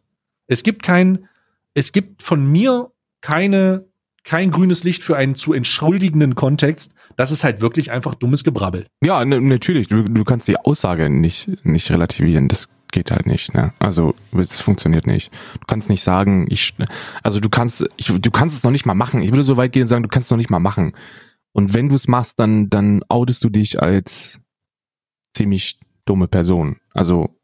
[0.48, 1.30] Es gibt kein,
[1.76, 2.90] es gibt von mir
[3.20, 3.86] keine,
[4.24, 6.94] kein grünes Licht für einen zu entschuldigenden Kontext.
[7.16, 8.86] Das ist halt wirklich einfach dummes Gebrabbel.
[9.04, 9.88] Ja, natürlich.
[9.88, 12.48] Du, du kannst die Aussage nicht, nicht relativieren.
[12.48, 13.52] Das geht halt nicht.
[13.52, 13.74] Ne?
[13.78, 15.30] Also es funktioniert nicht.
[15.60, 16.74] Du kannst nicht sagen, ich,
[17.22, 19.22] also du kannst, ich, du kannst es noch nicht mal machen.
[19.22, 20.92] Ich würde so weit gehen und sagen, du kannst es noch nicht mal machen.
[21.52, 24.40] Und wenn du es machst, dann, dann outest du dich als
[25.34, 26.76] ziemlich dumme Person.
[26.94, 27.35] Also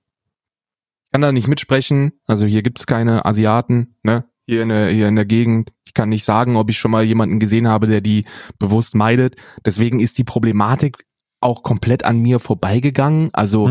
[1.12, 2.12] kann da nicht mitsprechen.
[2.26, 4.24] Also hier gibt's keine Asiaten, ne?
[4.47, 5.70] Hier in, der, hier in der Gegend.
[5.84, 8.24] Ich kann nicht sagen, ob ich schon mal jemanden gesehen habe, der die
[8.59, 9.36] bewusst meidet.
[9.64, 11.05] Deswegen ist die Problematik
[11.40, 13.30] auch komplett an mir vorbeigegangen.
[13.32, 13.68] Also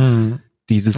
[0.70, 0.96] dieses,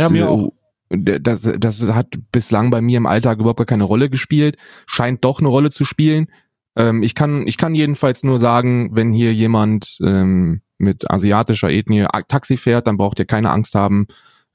[0.91, 4.57] Ja, äh, das, das hat bislang bei mir im Alltag überhaupt gar keine Rolle gespielt,
[4.85, 6.27] scheint doch eine Rolle zu spielen.
[6.75, 12.05] Ähm, ich kann, ich kann jedenfalls nur sagen, wenn hier jemand ähm, mit asiatischer Ethnie
[12.27, 14.07] Taxi fährt, dann braucht ihr keine Angst haben,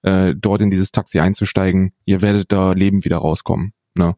[0.02, 1.92] äh, dort in dieses Taxi einzusteigen.
[2.04, 3.72] Ihr werdet da lebend wieder rauskommen.
[3.94, 4.16] Ne?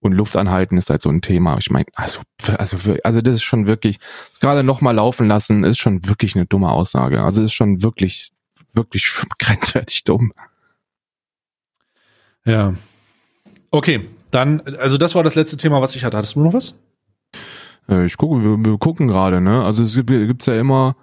[0.00, 1.58] Und Luft anhalten ist halt so ein Thema.
[1.58, 2.20] Ich meine, also,
[2.56, 3.98] also, also das ist schon wirklich,
[4.40, 7.22] gerade nochmal laufen lassen, ist schon wirklich eine dumme Aussage.
[7.22, 8.32] Also ist schon wirklich,
[8.72, 10.32] wirklich grenzwertig dumm.
[12.44, 12.74] Ja.
[13.70, 16.16] Okay, dann, also das war das letzte Thema, was ich hatte.
[16.16, 16.74] Hattest du noch was?
[17.88, 19.64] Äh, ich gucke, wir, wir gucken gerade, ne?
[19.64, 20.96] Also es gibt, gibt's ja immer,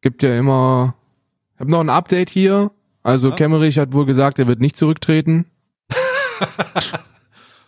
[0.00, 0.96] gibt ja immer.
[1.54, 2.72] Ich habe noch ein Update hier.
[3.04, 3.36] Also Ja.
[3.36, 5.46] Kemmerich hat wohl gesagt, er wird nicht zurücktreten.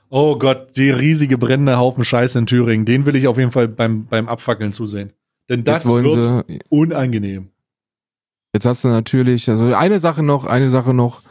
[0.09, 2.87] Oh Gott, die riesige brennende Haufen Scheiße in Thüringen.
[2.87, 5.13] Den will ich auf jeden Fall beim, beim Abfackeln zusehen.
[5.49, 6.61] Denn das wird sie.
[6.69, 7.49] unangenehm.
[8.55, 11.23] Jetzt hast du natürlich, also eine Sache noch, eine Sache noch.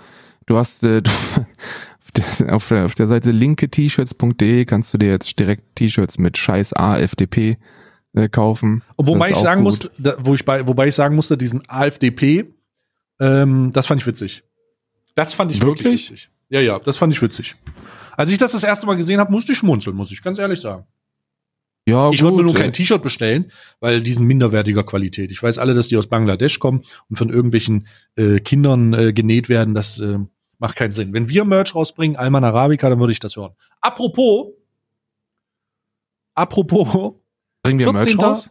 [0.46, 1.02] Du hast äh,
[2.14, 6.74] du, auf, der, auf der Seite linke-t-shirts.de kannst du dir jetzt direkt T-Shirts mit Scheiß
[6.74, 7.58] AFDP
[8.14, 8.84] äh, kaufen.
[8.98, 9.66] Wobei ich sagen gut.
[9.66, 12.54] musste, da, wo ich bei, wobei ich sagen musste, diesen AfDP,
[13.20, 14.44] ähm, das fand ich witzig.
[15.16, 16.12] Das fand ich wirklich, Wirklich?
[16.12, 16.30] witzig.
[16.50, 17.56] Ja, ja, das fand ich witzig.
[18.18, 20.62] Als ich das das erste Mal gesehen habe, musste ich schmunzeln, muss ich ganz ehrlich
[20.62, 20.86] sagen.
[21.88, 25.32] Ja, Ich wollte mir nur kein T-Shirt bestellen, weil die sind minderwertiger Qualität.
[25.32, 29.50] Ich weiß alle, dass die aus Bangladesch kommen und von irgendwelchen äh, Kindern äh, genäht
[29.50, 29.76] werden.
[29.76, 30.18] Das äh,
[30.58, 31.14] macht keinen Sinn.
[31.14, 33.54] Wenn wir Merch rausbringen, Alman Arabica, dann würde ich das hören.
[33.82, 34.54] Apropos,
[36.34, 37.14] apropos,
[37.62, 38.20] Bringen wir Merch 14.
[38.20, 38.50] raus?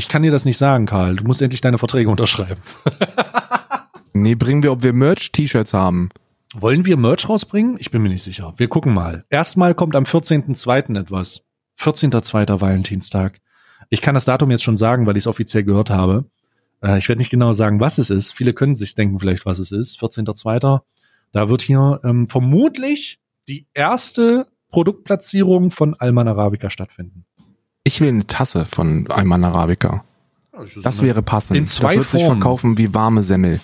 [0.00, 1.16] Ich kann dir das nicht sagen, Karl.
[1.16, 2.60] Du musst endlich deine Verträge unterschreiben.
[4.12, 6.08] Nee, bringen wir, ob wir Merch-T-Shirts haben.
[6.52, 7.76] Wollen wir Merch rausbringen?
[7.78, 8.54] Ich bin mir nicht sicher.
[8.56, 9.24] Wir gucken mal.
[9.30, 10.98] Erstmal kommt am 14.02.
[10.98, 11.42] etwas.
[11.78, 12.60] 14.02.
[12.60, 13.40] Valentinstag.
[13.88, 16.24] Ich kann das Datum jetzt schon sagen, weil ich es offiziell gehört habe.
[16.82, 18.32] Äh, ich werde nicht genau sagen, was es ist.
[18.32, 20.00] Viele können sich denken vielleicht, was es ist.
[20.00, 20.80] 14.02.
[21.30, 27.26] Da wird hier ähm, vermutlich die erste Produktplatzierung von Alman Arabica stattfinden.
[27.84, 30.04] Ich will eine Tasse von Alman Arabica.
[30.82, 31.56] Das wäre passend.
[31.56, 32.40] In zwei das wird sich Formen.
[32.40, 33.60] verkaufen wie warme Semmel.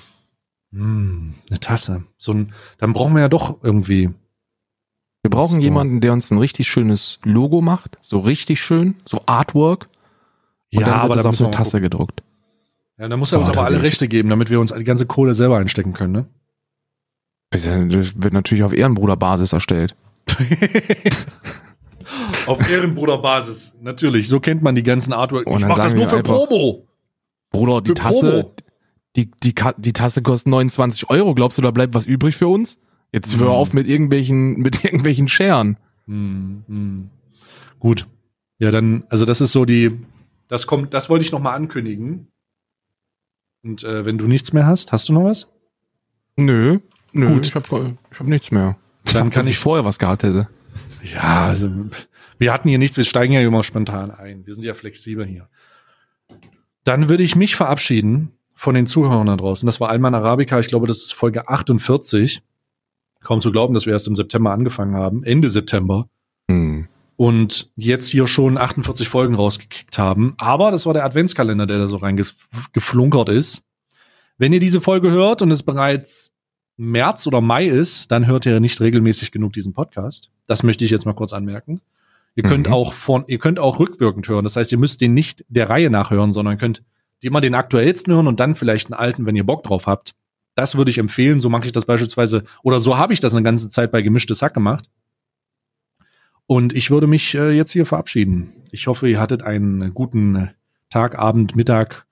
[0.72, 2.04] Hm, eine Tasse.
[2.16, 4.10] So ein, dann brauchen wir ja doch irgendwie.
[5.22, 7.98] Wir brauchen jemanden, der uns ein richtig schönes Logo macht.
[8.00, 8.96] So richtig schön.
[9.04, 9.88] So Artwork.
[10.72, 12.22] Und dann wird das da auf eine Tasse gedruckt.
[12.98, 15.34] Ja, da muss er uns aber alle Rechte geben, damit wir uns die ganze Kohle
[15.34, 16.26] selber einstecken können, ne?
[17.50, 17.66] Das
[18.22, 19.96] wird natürlich auf Ehrenbruderbasis erstellt.
[22.46, 24.28] Auf Ehrenbruderbasis, natürlich.
[24.28, 25.46] So kennt man die ganzen Artwork.
[25.46, 26.86] Und ich dann mach das nur für einfach- Promo.
[27.50, 28.54] Bruder, die Für Tasse, Promo.
[29.16, 31.34] die, die, die Tasse kostet 29 Euro.
[31.34, 32.78] Glaubst du, da bleibt was übrig für uns?
[33.12, 33.54] Jetzt hör Hm.
[33.54, 35.76] auf mit irgendwelchen, mit irgendwelchen Scheren.
[36.06, 37.10] Hm, hm.
[37.78, 38.06] Gut.
[38.58, 40.00] Ja, dann, also das ist so die,
[40.48, 42.28] das kommt, das wollte ich noch mal ankündigen.
[43.64, 45.48] Und äh, wenn du nichts mehr hast, hast du noch was?
[46.36, 46.78] Nö,
[47.12, 47.46] nö, Gut.
[47.46, 48.76] ich hab, ich hab nichts mehr.
[49.12, 50.48] Dann kann Als ich vorher was gehabt hätte.
[51.02, 51.70] Ja, also
[52.38, 54.46] wir hatten hier nichts, wir steigen ja immer spontan ein.
[54.46, 55.48] Wir sind ja flexibel hier.
[56.84, 59.66] Dann würde ich mich verabschieden von den Zuhörern da draußen.
[59.66, 62.42] Das war Alman Arabica, ich glaube, das ist Folge 48.
[63.22, 66.08] Kaum zu glauben, dass wir erst im September angefangen haben, Ende September.
[66.48, 66.88] Hm.
[67.16, 70.34] Und jetzt hier schon 48 Folgen rausgekickt haben.
[70.38, 73.62] Aber das war der Adventskalender, der da so reingeflunkert ist.
[74.38, 76.30] Wenn ihr diese Folge hört und es bereits
[76.76, 80.30] März oder Mai ist, dann hört ihr nicht regelmäßig genug diesen Podcast.
[80.46, 81.80] Das möchte ich jetzt mal kurz anmerken.
[82.36, 82.72] Ihr könnt Mhm.
[82.72, 84.44] auch von, ihr könnt auch rückwirkend hören.
[84.44, 86.82] Das heißt, ihr müsst den nicht der Reihe nachhören, sondern könnt
[87.22, 90.14] immer den aktuellsten hören und dann vielleicht einen alten, wenn ihr Bock drauf habt.
[90.54, 91.40] Das würde ich empfehlen.
[91.40, 94.42] So mache ich das beispielsweise, oder so habe ich das eine ganze Zeit bei Gemischtes
[94.42, 94.84] Hack gemacht.
[96.46, 98.52] Und ich würde mich äh, jetzt hier verabschieden.
[98.70, 100.50] Ich hoffe, ihr hattet einen guten
[100.90, 102.06] Tag, Abend, Mittag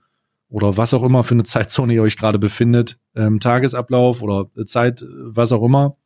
[0.48, 2.98] oder was auch immer für eine Zeitzone ihr euch gerade befindet.
[3.14, 5.96] Ähm, Tagesablauf oder Zeit, was auch immer.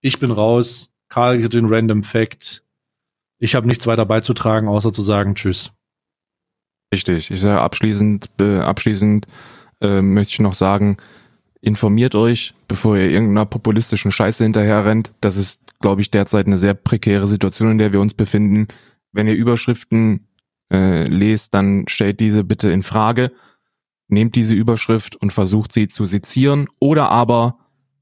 [0.00, 0.90] Ich bin raus.
[1.08, 2.64] Karl gibt den Random Fact.
[3.42, 5.72] Ich habe nichts weiter beizutragen, außer zu sagen Tschüss.
[6.94, 7.32] Richtig.
[7.32, 9.26] Ich sage abschließend, abschließend
[9.80, 10.98] äh, möchte ich noch sagen,
[11.60, 15.12] informiert euch, bevor ihr irgendeiner populistischen Scheiße hinterher rennt.
[15.20, 18.68] Das ist, glaube ich, derzeit eine sehr prekäre Situation, in der wir uns befinden.
[19.10, 20.28] Wenn ihr Überschriften
[20.72, 23.32] äh, lest, dann stellt diese bitte in Frage.
[24.06, 27.58] Nehmt diese Überschrift und versucht sie zu sezieren oder aber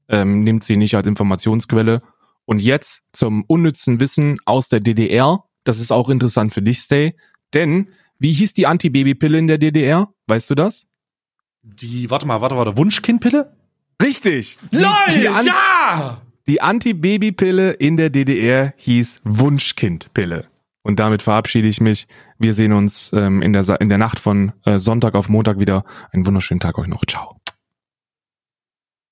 [0.07, 2.03] ähm, nimmt sie nicht als Informationsquelle.
[2.45, 5.43] Und jetzt zum unnützen Wissen aus der DDR.
[5.63, 7.15] Das ist auch interessant für dich, Stay.
[7.53, 10.09] Denn wie hieß die Antibabypille in der DDR?
[10.27, 10.87] Weißt du das?
[11.63, 13.55] Die, warte mal, warte, warte, Wunschkindpille?
[14.01, 14.57] Richtig.
[14.71, 16.21] Die, die, An ja!
[16.47, 20.45] die Antibabypille in der DDR hieß Wunschkindpille.
[20.83, 22.07] Und damit verabschiede ich mich.
[22.39, 25.59] Wir sehen uns ähm, in, der, Sa- in der Nacht von äh, Sonntag auf Montag
[25.59, 25.83] wieder.
[26.11, 27.05] Einen wunderschönen Tag euch noch.
[27.05, 27.40] Ciao.